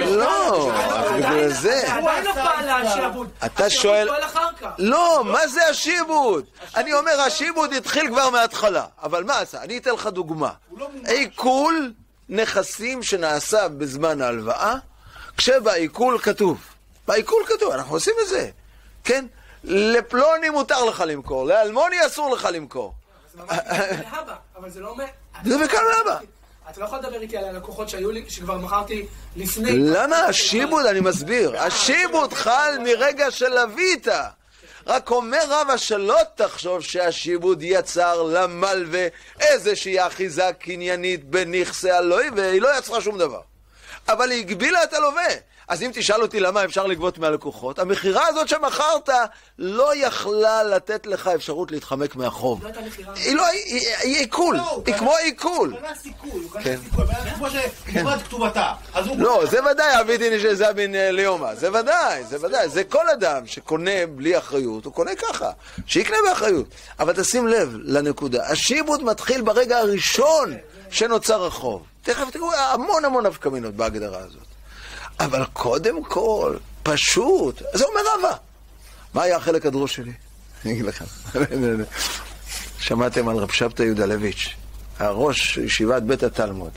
[0.06, 0.70] לא,
[1.16, 1.82] בגלל זה.
[3.46, 4.08] אתה שואל...
[4.78, 6.44] לא, מה זה השיבוד?
[6.76, 8.84] אני אומר, השיבוד התחיל כבר מההתחלה.
[9.02, 9.62] אבל מה עשה?
[9.62, 10.50] אני אתן לך דוגמה.
[11.06, 11.92] עיכול
[12.28, 14.74] נכסים שנעשה בזמן ההלוואה,
[15.36, 16.58] כשבעיכול כתוב.
[17.08, 18.50] בעיכול כתוב, אנחנו עושים את זה.
[19.04, 19.26] כן?
[19.64, 22.94] לפלוני מותר לך למכור, לאלמוני אסור לך למכור.
[24.56, 25.04] אבל זה לא אומר...
[25.44, 26.18] זה מכאן ולהבא.
[26.70, 29.06] אתה לא יכול לדבר איתי על הלקוחות שהיו לי, שכבר מכרתי
[29.36, 29.70] לפני...
[29.78, 30.16] למה?
[30.16, 31.60] השיבוד, אני מסביר.
[31.60, 34.08] השיבוד חל מרגע שלווית.
[34.88, 39.06] רק אומר רבא שלא תחשוב שהשיבוד יצר למלווה
[39.40, 43.40] איזושהי אחיזה קניינית בנכסי הלוי, והיא לא יצרה שום דבר.
[44.08, 45.28] אבל היא הגבילה את הלווה.
[45.68, 49.08] אז אם תשאל אותי למה אפשר לגבות מהלקוחות, המכירה הזאת שמכרת
[49.58, 52.62] לא יכלה לתת לך אפשרות להתחמק מהחוב.
[52.62, 53.12] לא הייתה מכירה.
[53.16, 53.46] היא לא,
[54.02, 55.70] היא עיכול, היא כמו עיכול.
[55.70, 58.72] הוא קנה סיכוי, הוא קנה סיכוי, כמו שכתובת כתובתה.
[59.18, 64.06] לא, זה ודאי, אבידין שזה בין ליומא, זה ודאי, זה ודאי, זה כל אדם שקונה
[64.14, 65.50] בלי אחריות, הוא קונה ככה,
[65.86, 66.66] שיקנה באחריות.
[67.00, 70.54] אבל תשים לב לנקודה, השיבוד מתחיל ברגע הראשון
[70.90, 71.82] שנוצר החוב.
[72.02, 74.46] תכף תראו המון המון נפקמינות בהגדרה הזאת.
[75.20, 78.36] אבל קודם כל, פשוט, זה אומר רבא.
[79.14, 80.12] מה היה החלק הדרוש שלי?
[80.64, 81.04] אני אגיד לכם.
[82.78, 84.54] שמעתם על רב שבתא יהודלביץ',
[84.98, 86.70] הראש ישיבת בית התלמוד.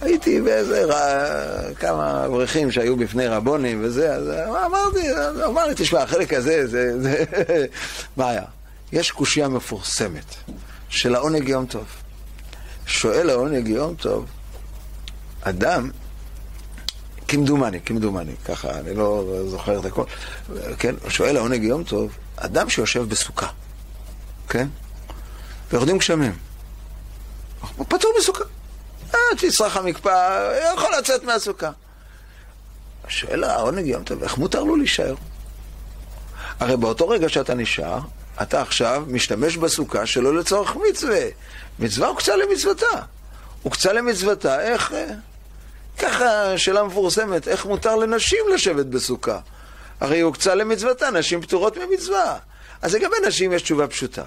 [0.00, 1.74] הייתי באיזה ר...
[1.74, 4.28] כמה אברכים שהיו בפני רבונים וזה, אז
[4.66, 5.08] אמרתי,
[5.44, 7.24] אמר לי, תשמע, החלק הזה, זה, זה...
[8.16, 8.42] מה היה?
[8.92, 10.34] יש קושייה מפורסמת
[10.88, 11.84] של העונג יום טוב.
[12.86, 14.26] שואל העונג יום טוב,
[15.42, 15.90] אדם
[17.28, 20.04] כמדומני, כמדומני, ככה, אני לא זוכר את הכל,
[20.78, 20.94] כן?
[21.08, 23.48] שואל העונג יום טוב, אדם שיושב בסוכה,
[24.48, 24.68] כן?
[25.70, 26.32] ויורדים גשמים,
[27.76, 28.44] הוא פטור בסוכה.
[29.12, 31.70] עד שיסרח המקפא, יכול לצאת מהסוכה.
[33.08, 35.14] שואל העונג יום טוב, איך מותר לו להישאר?
[36.60, 37.98] הרי באותו רגע שאתה נשאר,
[38.42, 41.26] אתה עכשיו משתמש בסוכה שלא לצורך מצווה.
[41.78, 43.00] מצווה הוקצה למצוותה.
[43.62, 44.94] הוקצה למצוותה, איך...
[45.98, 49.38] ככה שאלה מפורסמת, איך מותר לנשים לשבת בסוכה?
[50.00, 52.38] הרי הוקצה למצוותה, נשים פטורות ממצווה.
[52.82, 54.24] אז לגבי נשים יש תשובה פשוטה.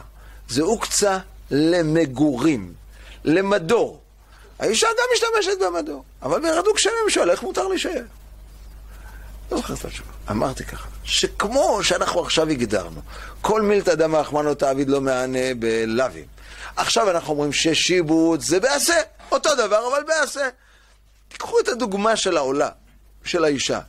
[0.49, 1.17] זה הוקצה
[1.51, 2.73] למגורים,
[3.23, 4.01] למדור.
[4.59, 8.01] האישה גם משתמשת במדור, אבל בירדו גשמים שואל, איך מותר להישאר?
[9.51, 10.09] לא זוכר את התשובה.
[10.31, 13.01] אמרתי ככה, שכמו שאנחנו עכשיו הגדרנו,
[13.41, 16.25] כל מילתא דמא אחמנו תעביד לא מענה בלאווים.
[16.75, 19.01] עכשיו אנחנו אומרים ששיבוט זה בעשה,
[19.31, 20.49] אותו דבר אבל בעשה.
[21.27, 22.69] תיקחו את הדוגמה של העולה,
[23.23, 23.79] של האישה.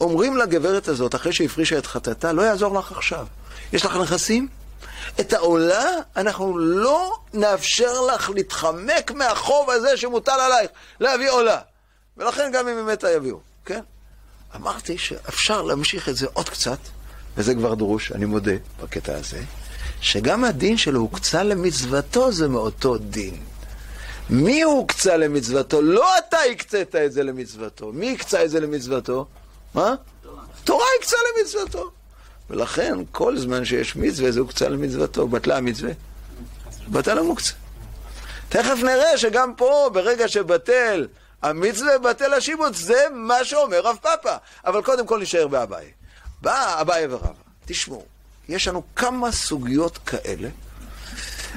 [0.00, 3.26] אומרים לגברת הזאת, אחרי שהפרישה את חטאתה, לא יעזור לך עכשיו.
[3.72, 4.48] יש לך נכסים?
[5.20, 5.84] את העולה
[6.16, 11.58] אנחנו לא נאפשר לך להתחמק מהחוב הזה שמוטל עלייך, להביא עולה.
[12.16, 13.80] ולכן גם אם היא מתה יביאו, כן?
[14.56, 16.78] אמרתי שאפשר להמשיך את זה עוד קצת,
[17.36, 18.52] וזה כבר דרוש, אני מודה,
[18.82, 19.42] בקטע הזה,
[20.00, 23.36] שגם הדין שלו הוקצה למצוותו זה מאותו דין.
[24.30, 25.82] מי הוקצה למצוותו?
[25.82, 27.92] לא אתה הקצית את זה למצוותו.
[27.92, 29.26] מי הקצה את זה למצוותו?
[29.74, 29.94] מה?
[30.64, 31.90] תורה הקצה למצוותו.
[32.50, 35.28] ולכן, כל זמן שיש מצווה, זה הוקצה למצוותו.
[35.28, 35.92] בטלה המצווה.
[36.88, 37.52] בטל המוקצה.
[38.48, 41.06] תכף נראה שגם פה, ברגע שבטל
[41.42, 44.36] המצווה, בטל השיבוץ, זה מה שאומר רב פאפה.
[44.66, 45.90] אבל קודם כל נשאר באביי.
[46.40, 47.32] בא אביי ורבא.
[47.66, 48.04] תשמעו,
[48.50, 50.48] יש לנו כמה סוגיות כאלה.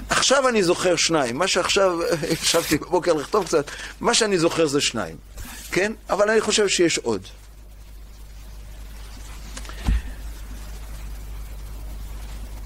[0.10, 2.00] עכשיו אני זוכר שניים, מה שעכשיו,
[2.44, 3.66] ישבתי בבוקר לכתוב קצת,
[4.00, 5.16] מה שאני זוכר זה שניים,
[5.72, 5.92] כן?
[6.10, 7.22] אבל אני חושב שיש עוד.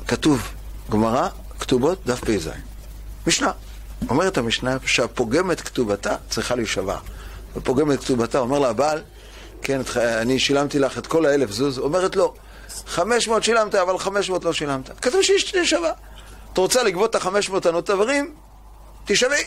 [0.07, 0.53] כתוב,
[0.89, 1.29] גמרא,
[1.59, 2.49] כתובות, דף פ"ז.
[3.27, 3.51] משנה.
[4.09, 6.97] אומרת המשנה שהפוגמת כתובתה צריכה להישבע.
[7.55, 9.01] ופוגמת כתובתה, אומר לה הבעל,
[9.61, 12.33] כן, אני שילמתי לך את כל האלף זוז, אומרת לו,
[12.85, 14.99] 500 שילמת, אבל 500 לא שילמת.
[15.01, 15.91] כתוב שיש שווה.
[16.53, 18.35] את רוצה לגבות את החמש מאות ענות תברים?
[19.05, 19.43] תשאלי.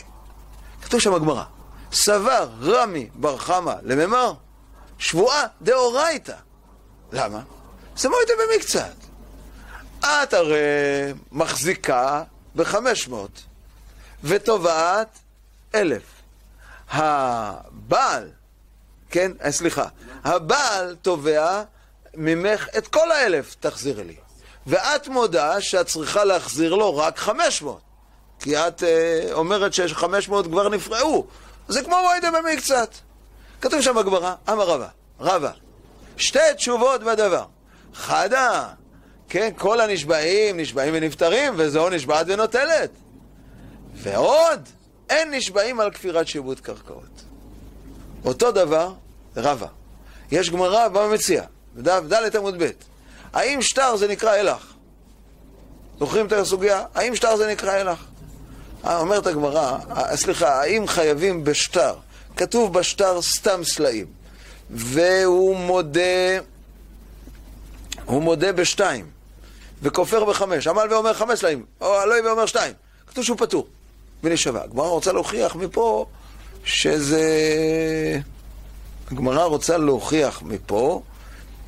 [0.81, 1.43] כתוב שם בגמרא,
[1.91, 4.33] סבר רמי בר חמא לממר,
[4.99, 6.35] שבועה דאורייתא.
[7.11, 7.39] למה?
[7.97, 8.93] סמויתא במקצת.
[9.99, 10.57] את הרי
[11.31, 12.23] מחזיקה
[12.55, 13.43] בחמש מאות,
[14.23, 15.19] ותובעת
[15.75, 16.03] אלף.
[16.89, 18.29] הבעל,
[19.09, 19.85] כן, אה, סליחה,
[20.23, 21.63] הבעל תובע
[22.15, 24.15] ממך את כל האלף, תחזירי לי.
[24.67, 27.81] ואת מודה שאת צריכה להחזיר לו רק 500.
[28.39, 31.27] כי את אה, אומרת ש-500 כבר נפרעו.
[31.67, 32.89] זה כמו מועדה במקצת.
[33.61, 34.87] כתוב שם בגמרא, אמר רבא,
[35.19, 35.51] רבא,
[36.17, 37.45] שתי תשובות בדבר.
[37.93, 38.67] חדה,
[39.29, 42.89] כן, כל הנשבעים נשבעים ונפטרים, וזו נשבעת ונוטלת.
[43.93, 44.69] ועוד,
[45.09, 47.23] אין נשבעים על כפירת שיבוט קרקעות.
[48.25, 48.93] אותו דבר,
[49.37, 49.67] רבא.
[50.31, 51.43] יש גמרא במציע,
[51.75, 52.69] בדף ד' עמוד ב',
[53.33, 54.73] האם שטר זה נקרא הלך?
[55.99, 56.83] זוכרים את הסוגיה?
[56.95, 57.99] האם שטר זה נקרא הלך?
[58.85, 61.95] אה, אומרת הגמרא, אה, סליחה, האם חייבים בשטר?
[62.35, 64.05] כתוב בשטר סתם סלעים,
[64.69, 66.39] והוא מודה,
[68.05, 69.09] הוא מודה בשתיים,
[69.81, 72.73] וכופר בחמש, עמל ואומר חמש סלעים, או הלוי ואומר שתיים,
[73.07, 73.67] כתוב שהוא פטור,
[74.23, 74.63] ונשבע.
[74.63, 76.05] הגמרא רוצה להוכיח מפה
[76.63, 77.21] שזה...
[79.11, 81.01] הגמרא רוצה להוכיח מפה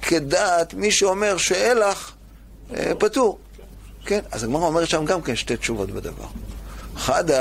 [0.04, 2.12] כדעת מי שאומר שאלך
[2.76, 3.40] אה, פטור.
[4.06, 6.26] כן, אז הגמרא אומרת שם גם כן שתי תשובות בדבר.
[6.98, 7.32] אחד,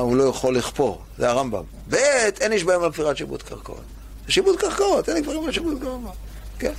[0.00, 1.62] הוא לא יכול לכפור, זה הרמב"ם.
[1.88, 1.94] ב',
[2.40, 3.82] אין איש בהם על כפירת שיבוט קרקעות.
[4.26, 6.16] זה שיבוט קרקעות, אין לי כפירת שיבוט קרקעות.
[6.58, 6.72] כן,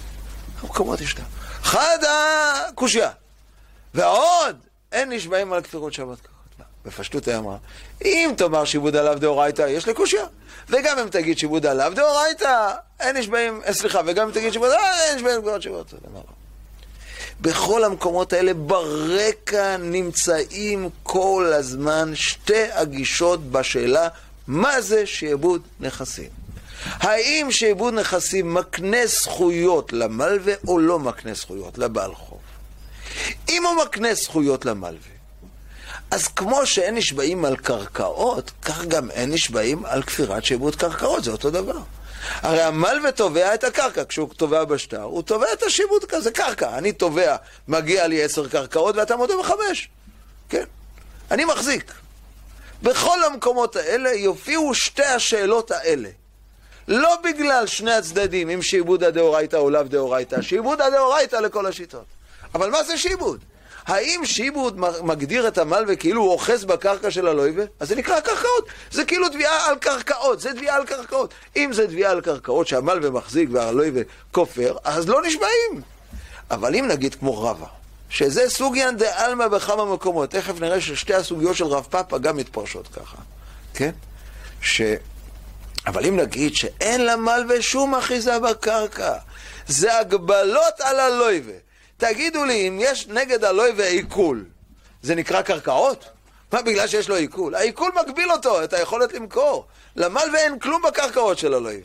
[0.62, 1.28] במקומות יש להם.
[1.62, 1.98] אחד,
[2.76, 3.10] קושייה.
[3.94, 4.56] ועוד,
[4.92, 6.29] אין איש בהם על כפירות שבת קרקעות.
[6.86, 7.58] בפשטות היא אמרה,
[8.06, 10.26] אם תאמר שיבוד עליו דאורייתא, יש לקושייה.
[10.70, 14.86] וגם אם תגיד שיבוד עליו דאורייתא, אין בהם, אה, סליחה, וגם אם תגיד שיבוד עליו,
[15.08, 15.94] אין איש בהם כפירות שבת.
[17.42, 24.08] בכל המקומות האלה ברקע נמצאים כל הזמן שתי הגישות בשאלה
[24.48, 26.30] מה זה שעבוד נכסים.
[26.86, 32.40] האם שעבוד נכסים מקנה זכויות למלווה או לא מקנה זכויות לבעל חוב?
[33.50, 35.19] אם הוא מקנה זכויות למלווה,
[36.12, 41.32] אז כמו שאין נשבעים על קרקעות, כך גם אין נשבעים על כפירת שעבוד קרקעות, זה
[41.32, 41.80] אותו דבר.
[42.42, 46.78] הרי המלווה תובע את הקרקע, כשהוא תובע בשטר, הוא תובע את השיבוד כזה, קרקע.
[46.78, 47.36] אני תובע,
[47.68, 49.90] מגיע לי עשר קרקעות ואתה מודה בחמש.
[50.50, 50.64] כן.
[51.32, 51.94] אני מחזיק.
[52.84, 56.10] בכל המקומות האלה יופיעו שתי השאלות האלה.
[56.88, 62.06] לא בגלל שני הצדדים, אם שיבוד הדאורייתא או לאו דאורייתא, שיבוד הדאורייתא לכל השיטות.
[62.56, 63.40] אבל מה זה שיבוד?
[63.90, 67.64] האם שיבוד מגדיר את המלווה כאילו הוא אוחז בקרקע של הלויבה?
[67.80, 68.68] אז זה נקרא קרקעות.
[68.92, 71.34] זה כאילו תביעה על קרקעות, זה תביעה על קרקעות.
[71.56, 74.02] אם זה תביעה על קרקעות שהמלווה מחזיק והלויבה
[74.32, 75.82] כופר, אז לא נשבעים.
[76.52, 77.66] אבל אם נגיד כמו רבא,
[78.10, 82.88] שזה סוגיאן דה עלמא בכמה מקומות, תכף נראה ששתי הסוגיות של רב פאפה גם מתפרשות
[82.88, 83.18] ככה,
[83.74, 83.92] כן?
[84.62, 84.82] ש...
[85.88, 89.14] אבל אם נגיד שאין למלווה שום אחיזה בקרקע,
[89.68, 91.69] זה הגבלות על הלויבה.
[92.00, 94.46] תגידו לי, אם יש נגד הלוי ועיכול,
[95.02, 96.06] זה נקרא קרקעות?
[96.54, 97.56] מה, בגלל שיש לו עיכול?
[97.56, 99.66] העיכול מגביל אותו, את היכולת למכור.
[99.96, 101.82] למלווה אין כלום בקרקעות של הלוי.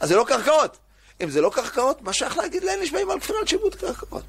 [0.00, 0.76] אז זה לא קרקעות.
[1.20, 4.22] אם זה לא קרקעות, מה שייך להגיד לאין נשבעים על כפירת שיבוט קרקעות?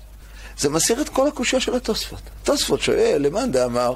[0.58, 2.20] זה מסיר את כל הקושייה של התוספות.
[2.42, 3.94] התוספות שואל, למאן דאמר,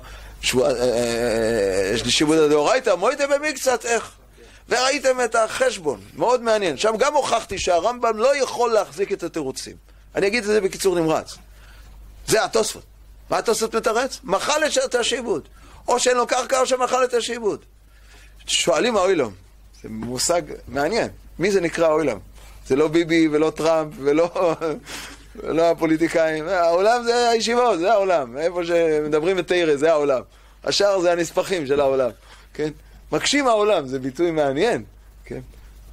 [0.55, 4.11] אה, אה, אה, שיבוט הדאורייתא, מוידה במקצת, איך?
[4.69, 6.77] וראיתם את החשבון, מאוד מעניין.
[6.77, 9.92] שם גם הוכחתי שהרמב"ם לא יכול להחזיק את התירוצים.
[10.15, 11.37] אני אגיד את זה בקיצור נמרץ.
[12.27, 12.83] זה התוספות.
[13.29, 14.19] מה התוספות מתרץ?
[14.23, 15.47] מחל את השיבוד.
[15.87, 17.59] או שאין לו קרקע או שמחל את השיבוד.
[18.47, 19.33] שואלים האוילום,
[19.83, 21.07] זה מושג מעניין.
[21.39, 22.19] מי זה נקרא האוילום?
[22.67, 24.55] זה לא ביבי ולא טראמפ ולא,
[25.35, 26.47] ולא הפוליטיקאים.
[26.47, 28.37] העולם זה הישיבות, זה העולם.
[28.37, 30.21] איפה שמדברים בתרא, זה העולם.
[30.63, 32.09] השאר זה הנספחים של העולם.
[32.53, 32.69] כן?
[33.11, 34.83] מקשים העולם, זה ביטוי מעניין.
[35.25, 35.39] כן?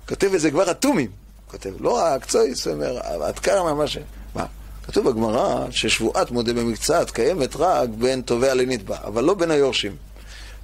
[0.09, 1.10] כותב את זה כבר אטומים.
[1.51, 3.98] כותב, לא הקצויס, אומר, עד כמה מה ש...
[4.35, 4.47] מה?
[4.86, 9.97] כתוב בגמרא ששבועת מודה במקצת קיימת רק בין תובע לנתבע, אבל לא בין היורשים.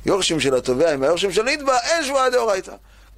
[0.06, 2.72] יורשים של התובע עם היורשים של נתבע, אין שבועה דאורייתא.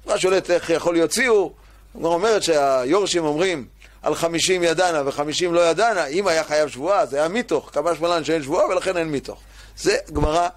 [0.05, 1.55] מה שואלת איך יכול להיות ציור?
[1.95, 3.65] הגמרא אומרת שהיורשים אומרים
[4.01, 8.23] על חמישים ידנה וחמישים לא ידנה, אם היה חייב שבועה, זה היה מתוך, קבע שמלן
[8.23, 9.39] שאין שבועה ולכן אין מתוך.
[9.77, 10.47] זה גמרא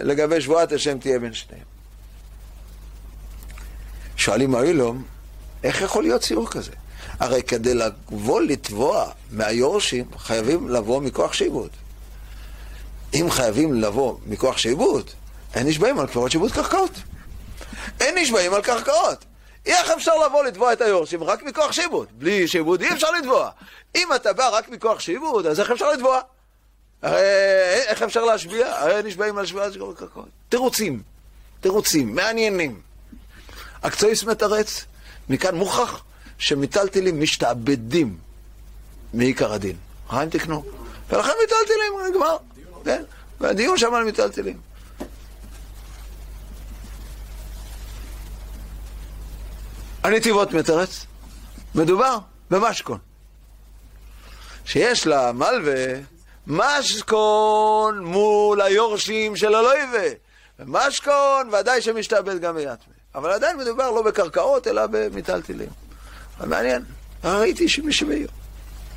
[0.00, 1.64] לגבי שבועת השם תהיה בין שניהם.
[4.16, 5.04] שואלים האילום,
[5.64, 6.72] איך יכול להיות ציור כזה?
[7.20, 11.70] הרי כדי לבוא לתבוע מהיורשים, חייבים לבוא מכוח שיבוד.
[13.14, 15.10] אם חייבים לבוא מכוח שיבוד,
[15.54, 16.90] אין נשבעים על כפירות שיבוד קרקעות.
[18.00, 19.24] אין נשבעים על קרקעות.
[19.66, 22.08] איך אפשר לבוא לתבוע את היורשים רק מכוח שיבוד?
[22.12, 23.50] בלי שיבוד אי אפשר לתבוע.
[23.94, 26.20] אם אתה בא רק מכוח שיבוד, אז איך אפשר לתבוע?
[27.02, 27.22] הרי
[27.86, 28.76] איך אפשר להשביע?
[28.76, 30.28] הרי נשבעים על שביעת קרקעות.
[30.48, 31.02] תירוצים,
[31.60, 32.80] תירוצים, מעניינים.
[33.80, 34.84] אקצויס מתרץ,
[35.28, 36.02] מכאן מוכח
[36.38, 38.18] שמיטלטלים משתעבדים
[39.14, 39.76] מעיקר הדין.
[40.08, 40.64] חיים תקנו.
[41.10, 42.36] ולכן מיטלטלים, נגמר.
[42.84, 43.02] כן?
[43.40, 44.60] והדיון שם על מיטלטלים.
[50.02, 51.06] הנתיבות מתרץ,
[51.74, 52.18] מדובר
[52.50, 52.98] במשכון.
[54.64, 55.84] שיש לה מלווה
[56.46, 60.14] משכון מול היורשים של הלויבה.
[60.58, 62.93] ומשכון, ודאי שמשתעבד גם ביתמי.
[63.14, 65.68] אבל עדיין מדובר לא בקרקעות, אלא במיטלטלים.
[66.46, 66.82] מעניין,
[67.24, 68.28] ראיתי שמי שמעיר.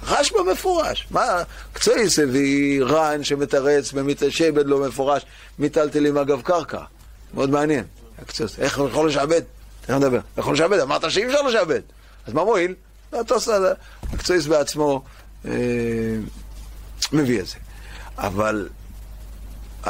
[0.04, 1.08] רשב"א מפורש.
[1.12, 5.26] מה, קצויס הביא רן שמתרץ במתשבד לא מפורש,
[5.60, 6.82] מיטלטלים אגב קרקע.
[7.34, 7.84] מאוד מעניין.
[8.28, 9.42] קצויס, איך הוא יכול לשעבד?
[9.82, 10.20] תכף נדבר.
[10.38, 10.80] יכול לשעבד?
[10.80, 11.82] אמרת שאי אפשר לשעבד.
[12.28, 12.74] אז מה מועיל?
[14.18, 15.04] קצויס בעצמו
[15.46, 15.52] אה,
[17.14, 17.56] מביא את זה.
[18.18, 18.70] אבל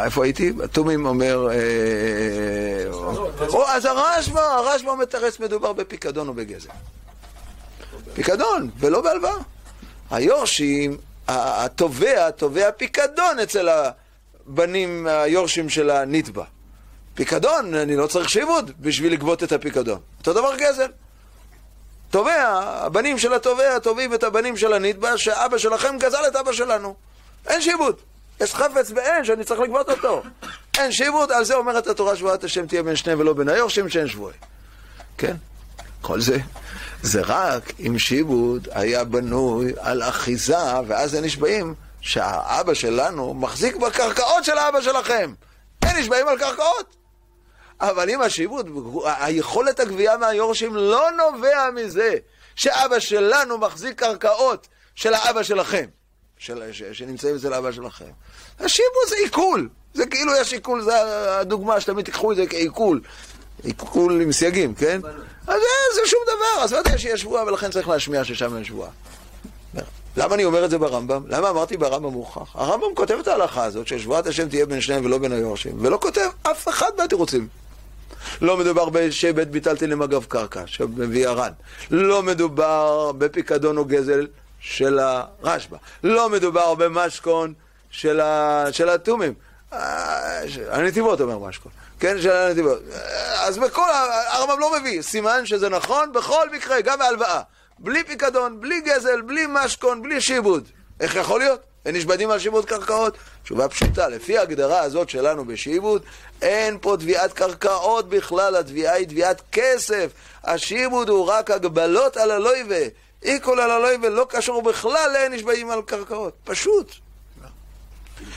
[0.04, 0.54] איפה הייתי?
[0.72, 1.48] תומים אומר...
[3.48, 6.70] או, אז הרשב"א, הרשב"א מתרץ מדובר בפיקדון או בגזל.
[8.14, 9.36] פיקדון, ולא בהלוואה.
[10.12, 10.98] היורשים,
[11.28, 13.70] התובע, תובע פיקדון אצל
[14.48, 16.44] הבנים, היורשים של הנתבע.
[17.14, 20.00] פיקדון, אני לא צריך שיבוד בשביל לגבות את הפיקדון.
[20.20, 20.92] אותו דבר גזל.
[22.10, 26.96] תובע, הבנים של התובע תובעים את הבנים של הנתבע שאבא שלכם גזל את אבא שלנו.
[27.48, 27.96] אין שיבוד.
[28.42, 30.24] יש חפץ באין שאני צריך לגבות אותו.
[30.78, 34.08] אין שיבוד, על זה אומרת התורה שבועת השם תהיה בין שני ולא בין היורשים שאין
[34.08, 34.34] שבועי.
[35.18, 35.36] כן?
[36.02, 36.38] כל זה,
[37.02, 44.44] זה רק אם שיבוד היה בנוי על אחיזה, ואז הם נשבעים שהאבא שלנו מחזיק בקרקעות
[44.44, 45.34] של האבא שלכם.
[45.86, 46.96] אין נשבעים על קרקעות.
[47.82, 48.70] אבל אם השיבוד,
[49.06, 52.16] היכולת הגבייה מהיורשים לא נובע מזה
[52.56, 55.86] שאבא שלנו מחזיק קרקעות של האבא שלכם.
[56.38, 58.06] של, ש, שנמצאים אצל אבא שלכם.
[58.60, 59.70] השיבוץ זה עיכול.
[59.94, 60.92] זה כאילו יש עיכול, זה
[61.40, 63.02] הדוגמה שתמיד תיקחו את זה כעיכול.
[63.64, 65.02] עיכול עם סייגים, כן?
[65.48, 68.90] אז זה, זה שום דבר, אז ודאי שיש שבועה ולכן צריך להשמיע ששם אין שבועה.
[70.18, 71.24] למה אני אומר את זה ברמב"ם?
[71.28, 72.56] למה אמרתי ברמב"ם מוכח?
[72.56, 76.30] הרמב"ם כותב את ההלכה הזאת ששבועת השם תהיה בין שניהם ולא בין היורשים, ולא כותב
[76.44, 77.48] אף אחד מהתירוצים.
[78.42, 81.52] לא מדובר בשבט ביטלתי אגב קרקע, שמביא הר"ן.
[81.92, 84.28] לא מדובר בפיקדון או גזל
[84.60, 85.78] של הרשב"א.
[86.04, 87.54] לא מדובר במשכון
[87.90, 88.66] של, ה...
[88.72, 89.34] של התומים.
[89.74, 91.72] אה, הנתיבות אומר משכון.
[92.00, 92.80] כן, של הנתיבות.
[93.40, 93.90] אז בכל,
[94.28, 95.02] הרמב"ם לא מביא.
[95.02, 97.42] סימן שזה נכון בכל מקרה, גם בהלוואה.
[97.80, 100.64] בלי פיקדון, בלי גזל, בלי משכון, בלי שיבוד.
[101.00, 101.60] איך יכול להיות?
[101.86, 103.18] אין נשבדים על שיבוד קרקעות?
[103.44, 106.02] תשובה פשוטה, לפי ההגדרה הזאת שלנו בשיבוד,
[106.42, 110.12] אין פה תביעת קרקעות בכלל, התביעה היא תביעת כסף.
[110.44, 112.86] השיבוד הוא רק הגבלות על הלויבה.
[113.24, 116.34] איקול על הלוי ולא קשור בכלל לאין נשבעים על קרקעות.
[116.44, 116.92] פשוט.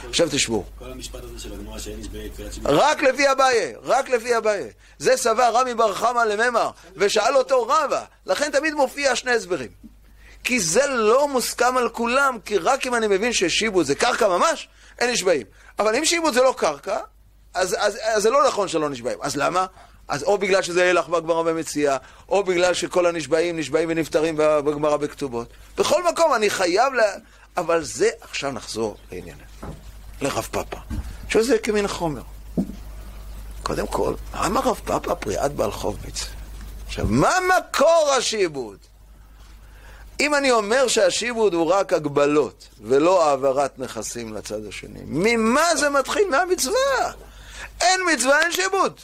[0.09, 0.65] עכשיו תשבו.
[0.79, 2.69] כל המשפט הזה של הגמרא שאין נשבעי שמע.
[2.69, 4.69] רק לפי אביי, רק לפי אביי.
[4.97, 8.03] זה סבר רמי בר חמא לממר, ושאל אותו רבא.
[8.25, 9.69] לכן תמיד מופיע שני הסברים.
[10.43, 14.69] כי זה לא מוסכם על כולם, כי רק אם אני מבין ששיבוט זה קרקע ממש,
[14.99, 15.47] אין נשבעים.
[15.79, 16.99] אבל אם שיבוט זה לא קרקע,
[17.53, 19.17] אז, אז, אז זה לא נכון שלא נשבעים.
[19.21, 19.65] אז למה?
[20.11, 21.97] אז או בגלל שזה הלך בגמרא במציאה,
[22.29, 25.47] או בגלל שכל הנשבעים נשבעים ונפטרים בגמרא בכתובות.
[25.77, 26.99] בכל מקום אני חייב ל...
[27.57, 29.43] אבל זה, עכשיו נחזור לענייננו,
[30.21, 30.77] לרב פאפה,
[31.29, 32.21] שזה כמין חומר.
[33.63, 36.31] קודם כל, מה אמר רב פאפה פריעת בעל חוב מצווה?
[36.87, 38.77] עכשיו, מה מקור השיבוד?
[40.19, 46.29] אם אני אומר שהשיבוד הוא רק הגבלות ולא העברת נכסים לצד השני, ממה זה מתחיל?
[46.29, 47.11] מהמצווה.
[47.81, 49.01] אין מצווה, אין שיבוד.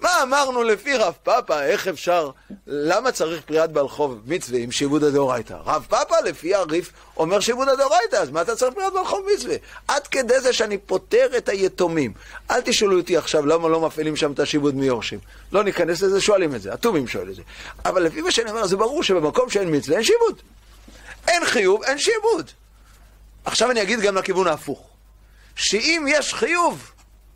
[0.00, 2.30] מה אמרנו לפי רב פאפה, איך אפשר,
[2.66, 5.54] למה צריך פריאת בעל חוב מצווה עם שיבוד הדאורייתא?
[5.64, 9.54] רב פאפה לפי הריף אומר שיבוד הדאורייתא, אז מה אתה צריך פריאת בעל חוב מצווה?
[9.88, 12.12] עד כדי זה שאני פוטר את היתומים.
[12.50, 15.18] אל תשאלו אותי עכשיו למה לא מפעילים שם את השיבוד מיורשים.
[15.52, 17.42] לא ניכנס לזה, שואלים את זה, התומים שואל את זה.
[17.84, 20.42] אבל לפי מה שאני אומר, זה ברור שבמקום שאין מצווה אין שיבוד.
[21.28, 22.50] אין חיוב, אין שיבוד.
[23.44, 24.86] עכשיו אני אגיד גם לכיוון ההפוך.
[25.56, 26.92] שאם יש חיוב,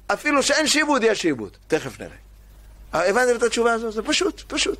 [0.07, 1.57] אפילו שאין שיבוד, יש שיבוד.
[1.69, 2.24] תכף נראה.
[2.95, 3.93] הבנתם את התשובה הזאת?
[3.93, 4.79] זה פשוט, פשוט.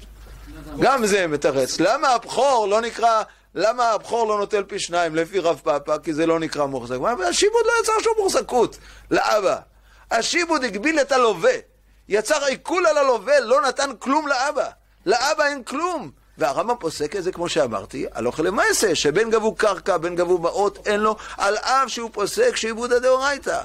[0.81, 1.81] גם זה מתרץ.
[1.81, 3.23] למה הבכור לא נקרא,
[3.55, 5.99] למה הבכור לא נוטל פי שניים לפי רב פאפה?
[5.99, 6.97] כי זה לא נקרא מוחזק.
[7.29, 8.79] השיבוד לא יצר שום מוחזקות
[9.11, 9.57] לאבא.
[10.11, 11.53] השיבוד הגביל את הלווה.
[12.09, 14.69] יצר עיכול על הלווה, לא נתן כלום לאבא.
[15.07, 16.11] לאבא אין כלום.
[16.39, 21.01] והרמב"ם פוסק את זה, כמו שאמרתי, הלוך למעשה, שבין גבו קרקע, בין גבו מעות, אין
[21.01, 23.61] לו, על אף שהוא פוסק שעיבוד הדאורייתא.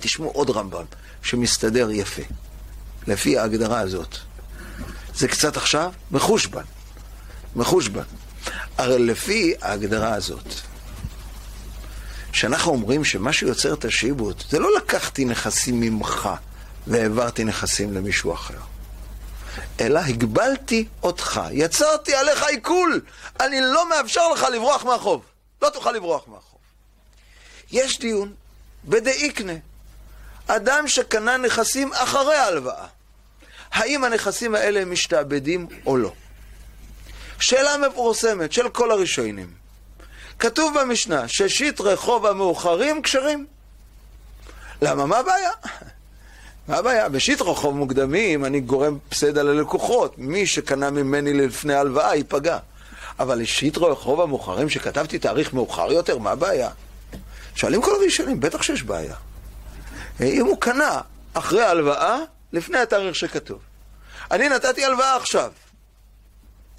[0.00, 0.84] תשמעו עוד רמב"ם,
[1.22, 2.22] שמסתדר יפה.
[3.06, 4.16] לפי ההגדרה הזאת.
[5.14, 6.62] זה קצת עכשיו מחושבן.
[7.56, 8.02] מחושבן.
[8.78, 10.54] הרי לפי ההגדרה הזאת,
[12.32, 16.28] שאנחנו אומרים שמה שיוצר את השיבוט, זה לא לקחתי נכסים ממך
[16.86, 18.58] והעברתי נכסים למישהו אחר.
[19.80, 23.00] אלא הגבלתי אותך, יצרתי עליך עיכול,
[23.40, 25.22] אני לא מאפשר לך לברוח מהחוב.
[25.62, 26.58] לא תוכל לברוח מהחוב.
[27.72, 28.32] יש דיון
[28.84, 29.52] בדאיקנה,
[30.46, 32.86] אדם שקנה נכסים אחרי ההלוואה.
[33.72, 36.12] האם הנכסים האלה משתעבדים או לא?
[37.40, 39.50] שאלה מפורסמת של כל הראשונים.
[40.38, 43.46] כתוב במשנה ששית רחוב המאוחרים כשרים.
[44.82, 45.06] למה?
[45.06, 45.50] מה הבעיה?
[46.68, 47.08] מה הבעיה?
[47.08, 50.18] בשיטרו חוב מוקדמים אני גורם פסדה ללקוחות.
[50.18, 52.58] מי שקנה ממני לפני הלוואה ייפגע.
[53.18, 56.70] אבל לשיטרו חוב המאוחרים שכתבתי תאריך מאוחר יותר, מה הבעיה?
[57.54, 59.14] שואלים כל הראשונים, בטח שיש בעיה.
[60.20, 61.00] אם הוא קנה
[61.34, 62.18] אחרי ההלוואה,
[62.52, 63.58] לפני התאריך שכתוב.
[64.30, 65.52] אני נתתי הלוואה עכשיו.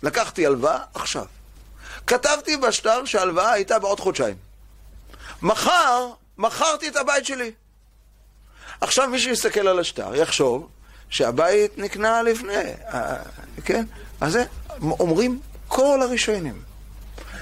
[0.03, 1.26] לקחתי הלוואה עכשיו.
[2.07, 4.36] כתבתי בשטר שההלוואה הייתה בעוד חודשיים.
[5.41, 6.07] מחר,
[6.38, 7.52] מכרתי את הבית שלי.
[8.82, 10.70] עכשיו מי שיסתכל על השטר יחשוב
[11.10, 12.53] שהבית נקנה לפני,
[12.94, 13.16] אה,
[13.66, 13.86] כן?
[14.22, 14.44] אז זה,
[14.82, 16.62] אומרים כל הראשונים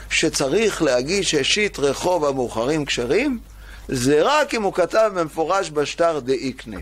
[0.10, 3.40] שצריך להגיש ראשית רחוב המאוחרים כשרים
[3.88, 6.80] זה רק אם הוא כתב במפורש בשטר דאיקנה.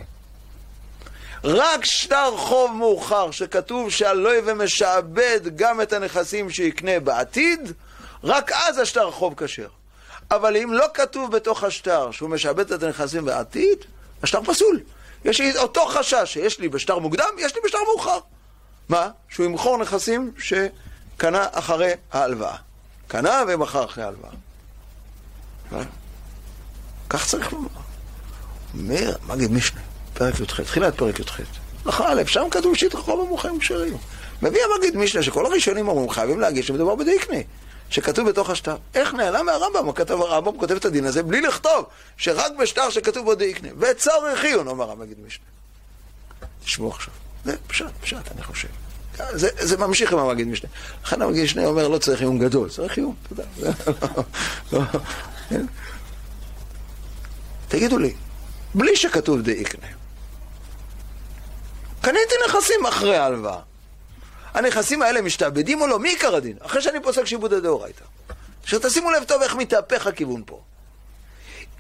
[1.43, 7.73] רק שטר חוב מאוחר שכתוב שהלוי ומשעבד גם את הנכסים שיקנה בעתיד,
[8.23, 9.67] רק אז השטר חוב כשר.
[10.31, 13.77] אבל אם לא כתוב בתוך השטר שהוא משעבד את הנכסים בעתיד,
[14.23, 14.79] השטר פסול.
[15.25, 18.19] יש לי אותו חשש שיש לי בשטר מוקדם, יש לי בשטר מאוחר.
[18.89, 19.09] מה?
[19.29, 22.55] שהוא ימכור נכסים שקנה אחרי ההלוואה.
[23.07, 24.31] קנה ומכר אחרי ההלוואה.
[27.11, 27.67] כך צריך לומר.
[28.73, 29.81] אומר, מגיד משנה,
[30.13, 31.39] פרק י"ח, תחילת פרק י"ח.
[31.85, 33.97] נכון, א', שם כתוב שיתרחו במוחים כשרים.
[34.41, 37.37] מביא המגיד משנה שכל הראשונים אומרים, חייבים להגיש שמדובר בדיקנה.
[37.89, 38.75] שכתוב בתוך השטר.
[38.95, 39.91] איך נעלם מהרמב"ם?
[39.91, 41.85] כתב הרמב"ם כותב את הדין הזה בלי לכתוב
[42.17, 43.69] שרק בשטר שכתוב בו דאיקנה.
[43.77, 45.45] וצורך עיון, אומר המגיד משנה.
[46.63, 47.13] תשמעו עכשיו.
[47.45, 48.67] זה פשט, פשט, אני חושב.
[49.33, 50.69] זה, זה ממשיך עם המגיד משנה.
[51.03, 53.71] לכן המגיד משנה אומר, לא צריך עיון גדול, צריך עיון, אתה יודע.
[57.71, 58.13] תגידו לי,
[58.75, 59.87] בלי שכתוב דאיקנה,
[62.01, 63.59] קניתי נכסים אחרי ההלוואה.
[64.53, 65.99] הנכסים האלה משתעבדים או לא?
[65.99, 66.57] מי עיקר הדין?
[66.59, 68.03] אחרי שאני פוסק שיבוד הדאורייתא.
[68.63, 70.61] עכשיו תשימו לב טוב איך מתהפך הכיוון פה.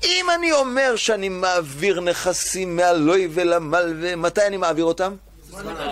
[0.03, 5.15] אם אני אומר שאני מעביר נכסים מהלוי ולמלווה, מתי אני מעביר אותם?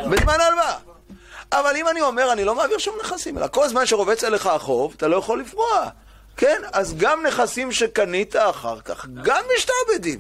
[0.09, 0.77] בזמן ההלוואה.
[1.51, 4.93] אבל אם אני אומר, אני לא מעביר שום נכסים, אלא כל זמן שרובץ עליך החוב,
[4.97, 5.89] אתה לא יכול לפרוע.
[6.40, 6.61] כן?
[6.72, 10.20] אז גם נכסים שקנית אחר כך, גם משתעבדים.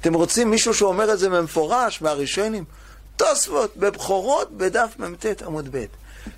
[0.00, 2.64] אתם רוצים מישהו שאומר את זה במפורש, מהראשונים?
[3.16, 5.84] תוספות בבכורות בדף מ"ט עמוד ב'.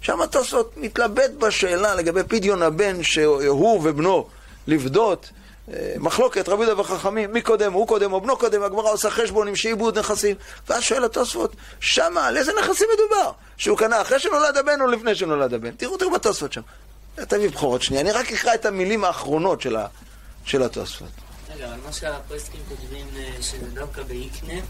[0.01, 4.27] שם תוספות מתלבט בשאלה לגבי פדיון הבן שהוא ובנו
[4.67, 5.31] לפדות.
[5.73, 9.49] אה, מחלוקת רבי יהודה וחכמים, מי קודם, הוא קודם או בנו קודם, הגמרא עושה חשבון
[9.49, 10.37] עם שעיבוד נכסים.
[10.69, 13.31] ואז שואל התוספות, שמה, על איזה נכסים מדובר?
[13.57, 15.71] שהוא קנה אחרי שנולד הבן או לפני שנולד הבן?
[15.71, 16.63] תראו, תראו בתוספות שם.
[17.25, 19.87] תביא בכורות שנייה, אני רק אקרא את המילים האחרונות של, ה,
[20.45, 21.09] של התוספות.
[21.55, 24.61] רגע, אבל מה שהפרסקים כותבים אה, שזה דווקא באיקנה,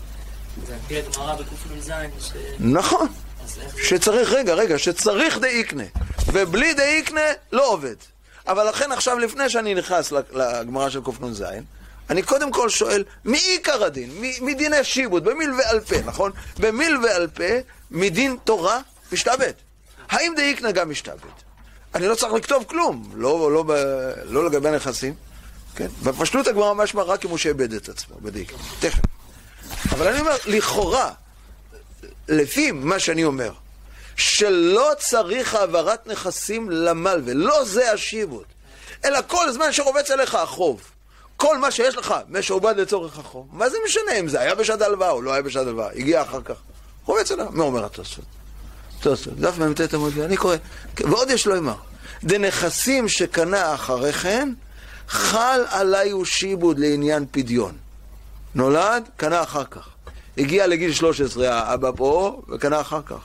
[0.66, 2.32] זה על פי הגמרא בקנ"ז, ש...
[2.58, 3.08] נכון.
[3.82, 5.84] שצריך, רגע, רגע, שצריך דאיקנה,
[6.26, 7.20] ובלי דאיקנה
[7.52, 7.94] לא עובד.
[8.46, 11.44] אבל לכן עכשיו, לפני שאני נכנס לגמרא של קנ"ז,
[12.10, 14.10] אני קודם כל שואל, מי עיקר הדין?
[14.40, 16.32] מדיני שיבוד, במיל ועל פה, נכון?
[16.58, 17.44] במיל ועל פה,
[17.90, 18.80] מדין תורה
[19.12, 19.52] משתעבד.
[20.10, 21.47] האם דאיקנה גם משתעבד?
[21.94, 23.64] אני לא צריך לכתוב כלום, לא, לא,
[24.24, 25.14] לא לגבי הנכסים,
[25.76, 25.88] כן?
[26.02, 28.50] בפשטות הגמרא משמע רק אם הוא שאיבד את עצמו, בדיוק,
[28.80, 29.00] תכף.
[29.90, 31.12] אבל אני אומר, לכאורה,
[32.28, 33.52] לפי מה שאני אומר,
[34.16, 38.44] שלא צריך העברת נכסים למלווה, לא זה השיבות,
[39.04, 40.80] אלא כל זמן שרובץ עליך החוב,
[41.36, 45.10] כל מה שיש לך משועבד לצורך החוב, מה זה משנה אם זה היה בשעת הלוואה
[45.10, 46.56] או לא היה בשעת הלוואה, הגיע אחר כך,
[47.06, 48.37] רובץ עליו, מה אומר התוספות?
[49.00, 50.56] תוספות, דף מ"ט עמוד, אני קורא,
[50.98, 51.76] ועוד יש לו אמר,
[52.24, 54.52] דנכסים שקנה אחרי כן,
[55.08, 57.76] חל עליי הוא שיבוד לעניין פדיון.
[58.54, 59.88] נולד, קנה אחר כך.
[60.38, 63.20] הגיע לגיל 13, האבא פה, וקנה אחר כך.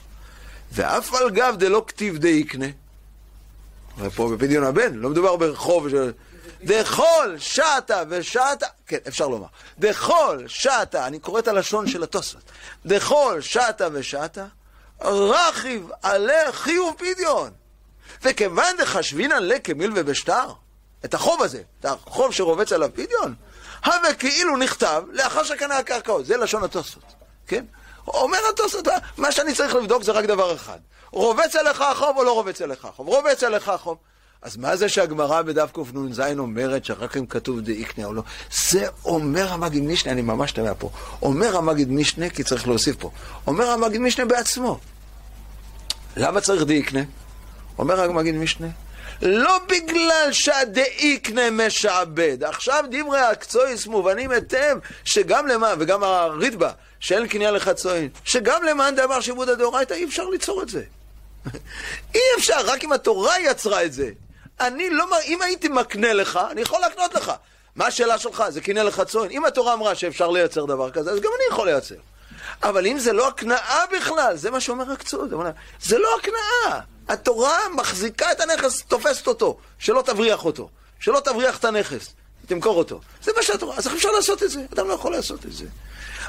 [0.72, 2.66] ואף על גב דלא כתיב די יקנה.
[3.98, 6.12] ופה בפדיון הבן, לא מדובר ברחוב של...
[6.64, 9.48] דכל שעתה ושעתה, כן, אפשר לומר.
[9.80, 12.41] דכל שעתה, אני קורא את הלשון של התוספות.
[12.86, 14.45] דכל שעתה ושעתה,
[15.04, 17.50] רכיב עלה חיוב פדיון.
[18.24, 20.48] וכיוון דחשבינן לה כמילווה בשטר,
[21.06, 23.36] את החוב הזה, את החוב שרובץ עליו פדיון,
[23.86, 26.26] הווה כאילו נכתב לאחר שקנה הקרקעות.
[26.26, 27.04] זה לשון התוספות,
[27.48, 27.66] כן?
[28.08, 30.80] אומר התוספות, מה שאני צריך לבדוק זה רק דבר אחד.
[31.12, 33.08] רובץ עליך החוב או לא רובץ עליך החוב?
[33.08, 33.98] רובץ עליך החוב.
[34.42, 38.24] אז מה זה שהגמרא בדף קנ"ז אומרת שרק אם כתוב דאיקנה או לא?
[38.72, 40.90] זה אומר המגיד משנה, אני ממש תמה פה.
[41.22, 43.12] אומר המגיד משנה, כי צריך להוסיף פה.
[43.48, 44.80] אומר המגיד משנה בעצמו.
[46.18, 47.02] למה צריך דאיקנה?
[47.77, 48.68] אומר המגיד משנה,
[49.22, 52.44] לא בגלל שהדאיקנה משעבד.
[52.44, 56.69] עכשיו דברי הקצועיס מובנים היטב, שגם למען, וגם הרידב"א,
[56.99, 60.84] שאין קניין לחצועין, שגם למען דבר שיבוד הדאורייתא אי אפשר ליצור את זה.
[62.15, 64.10] אי אפשר, רק אם התורה יצרה את זה.
[64.60, 67.31] אני לא, אם הייתי מקנה לך, אני יכול להקנות לך.
[67.76, 68.44] מה השאלה שלך?
[68.49, 69.30] זה לך צאן?
[69.31, 71.95] אם התורה אמרה שאפשר לייצר דבר כזה, אז גם אני יכול לייצר.
[72.64, 75.30] אבל אם זה לא הקנאה בכלל, זה מה שאומר הקצות.
[75.81, 76.80] זה לא הקנאה.
[77.07, 80.69] התורה מחזיקה את הנכס, תופסת אותו, שלא תבריח אותו,
[80.99, 82.14] שלא תבריח את הנכס,
[82.45, 83.02] תמכור אותו.
[83.23, 84.65] זה מה שהתורה, אז איך אפשר לעשות את זה?
[84.73, 85.65] אדם לא יכול לעשות את זה.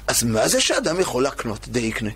[0.07, 2.11] אז מה זה שאדם יכול להקנות די יקנה?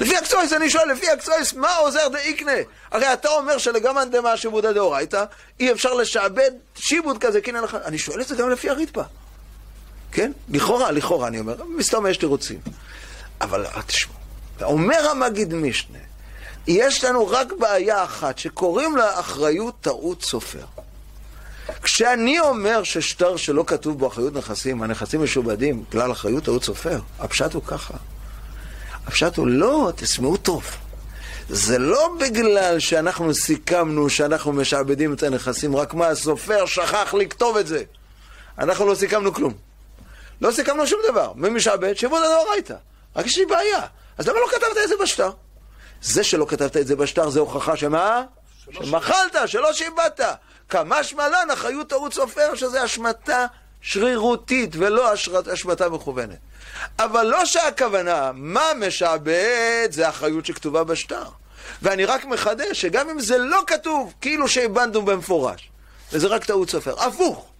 [0.00, 2.52] לפי הקצועס, אני שואל, לפי הקצועס, מה עוזר דה איקנה?
[2.90, 5.24] הרי אתה אומר שלגמרי דמה שיבודה דאורייתא,
[5.60, 7.54] אי אפשר לשעבד שיבוד כזה, כן,
[7.84, 9.02] אני שואל את זה גם לפי הרדפה.
[10.12, 10.32] כן?
[10.48, 12.58] לכאורה, לכאורה, אני אומר, מסתום יש תירוצים.
[13.40, 14.16] אבל תשמעו,
[14.62, 15.98] אומר המגיד משנה,
[16.66, 20.64] יש לנו רק בעיה אחת, שקוראים לה אחריות טעות סופר.
[21.82, 27.52] כשאני אומר ששטר שלא כתוב בו אחריות נכסים, הנכסים משובדים, כלל אחריות טעות סופר, הפשט
[27.52, 27.94] הוא ככה.
[29.06, 30.64] הפשט הוא לא, תשמעו טוב.
[31.48, 37.66] זה לא בגלל שאנחנו סיכמנו שאנחנו משעבדים את הנכסים, רק מה, הסופר שכח לכתוב את
[37.66, 37.82] זה.
[38.58, 39.52] אנחנו לא סיכמנו כלום.
[40.42, 41.32] לא סיכמנו שום דבר.
[41.34, 41.94] מי משעבד?
[41.94, 42.74] שיבוד הדאורייתא.
[43.16, 43.80] רק יש לי בעיה.
[44.18, 45.30] אז למה לא כתבת את זה בשטר?
[46.02, 48.22] זה שלא כתבת את זה בשטר זה הוכחה שמה?
[48.72, 50.20] שמחלת, שלא שיבדת.
[50.68, 53.46] כמשמע לן אחריות טעות סופר, שזה השמטה
[53.80, 55.12] שרירותית ולא
[55.52, 56.38] השמטה מכוונת.
[56.98, 61.24] אבל לא שהכוונה, מה משעבד, זה אחריות שכתובה בשטר.
[61.82, 65.70] ואני רק מחדש שגם אם זה לא כתוב, כאילו שהבנתם במפורש,
[66.12, 67.00] וזה רק טעות סופר.
[67.00, 67.50] הפוך,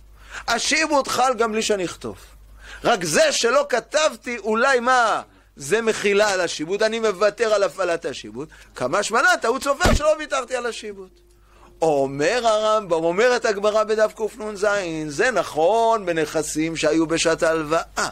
[0.48, 2.16] השיבוד חל גם בלי שאני אכתוב.
[2.84, 5.22] רק זה שלא כתבתי, אולי מה,
[5.56, 8.48] זה מחילה על השיבוד, אני מוותר על הפעלת השיבוד.
[8.74, 11.08] כמה שמנה, טעות סופר שלא ויתרתי על השיבוד.
[11.82, 14.66] אומר הרמב"ם, אומרת הגמרא בדף קנ"ז,
[15.08, 18.08] זה נכון בנכסים שהיו בשעת ההלוואה.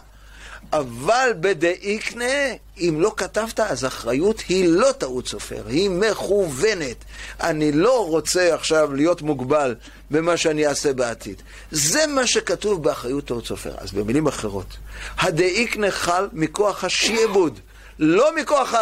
[0.73, 7.05] אבל בדאיקנה, אם לא כתבת, אז אחריות היא לא טעות סופר, היא מכוונת.
[7.41, 9.75] אני לא רוצה עכשיו להיות מוגבל
[10.11, 11.43] במה שאני אעשה בעתיד.
[11.71, 13.75] זה מה שכתוב באחריות טעות סופר.
[13.79, 14.77] אז במילים אחרות,
[15.19, 17.61] הדאיקנה חל מכוח השיעבוד,
[17.99, 18.75] לא מכוח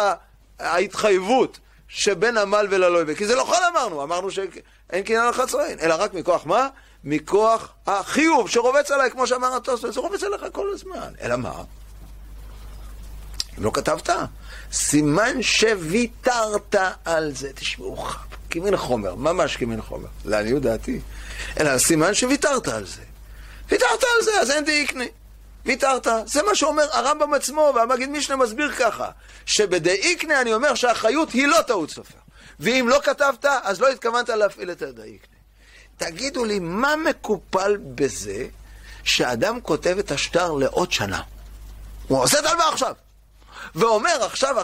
[0.59, 3.15] ההתחייבות שבין עמל וללויבה.
[3.15, 6.67] כי זה לא חל אמרנו, אמרנו שאין קניין על חצרין, אלא רק מכוח מה?
[7.03, 11.13] מכוח החיוב שרובץ עליי, כמו שאמר התוספות, זה רובץ עליך כל הזמן.
[11.21, 11.53] אלא מה?
[13.59, 14.09] לא כתבת,
[14.71, 16.75] סימן שוויתרת
[17.05, 17.49] על זה.
[17.55, 18.07] תשמעו,
[18.49, 20.99] כמין חומר, ממש כמין חומר, לעניות דעתי.
[21.59, 23.01] אלא סימן שוויתרת על זה.
[23.69, 25.03] ויתרת על זה, אז אין דאיקנה.
[25.65, 26.07] ויתרת.
[26.25, 29.09] זה מה שאומר הרמב"ם עצמו, והמגיד משנה מסביר ככה,
[29.45, 32.17] שבדאיקנה אני אומר שהאחריות היא לא טעות סופר.
[32.59, 35.35] ואם לא כתבת, אז לא התכוונת להפעיל את הדאיקנה.
[35.97, 38.45] תגידו לי, מה מקופל בזה
[39.03, 41.21] שאדם כותב את השטר לעוד שנה?
[42.07, 42.93] הוא עושה את הלוואה עכשיו.
[43.75, 44.55] ואומר עכשיו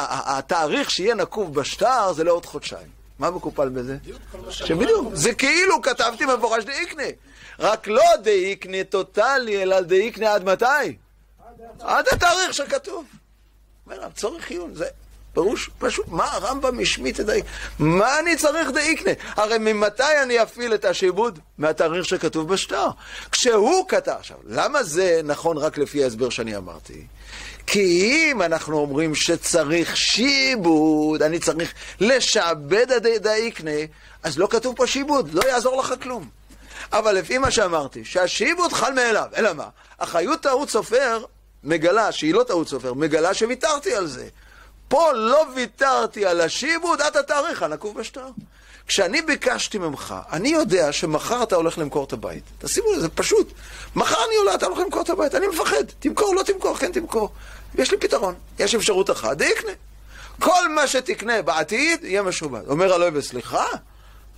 [0.00, 3.04] התאריך שיהיה נקוב בשטר זה לעוד חודשיים.
[3.18, 3.96] מה מקופל בזה?
[4.50, 7.02] שבדיוק, זה כאילו כתבתי מפורש דאיקנה.
[7.58, 10.96] רק לא דאיקנה טוטאלי, אלא דאיקנה עד מתי?
[11.80, 13.04] עד התאריך שכתוב.
[13.86, 14.86] אומר, צורך עיון, זה
[15.32, 17.50] פירוש פשוט, מה הרמב"ם השמיט את דאיקנה?
[17.78, 19.12] מה אני צריך דאיקנה?
[19.36, 21.38] הרי ממתי אני אפעיל את השעבוד?
[21.58, 22.88] מהתאריך שכתוב בשטר.
[23.32, 27.06] כשהוא כתב, עכשיו, למה זה נכון רק לפי ההסבר שאני אמרתי?
[27.66, 33.70] כי אם אנחנו אומרים שצריך שיבוד, אני צריך לשעבד הדאיקנה,
[34.22, 36.28] אז לא כתוב פה שיבוד, לא יעזור לך כלום.
[36.92, 39.68] אבל לפי מה שאמרתי, שהשיבוד חל מאליו, אלא מה?
[39.98, 41.24] אחריות טעות סופר
[41.64, 44.28] מגלה, שהיא לא טעות סופר, מגלה שוויתרתי על זה.
[44.88, 48.26] פה לא ויתרתי על השיבוד עד התאריך הנקוב בשטר.
[48.86, 52.44] כשאני ביקשתי ממך, אני יודע שמחר אתה הולך למכור את הבית.
[52.58, 53.52] תשימו לזה, זה פשוט.
[53.96, 55.84] מחר אני עולה, אתה הולך למכור את הבית, אני מפחד.
[55.98, 57.30] תמכור, לא תמכור, כן תמכור.
[57.74, 58.34] יש לי פתרון.
[58.58, 59.72] יש אפשרות אחת, יקנה.
[60.40, 62.68] כל מה שתקנה בעתיד יהיה משובד.
[62.68, 63.66] אומר הלוי, וסליחה,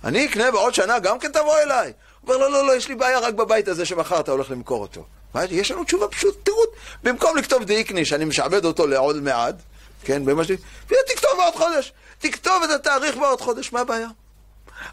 [0.03, 1.93] אני אקנה בעוד שנה, גם כן תבוא אליי.
[2.21, 4.81] הוא אומר, לא, לא, לא, יש לי בעיה רק בבית הזה שמחר אתה הולך למכור
[4.81, 5.05] אותו.
[5.49, 6.57] יש לנו תשובה פשוט, תראו,
[7.03, 9.55] במקום לכתוב דאיקני, שאני משעבד אותו לעוד מעט,
[10.03, 10.57] כן, במה שלי,
[10.87, 11.93] תכתוב בעוד חודש.
[12.19, 14.07] תכתוב את התאריך בעוד חודש, מה הבעיה?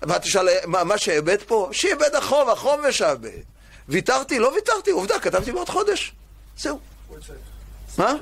[0.03, 1.69] ואתה תשאל, מה, מה שאיבד פה?
[1.73, 3.43] שאיבד החוב, החוב משעבד.
[3.89, 4.39] ויתרתי?
[4.39, 6.13] לא ויתרתי, עובדה, כתבתי בעוד חודש.
[6.59, 6.79] זהו.
[7.99, 8.15] מה?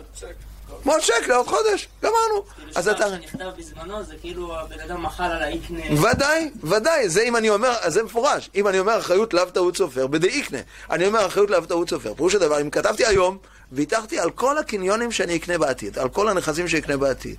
[0.82, 2.44] כמו צ'ק לעוד חודש, גמרנו.
[2.74, 2.98] אז אתה...
[2.98, 6.00] כאילו שנכתב בזמנו זה כאילו הבן אדם מחל על האיקנה.
[6.02, 8.50] ודאי, ודאי, זה אם אני אומר, זה מפורש.
[8.54, 10.58] אם אני אומר אחריות לאו טעות סופר, בדאיקנה.
[10.90, 12.14] אני אומר אחריות לאו טעות סופר.
[12.14, 13.38] פירוש הדבר, אם כתבתי היום,
[13.72, 17.36] ויתרתי על כל הקניונים שאני אקנה בעתיד, על כל הנכסים שאקנה בעתיד.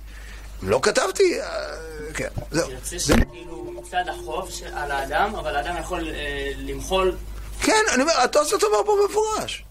[0.62, 1.46] אם לא כתבתי, אה,
[2.14, 2.70] כן, זהו.
[2.70, 7.16] יוצא שכאילו מצד החוב על האדם, אבל האדם יכול אה, למחול...
[7.60, 9.64] כן, אני אומר, התוספות אומר פה במפורש.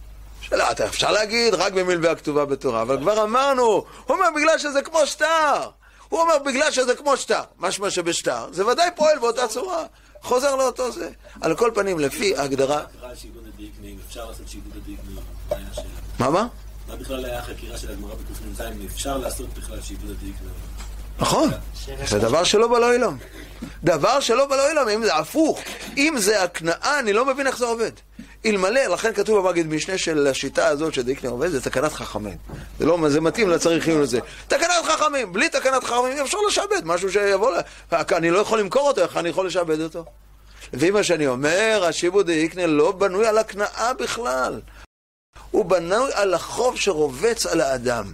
[0.49, 4.81] שאלה, אתה אפשר להגיד רק במלווה הכתובה בתורה, אבל כבר אמרנו, הוא אומר בגלל שזה
[4.81, 5.69] כמו שטר.
[6.09, 7.41] הוא אומר בגלל שזה כמו שטר.
[7.59, 9.85] משמע שבשטר, זה ודאי פועל באותה צורה.
[10.21, 11.09] חוזר לאותו זה.
[11.41, 12.83] על כל פנים, לפי ההגדרה...
[16.19, 16.29] מה?
[16.29, 16.47] מה, מה?
[16.95, 20.49] בכלל היה החקירה של הגמרא בקנ"ז, אם אפשר לעשות בכלל שיבוד הדיקנה?
[21.19, 21.49] נכון,
[22.05, 23.17] זה דבר שלא בא לעולם.
[23.83, 25.59] דבר שלא בא לעולם, אם זה הפוך,
[25.97, 27.91] אם זה הקנאה, אני לא מבין איך זה עובד.
[28.45, 32.37] אלמלא, לכן כתוב במגיד משנה של השיטה הזאת שדיקנה עובד, זה תקנת חכמים.
[32.79, 34.19] זה לא, זה מתאים לצריכים לזה.
[34.47, 37.59] תקנת חכמים, בלי תקנת חכמים אפשר לשעבד משהו שיבוא ל...
[38.11, 40.05] אני לא יכול למכור אותו, איך אני יכול לשעבד אותו?
[40.73, 44.61] לפי מה שאני אומר, השיבוד דיקנה לא בנוי על הקנאה בכלל.
[45.51, 48.13] הוא בנוי על החוב שרובץ על האדם.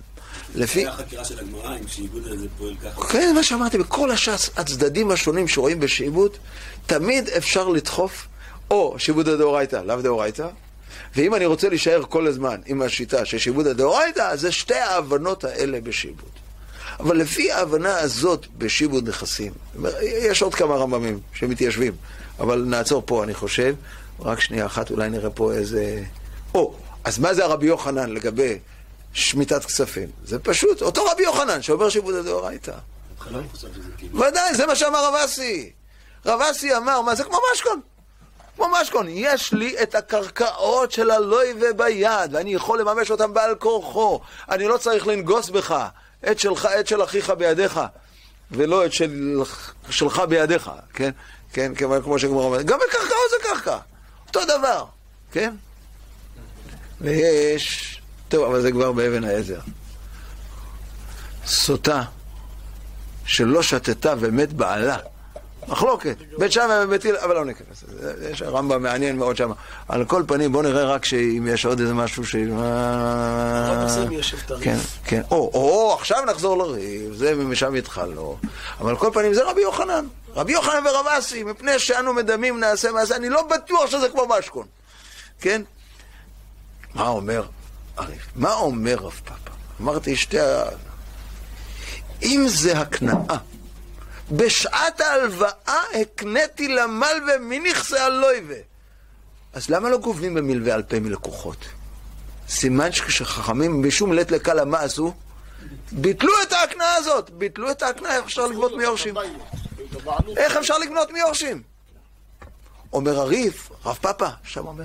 [0.55, 0.83] לפי...
[0.83, 3.07] זה החקירה של הגמרא, אם שעיבוד הזה פועל ככה.
[3.07, 6.31] כן, מה שאמרתי, בכל הש"ס, הצדדים השונים שרואים בשעבוד,
[6.85, 8.27] תמיד אפשר לדחוף
[8.71, 10.47] או שעבוד הדאורייתא, לאו דאורייתא,
[11.15, 15.43] ואם אני רוצה להישאר כל הזמן עם השיטה של שעבוד הדאורייתא, אז זה שתי ההבנות
[15.43, 16.29] האלה בשעבוד.
[16.99, 19.53] אבל לפי ההבנה הזאת בשיבוד נכסים,
[20.01, 21.93] יש עוד כמה רמב"מים שמתיישבים,
[22.39, 23.75] אבל נעצור פה, אני חושב.
[24.19, 26.03] רק שנייה אחת, אולי נראה פה איזה...
[26.55, 26.73] או,
[27.03, 28.59] אז מה זה הרבי יוחנן לגבי
[29.13, 30.09] שמיטת כספים?
[30.25, 32.73] זה פשוט, אותו רבי יוחנן שאומר שיבוד הדאורייתא.
[34.13, 35.71] ודאי, זה מה שאמר רב אסי.
[36.25, 37.81] רב אסי אמר, מה זה כמו משכון?
[38.59, 44.19] כמו משכון, יש לי את הקרקעות של הלויבה ביד, ואני יכול לממש אותם בעל כורחו.
[44.49, 45.85] אני לא צריך לנגוס בך,
[46.31, 47.79] את שלך, את של אחיך בידיך,
[48.51, 49.41] ולא את של,
[49.89, 51.11] שלך בידיך, כן?
[51.53, 52.65] כן, כמו שגמר אומרת.
[52.65, 53.77] גם בקרקעות זה קרקע,
[54.27, 54.85] אותו דבר,
[55.31, 55.55] כן?
[57.01, 57.95] ויש...
[58.29, 59.59] טוב, אבל זה כבר באבן העזר.
[61.45, 62.01] סוטה
[63.25, 64.97] שלא שתתה ומת בעלה.
[65.69, 66.17] מחלוקת.
[66.37, 68.29] בית שמאי ובית הלל, אבל לא ניכנס לזה.
[68.31, 69.51] יש רמב"ם מעניין מאוד שם.
[69.87, 72.35] על כל פנים, בואו נראה רק שאם יש עוד איזה משהו ש...
[74.61, 75.21] כן, כן.
[75.31, 78.37] או, עכשיו נחזור לריב, זה משם התחלנו.
[78.79, 80.05] אבל על כל פנים, זה רבי יוחנן.
[80.35, 84.65] רבי יוחנן ורב אסי, מפני שאנו מדמים נעשה מעשה, אני לא בטוח שזה כמו משכון.
[85.41, 85.61] כן?
[86.93, 87.43] מה אומר
[87.97, 88.25] הריב?
[88.35, 89.51] מה אומר רב פאפה?
[89.81, 90.63] אמרתי שתי ה...
[92.23, 93.37] אם זה הקנאה
[94.31, 98.55] בשעת ההלוואה הקניתי למלווה מנכסי הלויבה.
[99.53, 101.65] אז למה לא גובים במלווה על פה מלקוחות?
[102.49, 105.13] סימן שכשחכמים משום לית לקלה מה עשו?
[105.91, 109.15] ביטלו את ההקנאה הזאת, ביטלו את ההקנאה, איך אפשר לגבות מיורשים?
[110.37, 111.61] איך אפשר לגנות מיורשים?
[112.93, 114.83] אומר הריף, רב פאפה, שם אומר,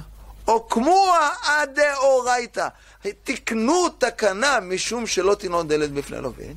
[0.48, 2.68] או כמו הדאורייתא,
[3.24, 6.54] תקנו תקנה משום שלא תנעון דלת בפני לווין,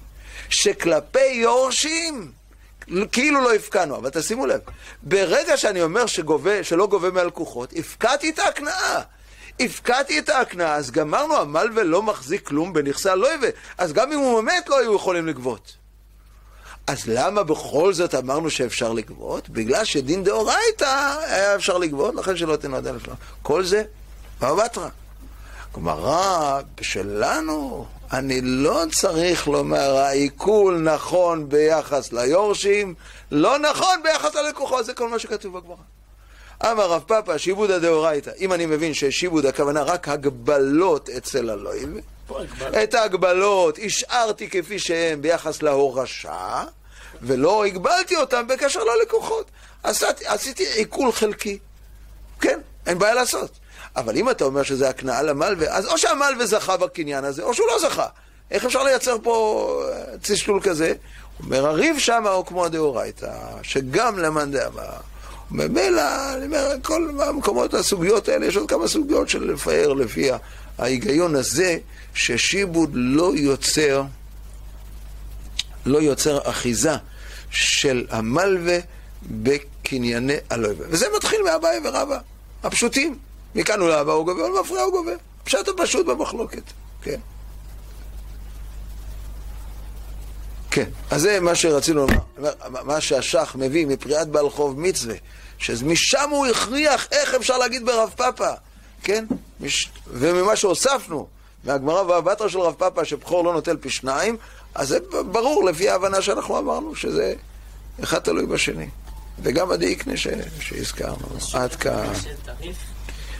[0.49, 2.31] שכלפי יורשים
[3.11, 4.59] כאילו לא הפקענו, אבל תשימו לב,
[5.03, 9.01] ברגע שאני אומר שגובה, שלא גובה מהלקוחות, הפקעתי את ההקנאה.
[9.59, 13.47] הפקעתי את ההקנאה, אז גמרנו, המלווה לא מחזיק כלום בנכסי הלויבה,
[13.77, 15.75] אז גם אם הוא באמת לא היו יכולים לגבות.
[16.87, 19.49] אז למה בכל זאת אמרנו שאפשר לגבות?
[19.49, 23.01] בגלל שדין דאורייתא היה אפשר לגבות, לכן שלא תנועד אלף
[23.41, 23.83] כל זה,
[24.41, 24.89] בבטרה.
[25.75, 32.93] גמרא, שלנו, אני לא צריך לומר, העיכול נכון ביחס ליורשים,
[33.31, 35.75] לא נכון ביחס ללקוחות, זה כל מה שכתוב בגמרא.
[36.63, 41.89] אמר רב פאפא, שיבוד הדאורייתא, אם אני מבין ששיבוד הכוונה רק הגבלות אצל הלויב,
[42.83, 46.63] את ההגבלות השארתי כפי שהן ביחס להורשה,
[47.21, 49.51] ולא הגבלתי אותם בקשר ללקוחות.
[49.83, 51.57] עשיתי, עשיתי עיכול חלקי.
[52.41, 53.51] כן, אין בעיה לעשות.
[53.97, 57.67] אבל אם אתה אומר שזה הקנאה למלווה, אז או שהמלווה זכה בקניין הזה, או שהוא
[57.67, 58.05] לא זכה.
[58.51, 60.93] איך אפשר לייצר פה אה, צשלול כזה?
[61.43, 63.31] אומר, הריב שמה הוא כמו הדאורייתא,
[63.63, 64.89] שגם למאן דאמר.
[65.51, 70.29] ממילא, אני אומר, כל המקומות, הסוגיות האלה, יש עוד כמה סוגיות של לפאר לפי
[70.77, 71.77] ההיגיון הזה,
[72.13, 74.03] ששיבוד לא יוצר,
[75.85, 76.95] לא יוצר אחיזה
[77.51, 78.77] של המלווה
[79.23, 80.85] בקנייני הלווה.
[80.89, 82.17] וזה מתחיל מאביי ורבא,
[82.63, 83.26] הפשוטים.
[83.57, 85.11] מכאן הוא לאבא הוא גובה, הוא מפריע הוא גובה.
[85.43, 86.63] פשט הפשוט במחלוקת,
[87.01, 87.19] כן.
[90.71, 92.19] כן, אז זה מה שרצינו לומר,
[92.83, 95.15] מה שהשח מביא מפריעת בעל חוב מצווה,
[95.57, 98.51] שמשם הוא הכריח איך אפשר להגיד ברב פאפה,
[99.03, 99.25] כן?
[99.59, 99.89] מש...
[100.07, 101.27] וממה שהוספנו
[101.63, 104.37] מהגמרא והבטרה של רב פאפה שבכור לא נוטל פי שניים,
[104.75, 104.97] אז זה
[105.31, 107.33] ברור לפי ההבנה שאנחנו אמרנו, שזה
[108.03, 108.89] אחד תלוי בשני.
[109.43, 110.13] וגם הדאיקנה.
[110.59, 112.13] שהזכרנו, עד כאן.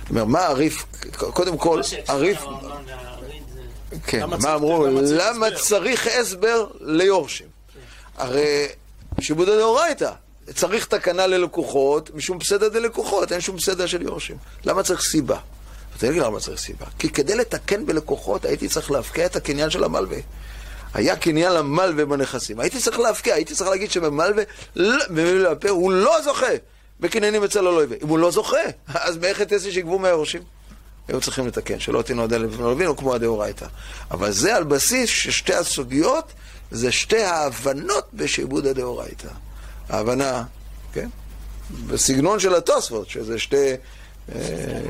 [0.10, 0.86] אומר, מה הריף,
[1.18, 2.40] קודם כל, הריף...
[4.08, 4.88] כן, מה אמרו?
[5.02, 7.48] למה צריך הסבר ליורשים?
[8.18, 8.68] הרי
[9.20, 10.12] שיבוד הדאורייתא,
[10.56, 14.38] צריך תקנה ללקוחות, משום פסדה דלקוחות, אין שום פסדה של יורשים.
[14.66, 15.38] למה צריך סיבה?
[15.98, 16.86] אתה יודע למה צריך סיבה.
[17.00, 20.18] כי כדי לתקן בלקוחות הייתי צריך להפקיע את הקניין של המלווה.
[20.94, 22.60] היה קניין למלווה בנכסים.
[22.60, 24.44] הייתי צריך להפקיע, הייתי צריך להגיד שבמלווה,
[25.70, 26.46] הוא לא זוכה.
[27.00, 27.96] בקניינים אצל הלויבה.
[28.04, 28.58] אם הוא לא זוכה,
[28.88, 30.42] אז מאיך את אצל שיגבו מהיורשים?
[31.08, 33.66] היו צריכים לתקן, שלא תינו עד אלף ולווין, או כמו הדאורייתא.
[34.12, 36.34] אבל זה על בסיס ששתי הסוגיות
[36.72, 39.30] זה שתי ההבנות בשעבוד הדאורייתא.
[39.90, 40.44] ההבנה,
[40.94, 41.10] כן?
[41.88, 43.74] בסגנון של התוספות, שזה שתי,
[44.36, 44.40] אה,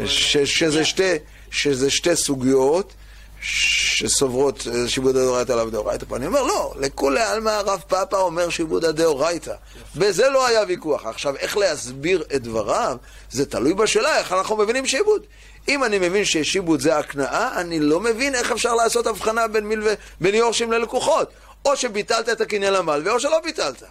[0.05, 1.13] שזה שתי,
[1.51, 2.93] שזה שתי סוגיות
[3.41, 6.05] שסוברות אה, שיבוד הדאורייתא עליו דאורייתא.
[6.09, 9.53] פה אני אומר, לא, לכולי עלמא הרב פאפא אומר שיבוד הדאורייתא.
[9.95, 11.05] בזה לא היה ויכוח.
[11.05, 12.97] עכשיו, איך להסביר את דבריו,
[13.31, 15.21] זה תלוי בשאלה איך אנחנו מבינים שיבוד.
[15.67, 19.83] אם אני מבין ששיבוד זה הקנאה, אני לא מבין איך אפשר לעשות הבחנה בין, מיל
[19.83, 19.93] ו...
[20.21, 21.29] בין יורשים ללקוחות.
[21.65, 23.83] או שביטלת את הקניין למלווה, או שלא ביטלת.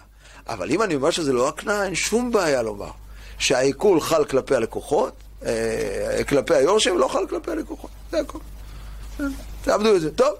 [0.47, 2.89] אבל אם אני אומר שזה לא הקנאה, אין שום בעיה לומר
[3.39, 5.13] שהעיכול חל כלפי הלקוחות,
[5.45, 7.89] אה, כלפי היורשים, לא חל כלפי הלקוחות.
[8.11, 8.39] זה הכל.
[9.61, 10.11] תעבדו את זה.
[10.11, 10.35] טוב.